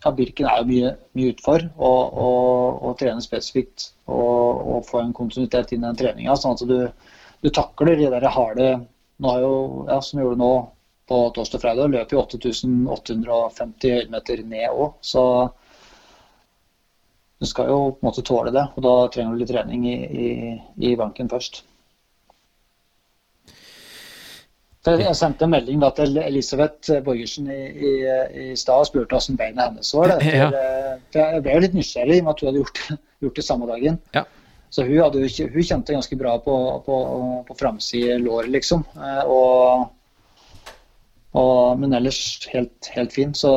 [0.05, 5.73] ja, Birken er jo mye, mye utfor, og trene spesifikt og, og få en kontinuitet
[5.73, 6.79] inn i den treninga, sånn at du,
[7.45, 8.69] du takler de der harde
[9.23, 10.53] nå har jo, ja, Som vi gjorde nå
[11.09, 14.97] på torsdag og fredag, løper jo 8850 høydemeter ned òg.
[15.05, 15.23] Så
[17.39, 19.97] du skal jo på en måte tåle det, og da trenger du litt trening i,
[20.25, 20.29] i,
[20.89, 21.63] i banken først.
[23.47, 27.93] Så Jeg sendte en melding da til Elisabeth Borgersen i, i,
[28.43, 30.13] i stad og spurte hvordan beina hennes var.
[30.13, 30.33] Det.
[30.35, 30.49] Ja.
[30.51, 32.81] For, eh, for jeg ble jo litt nysgjerrig i og med at hun hadde gjort,
[33.25, 33.99] gjort det samme dagen.
[34.17, 34.25] Ja.
[34.75, 36.55] Så hun, hadde, hun kjente ganske bra på,
[36.85, 37.01] på,
[37.49, 38.85] på framside lår, liksom.
[38.99, 39.91] Eh, Og,
[41.35, 42.21] og, men ellers
[42.53, 43.35] helt, helt fin.
[43.35, 43.51] Så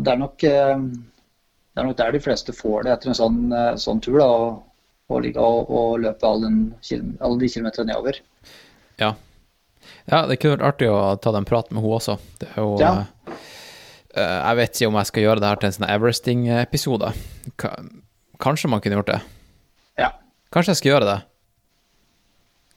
[0.00, 0.76] det er nok eh,
[1.78, 4.16] det er nok der de fleste får det etter en sånn, eh, sånn tur.
[4.18, 4.28] da,
[5.08, 6.56] å og, og løpe all den,
[7.22, 8.18] alle de kilometerne nedover.
[9.00, 9.12] Ja.
[10.10, 12.18] Ja, det kunne vært artig å ta den praten med henne også.
[12.40, 12.92] Det er jo Ja.
[14.14, 17.12] eh, Jeg vet ikke om jeg skal gjøre det her til en sånn Everesting-episode.
[18.38, 19.20] Kanskje man kunne gjort det.
[19.98, 20.12] Ja.
[20.52, 21.18] Kanskje jeg skal gjøre det.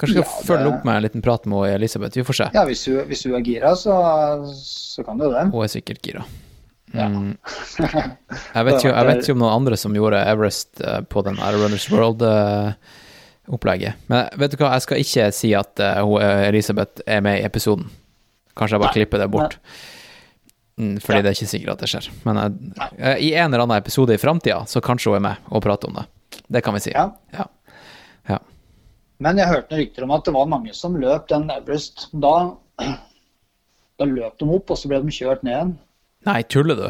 [0.02, 2.16] Kanskje jeg skal Ja, det- følge opp med en liten prat med Elisabeth.
[2.18, 2.50] Vi får se.
[2.54, 3.94] Ja, hvis hun, hvis hun er gira, så,
[4.56, 5.52] så kan du det.
[5.52, 6.24] Hun er sikkert gira.
[6.94, 7.38] Mm.
[8.56, 11.38] Jeg vet, ikke, jeg vet ikke om noen andre som gjorde Everest eh, på den
[11.40, 11.86] Air Runners
[13.48, 13.94] World-opplegget.
[14.08, 17.90] Men vet du hva, jeg skal ikke si at uh, Elisabeth er med i episoden.
[18.56, 18.98] Kanskje jeg bare Nei.
[19.00, 19.58] klipper det bort.
[20.78, 21.22] Mm, fordi Ja.
[21.22, 22.10] det er ikke sikkert at det skjer.
[22.26, 22.38] Men
[22.98, 25.88] eh, i en eller annen episode i framtida, så kanskje hun er med og prater
[25.90, 26.06] om det.
[26.52, 26.92] Det kan vi si.
[26.92, 27.12] Ja.
[27.34, 27.46] Ja.
[28.30, 28.38] ja.
[29.20, 32.10] Men jeg hørte rykter om at det var mange som løp den Everest.
[32.14, 32.56] Da,
[34.00, 35.74] da løp de opp, og så ble de kjørt ned igjen.
[36.26, 36.88] Nei, tuller du?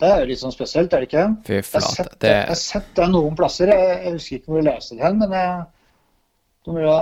[0.00, 1.26] Det er litt sånn spesielt, er det ikke?
[1.44, 3.68] Fy Jeg har sett det, jeg har sett det noen plasser.
[3.74, 5.66] Jeg, jeg husker ikke hvor jeg leste det hen, men jeg,
[6.64, 6.94] de,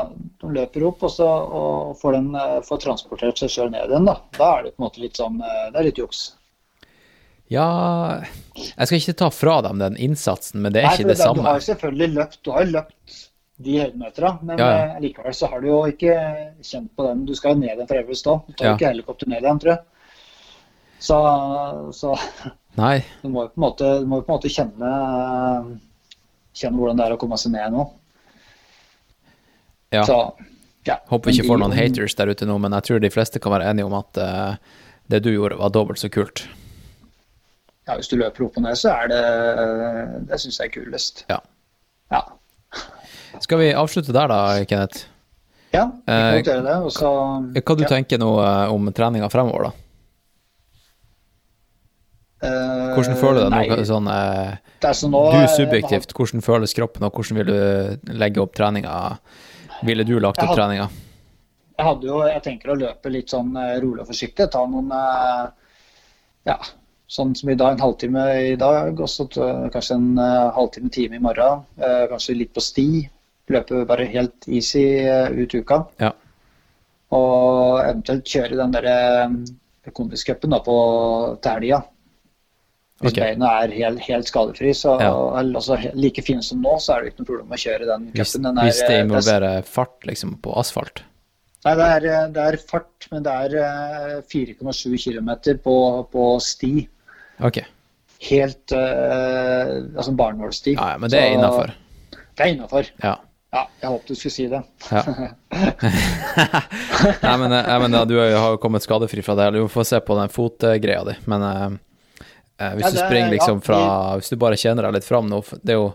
[0.43, 4.09] de løper opp og, så, og får, den, eh, får transportert seg sjøl ned igjen.
[4.11, 4.17] Da.
[4.39, 6.21] da er det på en måte litt sånn eh, Det er litt juks.
[7.55, 7.69] ja
[8.59, 11.33] Jeg skal ikke ta fra dem den innsatsen, men det er Nei, ikke det, det
[11.39, 13.19] Du har jo selvfølgelig løpt, du har løpt
[13.59, 14.83] de høydemeterne, men Ja, ja.
[14.95, 16.13] eh, likevel så har du jo ikke
[16.63, 17.25] kjent på den.
[17.27, 18.37] Du skal jo ned igjen fra Everest da.
[18.47, 18.75] Du tar Ja.
[18.77, 19.81] ikke helikopter ned igjen, tror jeg.
[21.03, 21.19] Så,
[21.95, 22.13] så
[22.79, 22.99] Nei.
[23.23, 24.91] du må jo på en måte, du må jo på en måte kjenne,
[26.55, 27.89] kjenne hvordan det er å komme seg ned nå.
[29.95, 30.05] Ja.
[30.07, 30.19] Så,
[30.87, 30.99] ja.
[31.11, 33.55] Håper vi ikke får noen haters der ute nå, men jeg tror de fleste kan
[33.57, 34.81] være enige om at uh,
[35.11, 36.45] det du gjorde, var dobbelt så kult.
[37.89, 39.21] Ja, hvis du løper opp og ned, så er det
[40.29, 41.23] Det syns jeg er kulest.
[41.33, 41.39] Ja.
[42.13, 42.21] Ja.
[43.41, 45.07] Skal vi avslutte der, da, Kenneth?
[45.73, 46.77] ja vi kan Eh, gjøre det.
[46.85, 47.09] Og så
[47.61, 47.89] Hva du ja.
[47.91, 49.88] tenker nå eh, om treninga fremover, da?
[52.39, 53.85] Eh, Hvordan føler du deg nå?
[53.89, 58.43] Sånn, eh, er nå, du eh, subjektivt, hvordan føles kroppen, og hvordan vil du legge
[58.43, 58.95] opp treninga?
[59.87, 60.87] Ville du lagt opp treninga?
[61.79, 64.49] Jeg hadde jo, jeg tenker å løpe litt sånn eh, rolig og forsiktig.
[64.55, 65.45] Ta noen eh,
[66.49, 66.57] Ja,
[67.11, 68.99] sånn som i dag, en halvtime i dag.
[68.99, 71.67] Og så kanskje en eh, halvtime, time i morgen.
[71.79, 72.89] Eh, kanskje litt på sti.
[73.51, 75.83] Løpe bare helt easy eh, ut uka.
[76.03, 76.15] Ja.
[77.15, 78.99] Og eventuelt kjøre den derre
[79.97, 80.81] kondiscupen på
[81.43, 81.83] til helga.
[82.99, 83.29] Hvis okay.
[83.29, 85.13] beina er helt, helt skadefri, så Ja.
[85.39, 88.49] altså, like fin som nå, så er det ikke noe problem å kjøre den cupen.
[88.49, 91.05] Den hvis det eh, involverer fart liksom på asfalt?
[91.67, 95.31] Nei, det er, eh, det er fart, men det er eh, 4,7 km
[95.63, 95.77] på,
[96.11, 96.73] på sti.
[97.47, 97.63] Ok,
[98.19, 100.73] Helt uh, Altså barnålsti.
[100.75, 101.71] ja, ja, men det er innafor.
[102.11, 102.89] Det er innafor.
[103.03, 103.15] Ja.
[103.55, 104.59] Ja, jeg håpet du skulle si det.
[104.91, 105.03] Ja.
[107.25, 109.53] Nei, men, eh, men ja, du har jo kommet skadefri fra det.
[109.55, 111.15] Du får se på den fotgreia di.
[111.31, 111.79] Men
[112.59, 113.81] eh, hvis Ja, du springer liksom fra
[114.19, 115.93] Hvis du bare kjenner deg litt fram nå, det er jo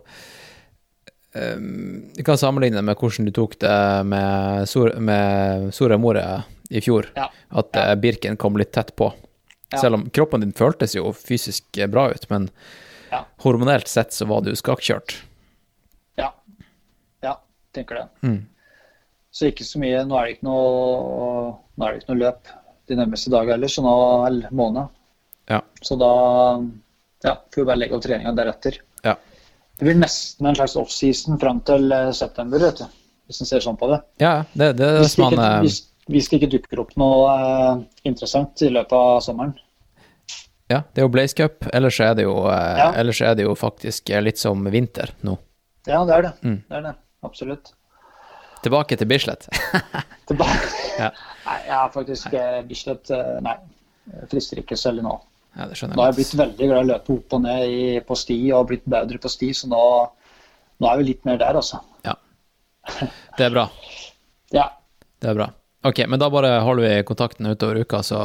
[1.34, 7.08] Vi kan sammenligne med hvordan du tok det med, Sor med Soria Moria i fjor.
[7.16, 7.32] Ja.
[7.50, 9.08] At eh, Birken kom litt tett på.
[9.82, 12.50] Selv om kroppen din føltes jo fysisk eh, bra ut, men
[13.44, 15.16] hormonelt sett så var du skakkjørt.
[16.18, 16.32] Ja.
[17.26, 17.36] Ja,
[17.76, 18.08] tenker det.
[18.26, 18.40] Mm.
[19.34, 20.04] Så ikke så mye.
[20.06, 22.54] Nå er det ikke noe, nå er det ikke noe løp
[22.90, 23.94] de nærmeste dagene heller, så nå
[24.28, 24.94] eller måned.
[25.52, 25.62] Ja.
[25.82, 26.10] Så da
[27.24, 28.78] ja, får vi bare legge opp treninga deretter.
[29.04, 29.16] Ja.
[29.80, 32.86] Det blir nesten en slags offseason fram til eh, september, vet du.
[33.28, 34.02] Hvis en ser sånn på det.
[34.22, 35.78] Ja, det, det Hvis det ikke, man hvis,
[36.12, 39.56] hvis det ikke dukker opp noe eh, interessant i løpet av sommeren.
[40.72, 42.90] Ja, det er jo Blaze Cup, ellers er det jo, eh, Ja.
[43.00, 45.38] ellers er det jo faktisk litt som vinter nå.
[45.88, 46.34] Ja, det er det.
[46.44, 46.60] Mm.
[46.70, 46.94] Det er det.
[47.24, 47.74] Absolutt.
[48.64, 49.48] Tilbake til Bislett.
[50.28, 50.72] Tilbake.
[50.94, 51.08] Ja.
[51.48, 52.36] Nei, jeg har faktisk
[52.70, 53.10] Bislett
[53.42, 53.56] Nei,
[54.30, 55.16] frister ikke selv nå.
[55.54, 56.24] Ja, det skjønner Nå har jeg jeg.
[56.24, 59.20] blitt veldig glad i å løpe opp og ned i, på sti og blitt bedre
[59.22, 59.82] på sti, så nå,
[60.82, 61.82] nå er vi litt mer der, altså.
[62.08, 62.16] Ja.
[63.38, 63.68] Det er bra.
[64.54, 64.68] Ja.
[65.18, 65.48] Det er bra.
[65.90, 68.20] Ok, men da bare holder vi kontakten utover uka, så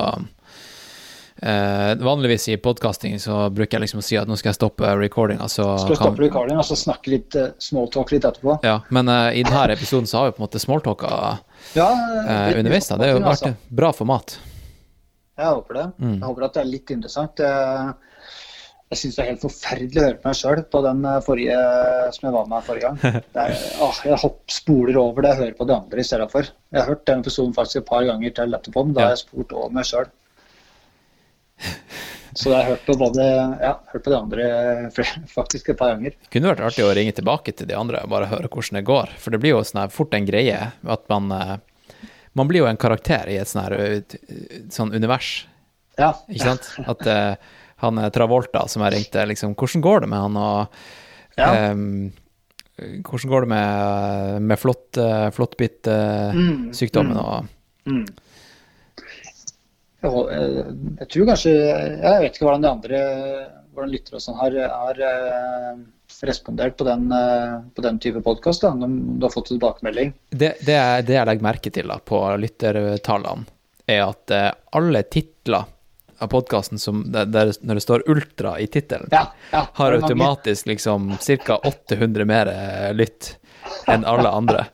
[1.42, 4.90] eh, Vanligvis i podkasting så bruker jeg liksom å si at nå skal jeg stoppe
[5.00, 8.58] recordinga, så Skal vi stoppe recording og så snakke litt uh, smalltalk litt etterpå?
[8.66, 11.10] Ja, men eh, i denne episoden så har vi på en måte smalltalka
[11.78, 12.90] Ja, uh, underveis.
[12.92, 13.00] da.
[13.00, 13.54] Det har jo vært altså.
[13.80, 14.36] bra format.
[15.38, 15.86] Jeg håper det.
[16.02, 16.14] Mm.
[16.16, 17.42] Jeg håper at det er litt interessant.
[17.42, 17.92] Jeg,
[18.88, 21.58] jeg syns det er helt forferdelig å høre på meg sjøl på den eh, forrige
[22.16, 23.22] som jeg var med forrige gang.
[23.34, 26.28] Det er, å, jeg hopp, spoler over det jeg hører på de andre i stedet
[26.32, 26.50] for.
[26.74, 29.22] Jeg har hørt den episoden faktisk et par ganger til etterpå, men da har jeg
[29.26, 30.10] spurt over meg sjøl.
[32.38, 33.24] Så jeg har hørt på både
[33.58, 34.44] ja, hørt på de andre
[35.38, 36.14] faktisk et par ganger.
[36.18, 38.86] Det kunne vært artig å ringe tilbake til de andre og bare høre hvordan det
[38.88, 39.14] går.
[39.18, 41.58] For det blir jo sånn fort en greie at man eh,
[42.38, 44.18] Man blir jo en karakter i et sånn her eh,
[44.74, 45.32] sånn univers,
[45.98, 46.70] Ja, ikke sant?
[46.86, 47.34] At uh,
[47.82, 51.50] han Travolta som jeg ringte, liksom Hvordan går det med han, og ja.
[51.74, 52.08] um,
[52.78, 57.54] Hvordan går det med, med flott, uh, flåttbitt-sykdommen Mm, og
[57.88, 58.04] Mm.
[59.98, 62.98] Jeg, tror kanskje Jeg vet ikke hvordan de andre
[63.78, 65.80] hvordan lyttere og sånn har, har eh,
[66.22, 68.64] respondert på den, eh, på den type podkast.
[68.64, 70.12] Om du har fått tilbakemelding.
[70.30, 73.46] det, det, det jeg legger merke til da, på lyttertallene,
[73.86, 75.68] er at eh, alle titler
[76.18, 76.80] av podkasten
[77.12, 81.12] der, der, når det står 'ultra' i tittelen, Ja, ja, har automatisk liksom
[81.46, 81.60] ca.
[81.62, 83.36] 800 mer eh, lytt
[83.86, 84.66] enn alle andre.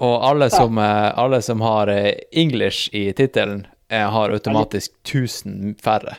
[0.00, 1.86] Og alle som, alle som har
[2.32, 6.16] 'English' i tittelen, har automatisk 1000 færre.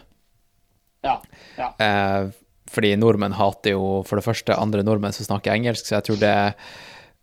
[1.01, 1.21] Ja.
[1.57, 1.73] ja.
[1.79, 2.29] Eh,
[2.71, 6.19] fordi nordmenn hater jo for det første andre nordmenn som snakker engelsk, så jeg tror
[6.21, 6.31] det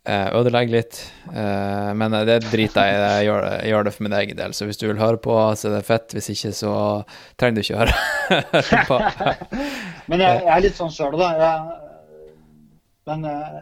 [0.08, 0.98] eh, ødelegger litt.
[1.32, 3.26] Eh, men det driter jeg i.
[3.26, 4.52] Jeg gjør, det- for min egen del.
[4.56, 6.12] Så hvis du vil høre på, så er det fett.
[6.16, 6.72] Hvis ikke, så
[7.40, 9.00] trenger du ikke høre på.
[10.08, 11.30] Men jeg, jeg er litt sånn sjøl, da.
[13.08, 13.58] Men eh,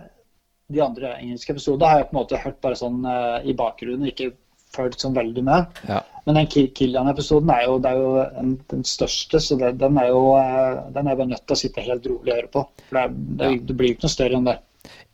[0.75, 3.03] de andre engelske episodene har jeg på en måte hørt bare sånn
[3.47, 4.33] i bakgrunnen, ikke
[4.77, 5.81] fulgt sånn veldig med.
[5.89, 6.03] Ja.
[6.27, 9.99] Men den Ki- Killian-episoden er jo, det er jo en, den største, så det, den
[10.03, 12.65] er jo eh, den er bare nødt til å sitte helt rolig og høre på.
[12.89, 13.05] For det,
[13.43, 13.61] det, ja.
[13.69, 14.57] det blir jo ikke noe større enn det.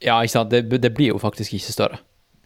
[0.03, 0.51] ja, ikke sant.
[0.55, 2.01] Det, det blir jo faktisk ikke større.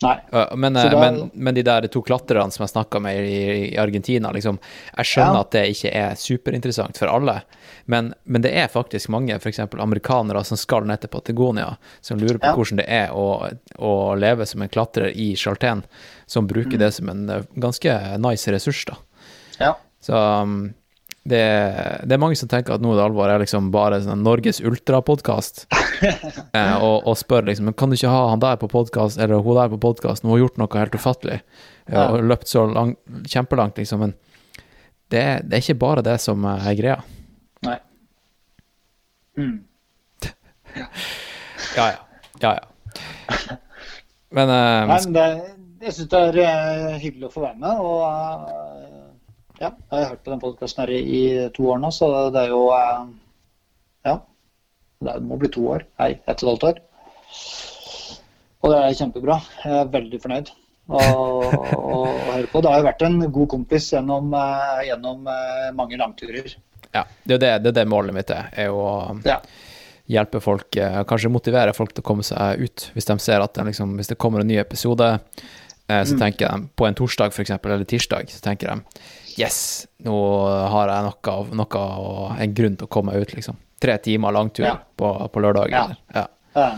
[0.04, 0.16] Nei.
[0.60, 3.38] Men, eh, da- men, men de der to klatrerne som jeg snakka med i,
[3.70, 4.58] i Argentina, liksom,
[4.98, 5.44] jeg skjønner Ja.
[5.46, 7.38] at det ikke er superinteressant for alle,
[7.86, 9.60] men, men det er faktisk mange, f.eks.
[9.78, 12.54] amerikanere, som skal ned til Patagonia, som lurer på Ja.
[12.58, 13.26] hvordan det er å,
[13.78, 15.84] å leve som en klatrer i Chaltén,
[16.26, 16.50] som Mm.
[16.52, 18.96] bruker det som en eh, ganske nice ressurs, da.
[19.60, 19.76] Ja.
[20.02, 20.74] Så um,
[21.26, 21.40] det,
[22.06, 24.60] det er mange som tenker at nå er det alvor, er liksom bare sånn Norges
[24.60, 25.64] ultrapodkast.
[26.52, 29.56] eh, og, og spør liksom kan du ikke ha han der på podkast, eller hun
[29.58, 32.08] der på podkast, hun har gjort noe helt ufattelig, eh, Ja.
[32.12, 32.96] og løpt så lang,
[33.26, 34.02] kjempelangt, liksom.
[34.06, 34.14] Men
[35.10, 37.00] det, det er ikke bare det som er greia.
[39.36, 39.60] Mm.
[41.76, 41.98] Ja, ja.
[42.40, 43.56] Ja, ja.
[44.36, 45.26] Men uh, Nei, men det,
[45.86, 47.80] jeg syns det er eh, hyggelig å få være med.
[47.80, 49.12] Og uh,
[49.60, 51.22] ja, jeg har hørt på den podkasten her i, i
[51.56, 53.06] to år nå, så det er jo eh,
[54.08, 54.18] Ja.
[55.06, 55.84] Det må bli to år.
[56.00, 56.78] Nei, ett og et halvt år.
[58.64, 59.36] Og det er kjempebra.
[59.64, 60.52] Jeg er veldig fornøyd
[60.88, 61.00] å
[61.76, 62.00] å
[62.32, 62.60] høre på.
[62.62, 66.54] Det har jo vært en god kompis gjennom, eh, gjennom eh, mange langturer.
[66.94, 68.48] ja, det er det, det er det målet mitt er.
[68.56, 69.40] er å Ja.
[70.08, 72.90] hjelpe folk, eh, kanskje motivere folk til å komme seg ut.
[72.94, 75.18] Hvis de ser at det, liksom, hvis det kommer en ny episode,
[75.88, 78.82] så tenker de på en torsdag for eksempel, eller tirsdag, så tenker de
[79.38, 80.16] yes, nå
[80.68, 83.56] har jeg noe, noe og en grunn til å komme meg ut, liksom.
[83.80, 84.78] Tre timer langtur Ja.
[84.98, 85.70] på, på lørdag.
[85.70, 85.84] Ja.
[85.84, 85.96] eller-
[86.56, 86.74] Ja.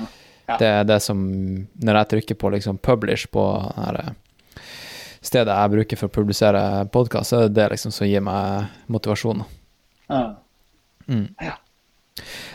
[0.49, 0.57] Ja.
[0.57, 1.19] Det er det som
[1.85, 3.43] Når jeg trykker på liksom publish på
[3.77, 4.11] her eh,
[5.21, 6.61] stedet jeg bruker for å publisere
[6.95, 9.43] podkast, så er det det liksom som gir meg motivasjon.
[10.09, 11.57] Ja.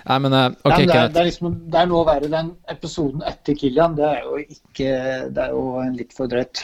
[0.03, 2.29] Nei, men eh, OK, Nei, men det, er, det, er liksom, det er noe være
[2.31, 3.93] den episoden etter Kilian.
[3.99, 4.89] Det er jo ikke
[5.35, 6.63] Det er jo en litt for drøyt.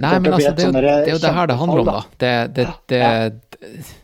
[0.00, 1.82] Nei, men altså, et det, er jo- sånn det er jo det her det handler
[1.82, 2.02] om, da.
[2.22, 3.02] Det, Det, det,
[3.60, 3.99] det,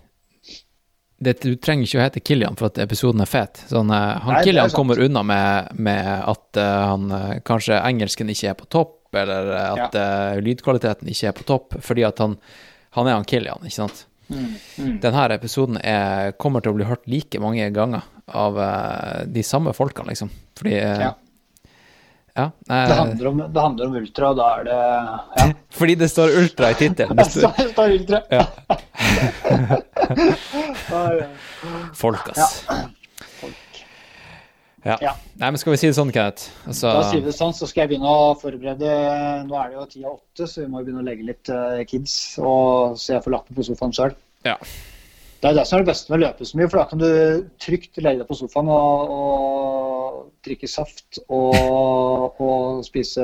[1.19, 3.63] det, Du trenger ikke å hete Killian for at episoden er fet.
[3.71, 8.33] Sånn, eh, han Nei, Killian kommer unna med, med at uh, han eh, kanskje engelsken
[8.33, 12.21] ikke er på topp, eller at at uh, lydkvaliteten ikke er på topp, fordi at
[12.21, 12.37] han,
[12.99, 14.05] han er han Killian, ikke sant?
[14.27, 14.95] Mm, mm.
[15.05, 19.73] Denne episoden er, kommer til å bli hørt like mange ganger av uh, de samme
[19.77, 20.33] folkene, liksom.
[20.59, 21.15] Fordi Ja.
[22.37, 24.81] Ja eh, Det handler, om, det handler om ultra, og da er det
[25.41, 25.47] Ja.
[25.79, 27.17] Fordi det står ultra i tittelen.
[27.17, 28.19] Det står, det står ultra.
[28.31, 28.45] Ja.
[32.03, 32.63] Folk, ass.
[34.87, 34.97] Ja.
[35.03, 35.13] Ja.
[35.35, 36.53] Nei, men skal vi si det sånn, Kenneth?
[36.69, 38.91] Altså, Da sier vi det sånn, så skal jeg begynne å forberede
[39.49, 41.81] Nå er det jo ti av åtte, så vi må begynne å legge litt uh,
[41.91, 44.15] kids, og så jeg får lagt meg på sofaen sjøl.
[44.47, 44.55] Ja.
[45.47, 46.99] Det er det som er det beste med å løpe så mye, for da kan
[46.99, 47.11] du
[47.63, 53.23] trygt legge deg på sofaen og, og drikke saft og, og spise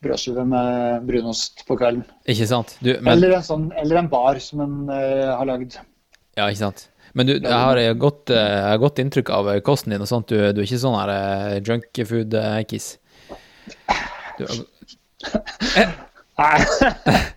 [0.00, 2.06] brødskive med brunost på kvelden.
[2.24, 2.72] Ikke sant?
[2.80, 5.76] Du, men, Eller, en sånn, eller en bar som en uh, har lagd.
[6.38, 6.86] ja, ikke sant?
[7.12, 10.32] Men du, jeg har godt, uh, godt inntrykk av kosten din og sånt.
[10.32, 12.94] Du, du er ikke sånn her eh, junkfood-kiss.
[14.40, 14.48] Du,
[16.40, 16.56] Nei,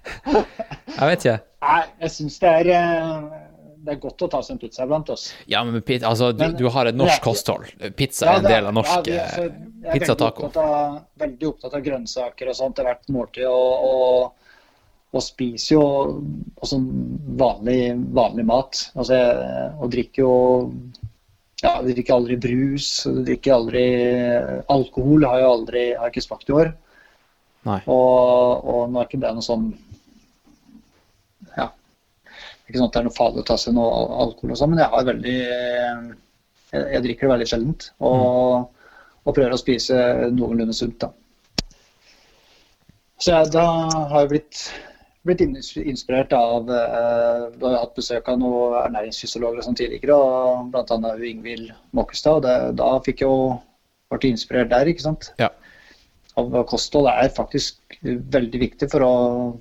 [0.95, 1.41] jeg vet ikke.
[1.63, 3.39] Nei jeg syns det er eh,
[3.83, 5.09] det er godt å ta seg en pizza iblant.
[5.11, 5.25] oss.
[5.51, 7.65] Ja, men pizza, altså, du, Men- du har et norsk kosthold.
[7.99, 11.83] Pizza er en del av norsk ja, det- eh, så jeg er veldig opptatt av-
[11.83, 13.43] grønnsaker og sånt til hvert måltid.
[13.49, 14.31] Og, og,
[15.13, 15.83] og spiser jo
[16.63, 16.79] også
[17.43, 17.81] vanlig,
[18.15, 18.85] vanlig mat.
[18.95, 20.71] Altså, jeg, og drikker jo
[21.63, 22.87] ja, jeg drikker aldri brus.
[23.05, 23.83] jeg drikker aldri
[24.69, 26.73] Alkohol har jeg aldri har jeg ikke smakt i år.
[27.67, 27.81] Nei.
[27.87, 29.79] Og, og nå er ikke det noe sånn Ja.
[32.73, 34.81] Ikke sånn at det er noe farlig å ta seg noe alkohol og sånn, men
[34.83, 35.39] jeg har veldig
[36.73, 37.83] Jeg, jeg drikker det veldig sjeldent.
[38.01, 38.87] Og,
[39.23, 39.97] og prøver å spise
[40.33, 41.11] noenlunde sunt, da.
[43.21, 43.65] Så jeg, da
[44.09, 44.61] har jeg blitt,
[45.23, 50.17] blitt inspirert av eh, Du har jo hatt besøk av noen ernæringsfysiologer og sånn tidligere,
[50.17, 51.13] og bl.a.
[51.29, 52.41] Ingvild Måkestad.
[52.41, 53.53] og det, Da fikk jeg jo
[54.13, 55.51] ble inspirert der, ikke sant Ja.
[56.41, 59.13] av kosthold er faktisk veldig viktig for å,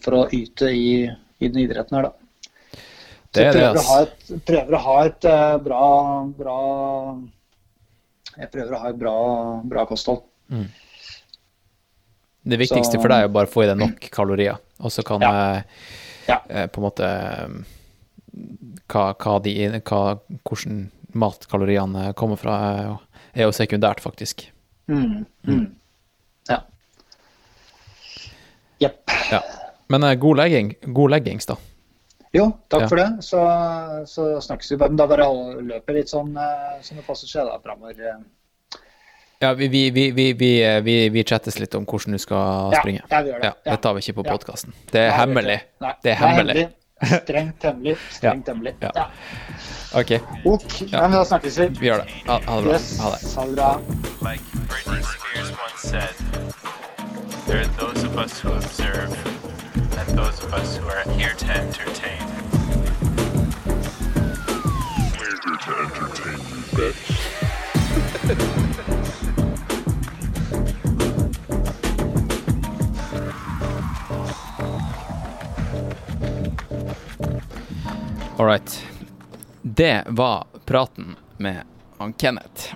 [0.02, 1.06] for å yte i,
[1.40, 2.21] i den idretten her, da.
[3.32, 4.32] Det er det, prøver, å ha et,
[4.76, 5.84] å ha et eh, bra,
[6.36, 6.56] bra
[8.36, 9.14] Jeg prøver å ha et bra,
[9.72, 10.22] bra kosthold.
[10.52, 10.66] Mm.
[12.44, 15.04] Det viktigste Så- for deg er å bare få i deg nok kalorier, og så
[15.06, 15.30] kan Ja.
[15.56, 15.62] eh,
[16.28, 16.40] Ja.
[16.48, 17.48] eh, på en måte eh,
[18.88, 22.98] hva, hva de, hva, hvordan matkaloriene kommer fra,
[23.34, 24.46] er jo- sekundært, faktisk.
[24.88, 25.24] Mm.
[25.46, 25.74] Mm.
[26.48, 26.60] Ja.
[28.80, 29.02] Jepp.
[29.30, 29.40] Ja.
[29.88, 31.56] Men eh, god, legging, god leggings, da.
[32.32, 32.88] Jo, takk Ja.
[32.88, 33.08] for det.
[33.24, 33.40] Så,
[34.08, 34.76] så snakkes vi.
[34.80, 35.26] Men da bare
[35.62, 38.22] løper litt sånn eh, som det passer seg da framover.
[39.42, 42.72] Ja, vi, vi, vi, vi, vi, eh, vi, vi chattes litt om hvordan du skal
[42.78, 43.02] springe.
[43.10, 43.50] ja, vi gjør det.
[43.66, 44.36] Ja, det tar vi ikke på Ja.
[44.36, 44.72] podkasten.
[44.92, 45.58] Det er hemmelig.
[46.02, 46.68] Det er hemmelig.
[47.02, 47.96] Strengt hemmelig.
[48.14, 48.76] Strengt hemmelig.
[48.80, 48.90] Ja.
[48.94, 49.06] Ja.
[49.98, 50.12] Ok,
[50.46, 51.66] Ok, Nei, men da snakkes vi.
[51.80, 52.12] vi gjør det.
[52.28, 52.72] Ha, ha det bra.
[52.78, 53.32] Yes, Ha det.
[53.34, 53.70] ha det bra.
[54.22, 56.14] Like Britney Spears once said,
[57.46, 59.10] there are those of us who observe
[60.16, 62.20] those of us who are here to entertain.
[65.18, 67.02] We're here to entertain you, bitch.
[78.38, 78.86] All right.
[79.62, 81.62] Det var praten med
[81.98, 82.74] han Kenneth.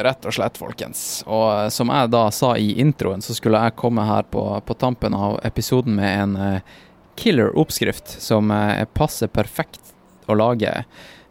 [0.00, 1.00] Rett og slett, folkens.
[1.28, 5.16] Og som jeg da sa i introen, så skulle jeg komme her på, på tampen
[5.16, 6.78] av episoden med en uh,
[7.20, 9.94] killer oppskrift som uh, passer perfekt
[10.30, 10.72] å lage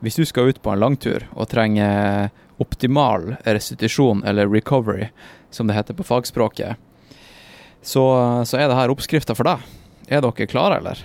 [0.04, 2.30] hvis du skal ut på en langtur og trenger
[2.60, 5.10] optimal restitusjon, eller recovery,
[5.52, 6.76] som det heter på fagspråket.
[7.82, 8.04] Så,
[8.46, 9.64] så er det her oppskrifta for deg.
[10.12, 11.04] Er dere klare, eller?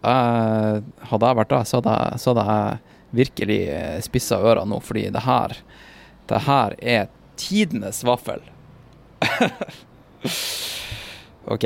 [0.00, 3.60] jeg, hadde jeg vært deg, så hadde jeg, så hadde jeg virkelig
[4.06, 5.56] spissa ørene nå, fordi det her
[6.30, 7.08] Det her er
[7.40, 8.42] tidenes vaffel.
[11.54, 11.64] OK.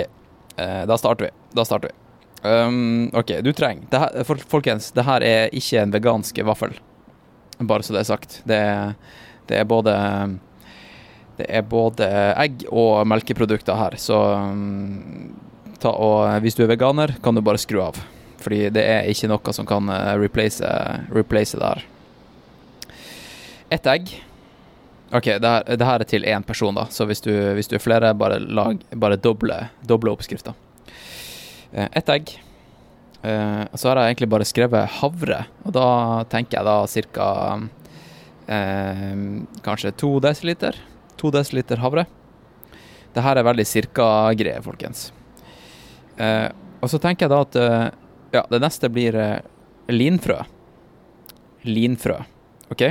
[0.57, 1.31] Eh, da starter vi.
[1.53, 2.01] Da starter vi.
[2.49, 6.75] Um, OK, du trenger det her, Folkens, det her er ikke en vegansk vaffel.
[7.59, 8.41] Bare så det er sagt.
[8.45, 8.93] Det er,
[9.49, 9.95] det er både
[11.39, 12.07] Det er både
[12.39, 15.33] egg og melkeprodukter her, så um,
[15.83, 17.99] ta og Hvis du er veganer, kan du bare skru av.
[18.45, 20.69] Fordi det er ikke noe som kan eh, replace,
[21.17, 21.85] replace det her.
[23.73, 24.13] Ett egg.
[25.15, 26.89] OK, det her, det her er til én person, da.
[26.91, 30.55] Så hvis du, hvis du er flere, bare, lag, bare doble, doble oppskrifta.
[31.71, 32.33] Eh, Ett egg.
[33.23, 35.87] Eh, så har jeg egentlig bare skrevet havre, og da
[36.33, 37.29] tenker jeg da ca.
[38.57, 39.15] Eh,
[39.65, 40.77] kanskje to desiliter.
[41.23, 42.09] To desiliter havre.
[43.15, 45.13] Det her er veldig cirka-greie, folkens.
[46.19, 46.51] Eh,
[46.83, 47.87] og så tenker jeg da at eh,
[48.35, 49.15] ja, det neste blir
[49.95, 50.43] linfrø.
[51.71, 52.19] Linfrø,
[52.75, 52.89] OK?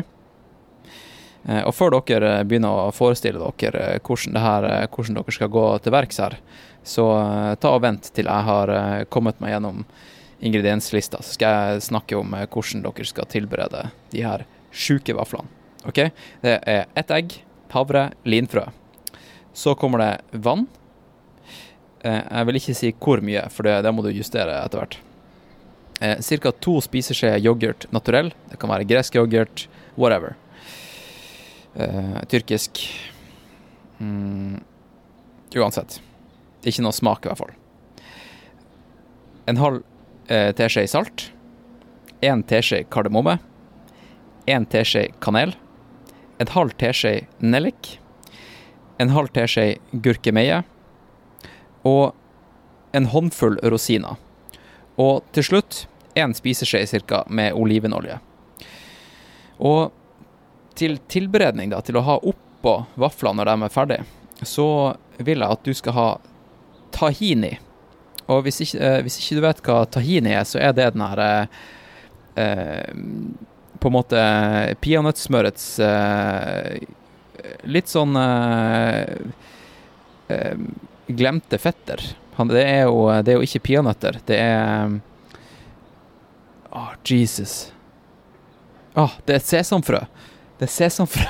[1.46, 5.52] Eh, og før dere begynner å forestille dere eh, hvordan, her, eh, hvordan dere skal
[5.52, 6.38] gå til verks her,
[6.84, 7.06] så
[7.64, 8.70] ta og vent til jeg har
[9.08, 9.86] kommet meg gjennom
[10.44, 14.44] ingredienslista, så skal jeg snakke om hvordan dere skal tilberede de her
[14.76, 15.48] sjuke vaflene.
[15.88, 16.02] OK?
[16.44, 17.38] Det er ett egg,
[17.72, 18.66] havre, linfrø.
[19.56, 20.68] Så kommer det vann.
[22.04, 25.00] Jeg vil ikke si hvor mye, for det, det må du justere etter hvert.
[26.04, 26.56] Ca.
[26.60, 28.36] to spiseskjeer yoghurt naturell.
[28.52, 30.36] Det kan være gresk yoghurt, whatever.
[31.76, 32.80] Eh, tyrkisk
[33.98, 34.62] mm,
[35.56, 36.00] Uansett.
[36.66, 37.54] Ikke noe smak, i hvert fall.
[39.50, 39.82] En halv
[40.32, 41.28] uh, teskje salt.
[42.26, 43.36] En teskje kardemomme.
[44.50, 45.54] En teskje kanel.
[46.42, 47.98] En halv teskje nellik.
[48.98, 50.64] En halv teskje gurkemeie
[51.84, 52.14] og
[52.96, 54.16] en håndfull rosiner.
[54.98, 55.84] Og til slutt
[56.16, 58.20] en spiseskje cirka med olivenolje.
[59.60, 59.92] Og
[60.80, 64.06] til tilberedning, da, til å ha oppå vaflene når de er ferdige,
[64.44, 64.68] så
[65.18, 66.08] vil jeg at du skal ha
[66.96, 67.58] tahini.
[68.32, 71.04] Og hvis ikke, eh, hvis ikke du vet hva tahini er, så er det den
[71.04, 71.64] her eh,
[72.40, 72.94] eh,
[73.84, 74.20] På en måte
[74.80, 76.86] peanøttsmørets eh,
[77.68, 79.18] Litt sånn eh,
[80.32, 80.62] eh,
[81.12, 82.00] glemte fetter.
[82.34, 84.22] Det, er jo, det er jo ikke peanøtter.
[84.26, 84.96] Det er
[86.74, 87.74] Å, Jesus.
[88.96, 90.00] Å, det er sesamfrø.
[90.64, 91.24] Det er sesamfrø.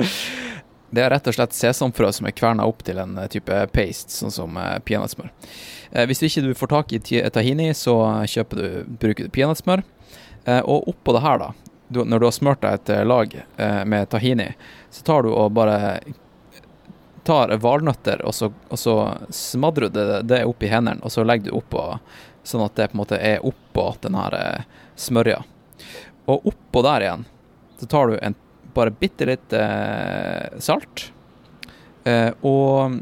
[0.92, 4.12] det er rett og slett sesamfrø som er kverna opp til en eh, type paste,
[4.12, 5.30] sånn som eh, peanøttsmør.
[5.88, 7.00] Eh, hvis ikke du får tak i
[7.32, 7.94] tahini, så
[8.52, 9.86] du, bruker du peanøttsmør.
[10.68, 13.34] Og oppå det her, da, når du har smurt deg et lag
[13.88, 14.50] med tahini,
[14.92, 15.80] så tar du og bare
[17.24, 18.94] tar valnøtter, og så, og så
[19.32, 21.84] smadrer du det, opp i hendene, og så legger du oppå,
[22.44, 24.40] sånn at det på en måte er oppå den her
[24.96, 25.42] smørja.
[26.24, 27.28] Og oppå der igjen,
[27.80, 28.34] så tar du en,
[28.74, 31.06] bare bitte litt eh, salt,
[32.04, 33.00] eh, og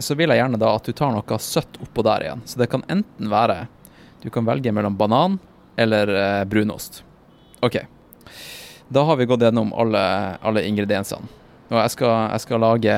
[0.00, 2.42] så vil jeg gjerne da at du tar noe søtt oppå der igjen.
[2.48, 3.66] Så det kan enten være
[4.20, 5.38] Du kan velge mellom banan
[5.80, 7.04] eller eh, brunost.
[7.64, 7.78] OK.
[8.88, 10.02] Da har vi gått gjennom alle,
[10.44, 11.24] alle ingrediensene.
[11.70, 12.96] Og jeg skal, jeg skal lage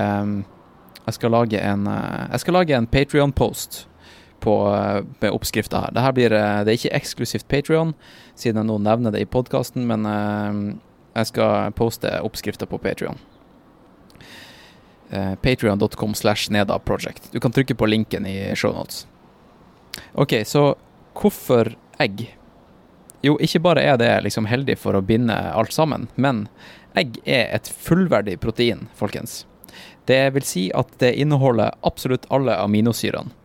[1.07, 3.87] Jeg skal lage en, eh, en Patrion-post
[4.43, 5.93] på, eh, med oppskrifta her.
[5.95, 7.95] Dette blir, eh, det er ikke eksklusivt Patrion,
[8.35, 10.79] siden jeg nå nevner det i podkasten, men eh,
[11.15, 13.21] jeg skal poste oppskrifta på Patrion.
[15.13, 17.27] Patrion.com slash Neda Project.
[17.35, 19.03] Du kan trykke på linken i shownotes.
[20.17, 20.75] OK, så
[21.13, 22.31] hvorfor egg?
[23.21, 26.47] Jo, ikke bare er det liksom heldig for å binde alt sammen, men
[26.97, 29.43] egg er et fullverdig protein, folkens.
[30.09, 33.37] Det vil si at det inneholder absolutt alle aminosyrene.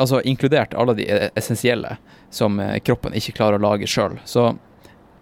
[0.00, 1.06] Altså inkludert alle de
[1.36, 1.96] essensielle
[2.32, 4.16] som eh, kroppen ikke klarer å lage sjøl.
[4.24, 4.54] Så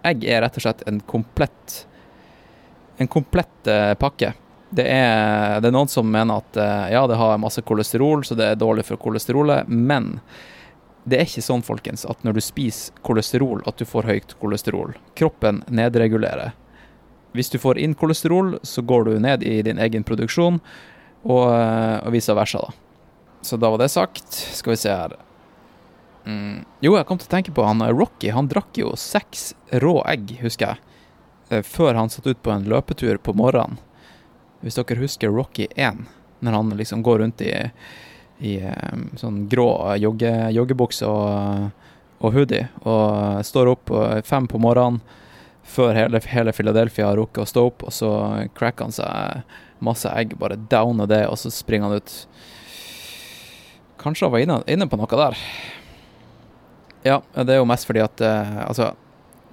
[0.07, 1.87] egg er rett og slett en komplett
[3.01, 4.35] en komplett uh, pakke.
[4.71, 8.37] Det er, det er noen som mener at uh, ja, det har masse kolesterol, så
[8.37, 10.19] det er dårlig for kolesterolet, men
[11.09, 14.93] det er ikke sånn, folkens, at når du spiser kolesterol, at du får høyt kolesterol.
[15.17, 16.53] Kroppen nedregulerer.
[17.33, 20.61] Hvis du får inn kolesterol, så går du ned i din egen produksjon,
[21.25, 22.90] og, og vice versa, da.
[23.41, 24.33] Så da var det sagt.
[24.33, 25.17] Skal vi se her.
[26.25, 26.65] Mm.
[26.81, 28.31] Jo, jeg kom til å tenke på han eh, Rocky.
[28.35, 30.99] Han drakk jo seks rå egg, husker jeg,
[31.49, 33.81] eh, før han satt ut på en løpetur på morgenen.
[34.61, 36.05] Hvis dere husker Rocky 1,
[36.45, 37.55] når han liksom går rundt i,
[38.45, 41.71] i um, sånn grå jogge, joggebukse og,
[42.21, 43.93] og hoodie, og står opp
[44.29, 45.01] fem på morgenen
[45.65, 48.13] før hele, hele Philadelphia har rukket å stå opp, og så
[48.57, 52.17] cracker han seg masse egg, bare downer det, og så springer han ut.
[54.01, 55.39] Kanskje han var inne, inne på noe der.
[57.05, 58.91] Ja, det er jo mest fordi at uh, altså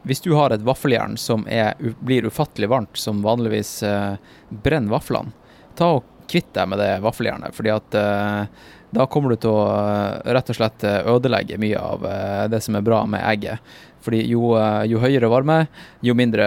[0.08, 4.16] hvis du har et vaffeljern som er, blir ufattelig varmt, som vanligvis uh,
[4.50, 5.34] brenner vaflene,
[5.76, 7.56] ta og kvitt deg med det vaffeljernet.
[7.56, 8.48] fordi at uh,
[8.96, 12.08] da kommer du til å uh, rett og slett ødelegge mye av
[12.52, 13.76] det som er bra med egget.
[14.08, 14.54] Fordi jo,
[14.88, 15.66] jo høyere varme,
[16.06, 16.46] jo mindre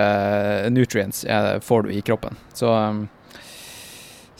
[0.72, 1.26] nutrients
[1.60, 2.38] får du i kroppen.
[2.56, 2.70] Så,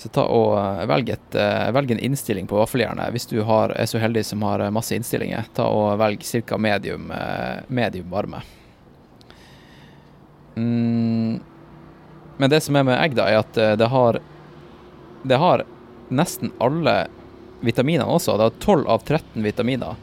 [0.00, 0.54] så ta og
[0.88, 1.34] velg, et,
[1.76, 3.12] velg, en innstilling på vaffeljernet.
[3.12, 6.56] Hvis du har, er så heldig som har masse innstillinger, ta og velg ca.
[6.56, 7.12] Medium,
[7.68, 8.40] medium varme.
[10.56, 11.40] Mm.
[12.40, 14.20] Men det som er med egg, da, er at eh, det har
[15.22, 15.64] Det har
[16.08, 17.10] nesten alle
[17.60, 18.38] vitaminene også.
[18.38, 19.98] Det har 12 av 13 vitaminer.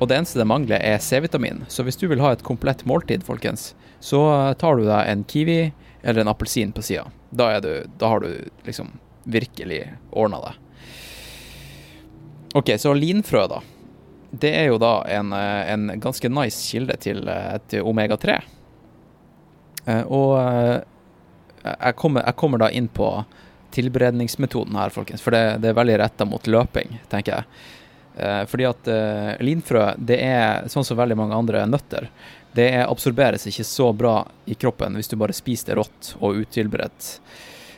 [0.00, 1.66] Og det eneste det mangler, er C-vitamin.
[1.68, 4.22] Så hvis du vil ha et komplett måltid, folkens, så
[4.56, 5.58] tar du deg en kiwi
[6.00, 7.04] eller en appelsin på sida.
[7.28, 10.52] Da, da, har du liksom virkelig ordna det.
[12.54, 13.60] OK, så linfrø, da.
[14.30, 18.40] Det er jo da en, eh, en ganske nice kilde til, eh, til omega-3.
[19.86, 20.84] Eh, og
[21.64, 23.24] jeg kommer, jeg kommer, da inn på
[23.70, 25.22] tilberedningsmetoden her, folkens.
[25.22, 27.44] For det, det er veldig retta mot løping, tenker jeg.
[28.50, 28.88] Fordi at
[29.40, 32.08] linfrø, det er sånn som veldig mange andre nøtter.
[32.52, 37.20] Det absorberes ikke så bra i kroppen hvis du bare spiser det rått og utilberedt.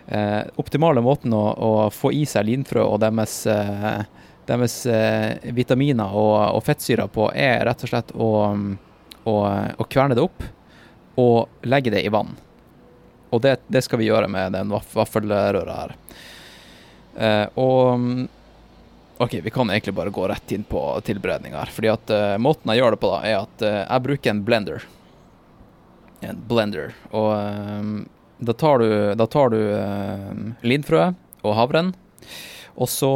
[0.06, 4.02] Eh, optimale måten å, å, få i seg linfrø og deres, eh,
[4.48, 8.32] deres eh, vitaminer og, og, fettsyrer på, er rett og slett å,
[9.24, 9.36] å,
[9.78, 10.42] å kverne det opp
[11.22, 12.34] og legge det i vann.
[13.32, 15.96] Og det, det skal vi gjøre med den vaff vaffelrøra her.
[17.16, 18.28] Eh, og
[19.22, 21.70] OK, vi kan egentlig bare gå rett inn på tilberedning her.
[21.70, 24.40] Fordi at uh, måten jeg gjør det på, da, er at uh, jeg bruker en
[24.42, 24.86] blender.
[26.26, 26.96] En blender.
[27.14, 27.92] Og um,
[28.42, 30.30] da tar du, da tar du uh,
[30.66, 31.08] linfrø
[31.42, 31.92] og havren.
[32.74, 33.12] Og så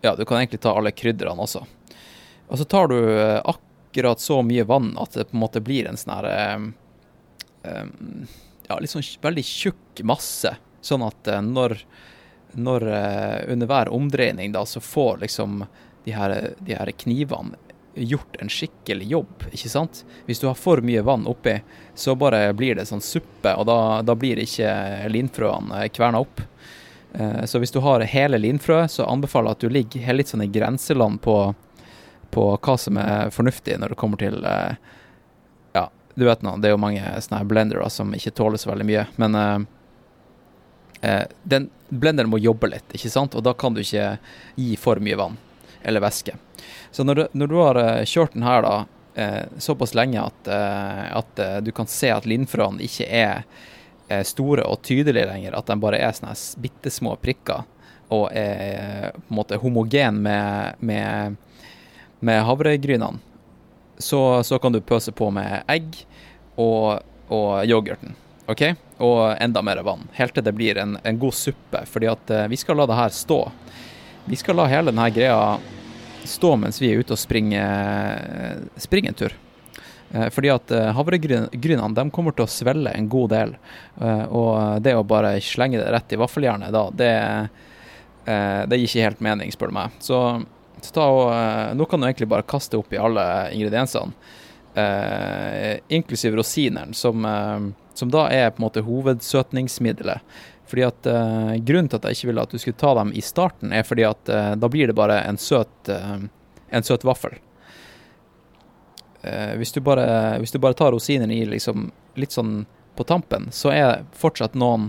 [0.00, 1.60] Ja, du kan egentlig ta alle krydderne også.
[2.48, 5.88] Og så tar du akkurat akkurat så mye vann at det på en måte blir
[5.88, 6.26] en sånn her
[7.64, 8.26] um,
[8.68, 10.52] Ja, litt sånn veldig tjukk masse.
[10.80, 11.74] Sånn at når,
[12.54, 12.86] når
[13.50, 15.64] under hver omdreining da, så får liksom
[16.04, 17.58] de her, de her knivene
[17.94, 20.04] gjort en skikkelig jobb, ikke sant?
[20.26, 21.56] Hvis du har for mye vann oppi,
[21.94, 24.70] så bare blir det sånn suppe, og da, da blir ikke
[25.10, 26.40] linfrøene kverna opp.
[27.50, 30.52] Så hvis du har hele linfrø, så anbefaler jeg at du ligger litt sånn i
[30.54, 31.40] grenseland på
[32.30, 34.78] på hva som er fornuftig når det kommer til eh,
[35.74, 38.86] Ja, du vet nå, det er jo mange sånne blendere som ikke tåler så veldig
[38.86, 39.60] mye, men eh,
[41.10, 44.12] eh, den blenderen må jobbe litt, ikke sant, og da kan du ikke
[44.56, 45.38] gi for mye vann
[45.82, 46.36] eller væske.
[46.90, 48.78] Så når du, når du har kjørt den her da
[49.60, 53.42] såpass lenge at, at du kan se at linfrøene ikke er
[54.24, 57.66] store og tydelige lenger, at de bare er sånne bitte små prikker
[58.14, 61.36] og er på en måte homogen med, med
[62.20, 63.18] med havregrynene,
[63.98, 65.96] så, så, kan du pøse på med egg
[66.56, 68.14] og, og yoghurten.
[68.48, 68.62] OK?
[69.04, 70.06] Og enda mer vann.
[70.16, 71.82] Helt til det blir en, en god suppe.
[71.88, 73.38] Fordi at vi skal la det her stå.
[74.30, 75.58] Vi skal la hele denne greia
[76.24, 79.34] stå mens vi er ute og springer, springer en tur.
[80.10, 83.56] Uh, fordi at uh, havregrynene kommer til å svelle en god del.
[84.30, 87.10] og det å bare slenge det rett i vaffeljernet da, det,
[88.26, 89.98] eh, det gir ikke helt mening, spør du meg.
[90.02, 90.20] Så,
[90.84, 93.24] så og, eh, nå kan du egentlig bare kaste opp i alle
[93.56, 94.14] ingrediensene,
[94.74, 100.20] eh, inklusiv rosineren, som, eh, som da er på en måte hovedsøtningsmiddelet.
[100.70, 103.22] Fordi at uh, Grunnen til at jeg ikke ville at du skulle ta dem i
[103.24, 106.20] starten, er fordi at uh, da blir det bare en søt, uh,
[106.70, 107.40] en søt vaffel.
[109.20, 112.62] Hvis, du bare, hvis du bare tar rosinene i liksom litt sånn
[112.96, 114.86] på tampen, så er fortsatt noen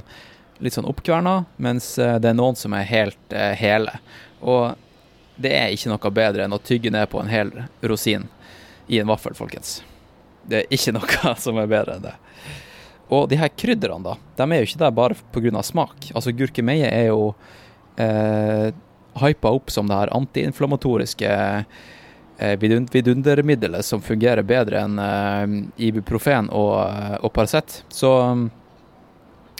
[0.63, 3.97] litt sånn oppkverna, mens det er noen som er helt hele.
[4.39, 4.79] Og
[5.35, 7.51] det er ikke noe bedre enn å tygge ned på en hel
[7.83, 8.29] rosin
[8.87, 9.81] i en vaffel, folkens.
[10.47, 12.15] Det er ikke noe som er bedre enn det.
[13.11, 15.63] Og de her krydderne, da, de er jo ikke der bare pga.
[15.63, 16.11] smak.
[16.15, 17.33] Altså, gurkemeie er jo
[17.99, 18.71] eh,
[19.19, 21.31] hypa opp som det her antiinflammatoriske
[22.39, 25.57] eh, vidundermiddelet som fungerer bedre enn eh,
[25.89, 27.81] ibuprofen og, eh, og Paracet.
[27.91, 28.13] Så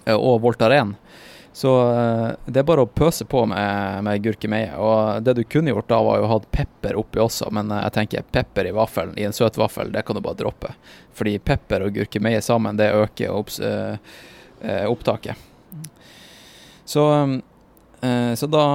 [0.05, 0.95] eh, Og Voltaren.
[1.53, 4.71] Så eh, det er bare å pøse på med, med gurkemeie.
[4.79, 7.83] Og det du kunne gjort da, var jo å ha pepper oppi også, men eh,
[7.87, 10.71] jeg tenker pepper i vaffelen, i en søt vaffel, det kan du bare droppe.
[11.17, 13.97] Fordi pepper og gurkemeie sammen, det øker opps, eh,
[14.61, 15.35] eh, opptaket.
[16.85, 17.03] Så,
[18.01, 18.65] eh, så da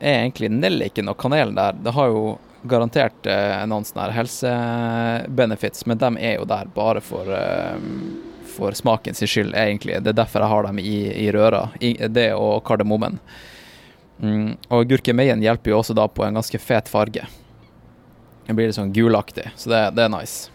[0.00, 2.36] er egentlig nelliken og kanelen der Det har jo
[2.68, 3.26] garantert
[3.70, 7.30] noen sånne helsebenefits, men de er jo der bare for
[8.58, 10.00] for smaken sin skyld, egentlig.
[10.02, 11.68] Det er derfor jeg har dem i, i røra.
[11.80, 13.16] I, det og kardemommen.
[14.18, 17.22] Mm, og gurkemeien hjelper jo også da på en ganske fet farge.
[18.48, 20.48] Den blir litt sånn gulaktig, så det, det er nice.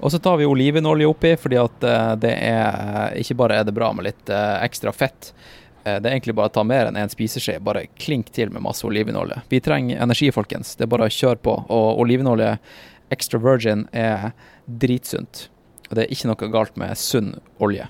[0.00, 3.74] Og så tar vi olivenolje oppi, fordi at eh, det er Ikke bare er det
[3.76, 5.32] bra med litt eh, ekstra fett.
[5.84, 7.58] eh, Det er egentlig bare å ta mer enn en spiseskje.
[7.60, 9.42] Bare klink til med masse olivenolje.
[9.52, 10.72] Vi trenger energi, folkens.
[10.78, 11.58] Det er bare å kjøre på.
[11.68, 12.54] Og olivenolje
[13.12, 14.30] extra virgin er
[14.64, 15.50] dritsunt.
[15.90, 17.88] Og det er ikke noe galt med sunn olje.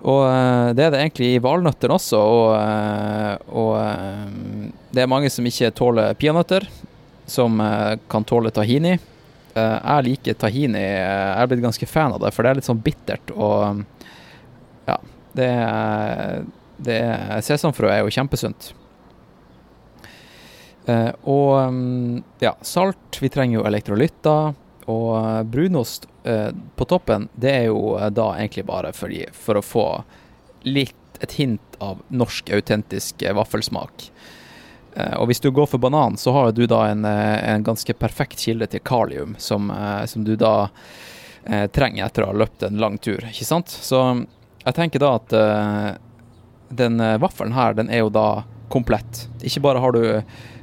[0.00, 5.10] Og eh, det er det egentlig i valnøtter også, og, eh, og eh, det er
[5.10, 6.64] mange som ikke tåler peanøtter,
[7.30, 7.60] som
[8.10, 8.96] kan tåle tahini.
[9.54, 12.80] Jeg liker tahini, jeg er blitt ganske fan av det, for det er litt sånn
[12.82, 13.84] bittert og
[14.88, 14.96] ja,
[15.38, 15.50] det
[16.80, 16.98] det
[17.44, 18.70] Sesamfrø er jo kjempesunt.
[21.28, 23.20] Og mm, ja, salt.
[23.20, 24.56] Vi trenger jo elektrolytter.
[24.90, 29.60] Og eh, brunost eh, på toppen, det er jo eh, da egentlig bare for, for
[29.60, 29.86] å få
[30.66, 34.06] litt et hint av norsk, autentisk vaffelsmak.
[35.20, 38.66] Og hvis du går for banan, så har du da en, en ganske perfekt kilde
[38.72, 39.68] til kalium, som,
[40.08, 40.70] som du da
[41.76, 43.68] trenger etter å ha løpt en lang tur, ikke sant?
[43.70, 44.00] Så
[44.64, 45.36] jeg tenker da at
[46.80, 49.26] den vaffelen her, den er jo da komplett.
[49.44, 50.02] Ikke bare har du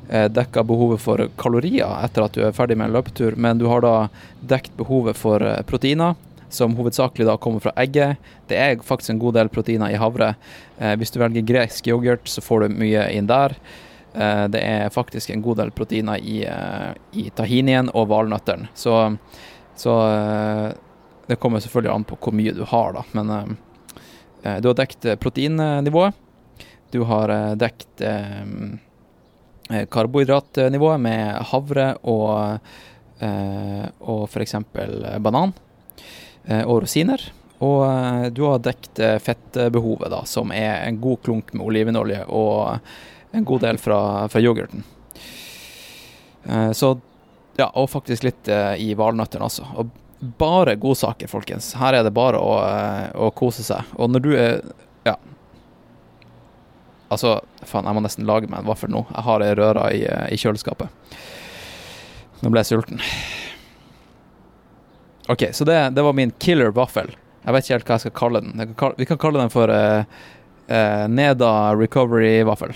[0.08, 3.84] dekka behovet for kalorier etter at du er ferdig med en løpetur, men du har
[3.84, 4.08] da
[4.40, 6.16] dekt behovet for eh, proteiner,
[6.50, 8.16] som hovedsakelig da kommer fra egget.
[8.48, 10.34] Det er faktisk en god del proteiner i havre.
[10.80, 13.58] Eh, hvis du velger gresk yoghurt, så får du mye inn der.
[14.14, 18.72] Eh, det er faktisk en god del proteiner i, eh, i tahinien og valnøttene.
[18.76, 18.96] Så,
[19.76, 20.68] så eh,
[21.28, 23.04] det kommer selvfølgelig an på hvor mye du har, da.
[23.18, 23.54] Men eh,
[24.44, 26.24] eh, du har dekt eh, proteinnivået.
[26.92, 28.76] Du har dekket eh, eh,
[29.92, 32.60] karbohydratnivået med havre og,
[33.20, 34.56] eh, og f.eks.
[35.24, 35.54] banan
[36.46, 37.22] eh, og rosiner.
[37.66, 42.24] Og eh, du har dekt eh, fettbehovet, da, som er en god klunk med olivenolje
[42.30, 42.78] og
[43.36, 44.00] en god del fra,
[44.32, 44.84] fra yoghurten.
[46.48, 46.96] Eh, så
[47.58, 49.66] ja, og faktisk litt eh, i valnøttene også.
[49.82, 49.90] Og
[50.38, 51.72] bare godsaker, folkens.
[51.78, 53.96] Her er det bare å, eh, å kose seg.
[53.98, 54.62] Og når du er
[55.08, 55.16] Ja.
[57.08, 59.06] Altså, faen, jeg må nesten lage meg en vaffel nå.
[59.14, 61.14] Jeg har ei røre i, eh, i kjøleskapet.
[62.42, 63.04] Nå ble jeg sulten.
[65.32, 67.14] OK, så det, det var min killer vaffel.
[67.44, 68.76] Jeg vet ikke helt hva jeg skal kalle den.
[68.80, 70.04] Kan vi kan kalle den for uh,
[70.68, 72.76] uh, Neda Recovery Vaffel.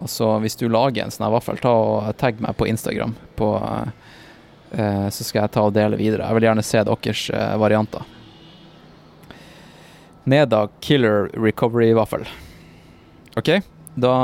[0.00, 3.50] Og så hvis du lager en sånn vaffel, ta og tagg meg på Instagram, på,
[3.60, 6.26] uh, så skal jeg ta og dele videre.
[6.26, 7.26] Jeg vil gjerne se deres
[7.60, 8.08] varianter.
[10.24, 12.24] Neda Killer Recovery Vaffel.
[13.36, 13.50] OK,
[13.94, 14.14] da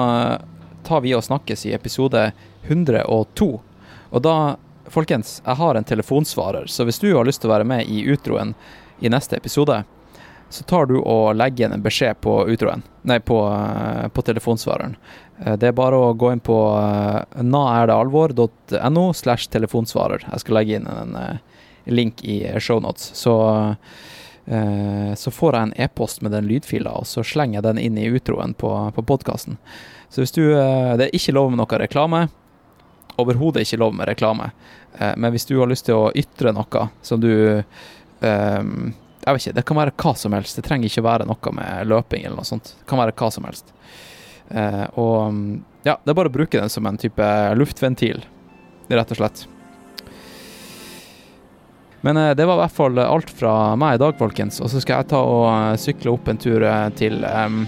[0.87, 2.31] tar vi og snakkes i episode
[2.69, 3.49] 102.
[4.11, 4.35] Og da,
[4.91, 8.05] folkens, jeg har en telefonsvarer, så hvis du har lyst til å være med i
[8.11, 8.55] utroen
[9.01, 9.83] i neste episode,
[10.51, 14.97] så tar du og legger igjen en beskjed på utroen, nei, på, eh, på telefonsvareren.
[15.45, 20.27] Eh, Det er bare å gå inn på eh, naerdealvor.no slash telefonsvarer.
[20.27, 21.15] Jeg skal legge inn en
[21.87, 23.13] link i shownotes.
[23.15, 23.37] Så,
[24.51, 28.09] så får jeg en e-post med den lydfila, og så slenger jeg den inn i
[28.11, 29.59] utroen på, på podkasten.
[30.11, 32.25] Så hvis du eh, Det er ikke lov med noe reklame.
[33.21, 34.51] Overhodet ikke lov med reklame.
[34.99, 37.63] Eh, Men hvis du har lyst til å ytre noe som du eh,
[38.21, 40.59] Jeg vet ikke, det kan være hva som helst.
[40.59, 42.75] Det trenger ikke være noe med løping eller noe sånt.
[42.81, 43.71] Det kan være hva som helst.
[44.51, 45.31] Eh, og
[45.87, 48.25] ja, det er bare å bruke den som en type luftventil,
[48.91, 49.47] rett og slett.
[52.01, 54.61] Men eh, det var i hvert fall alt fra meg i dag, folkens.
[54.65, 57.65] Og så skal jeg ta og eh, sykle opp en tur eh, til um,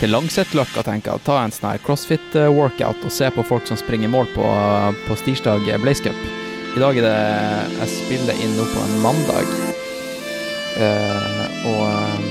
[0.00, 1.22] til Langsetløkka, tenker jeg.
[1.26, 4.48] Ta en sånn her crossfit-workout og se på folk som springer mål på,
[5.06, 6.18] på Stirsdag Blaze Cup.
[6.74, 7.18] I dag er det
[7.78, 9.54] Jeg spiller inn nå på en mandag.
[10.74, 12.24] Uh, og um,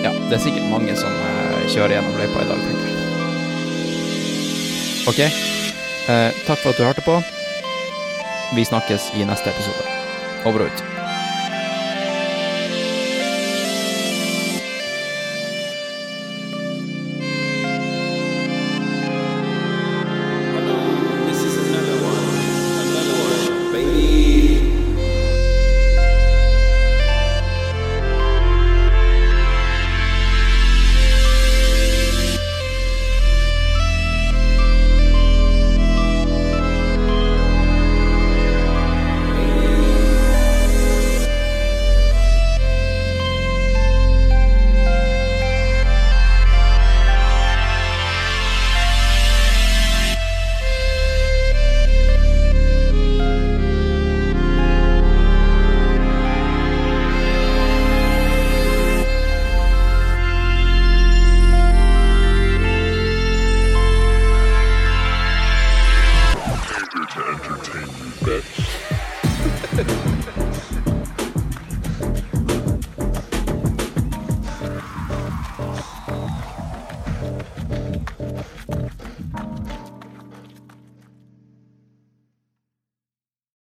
[0.00, 2.94] ja, det er sikkert mange som uh, kjører gjennom løypa i dag, tenker jeg.
[5.12, 5.20] OK.
[6.08, 7.20] Uh, takk for at du hørte på.
[8.56, 9.93] Vi snakkes i neste episode.
[10.44, 10.93] Over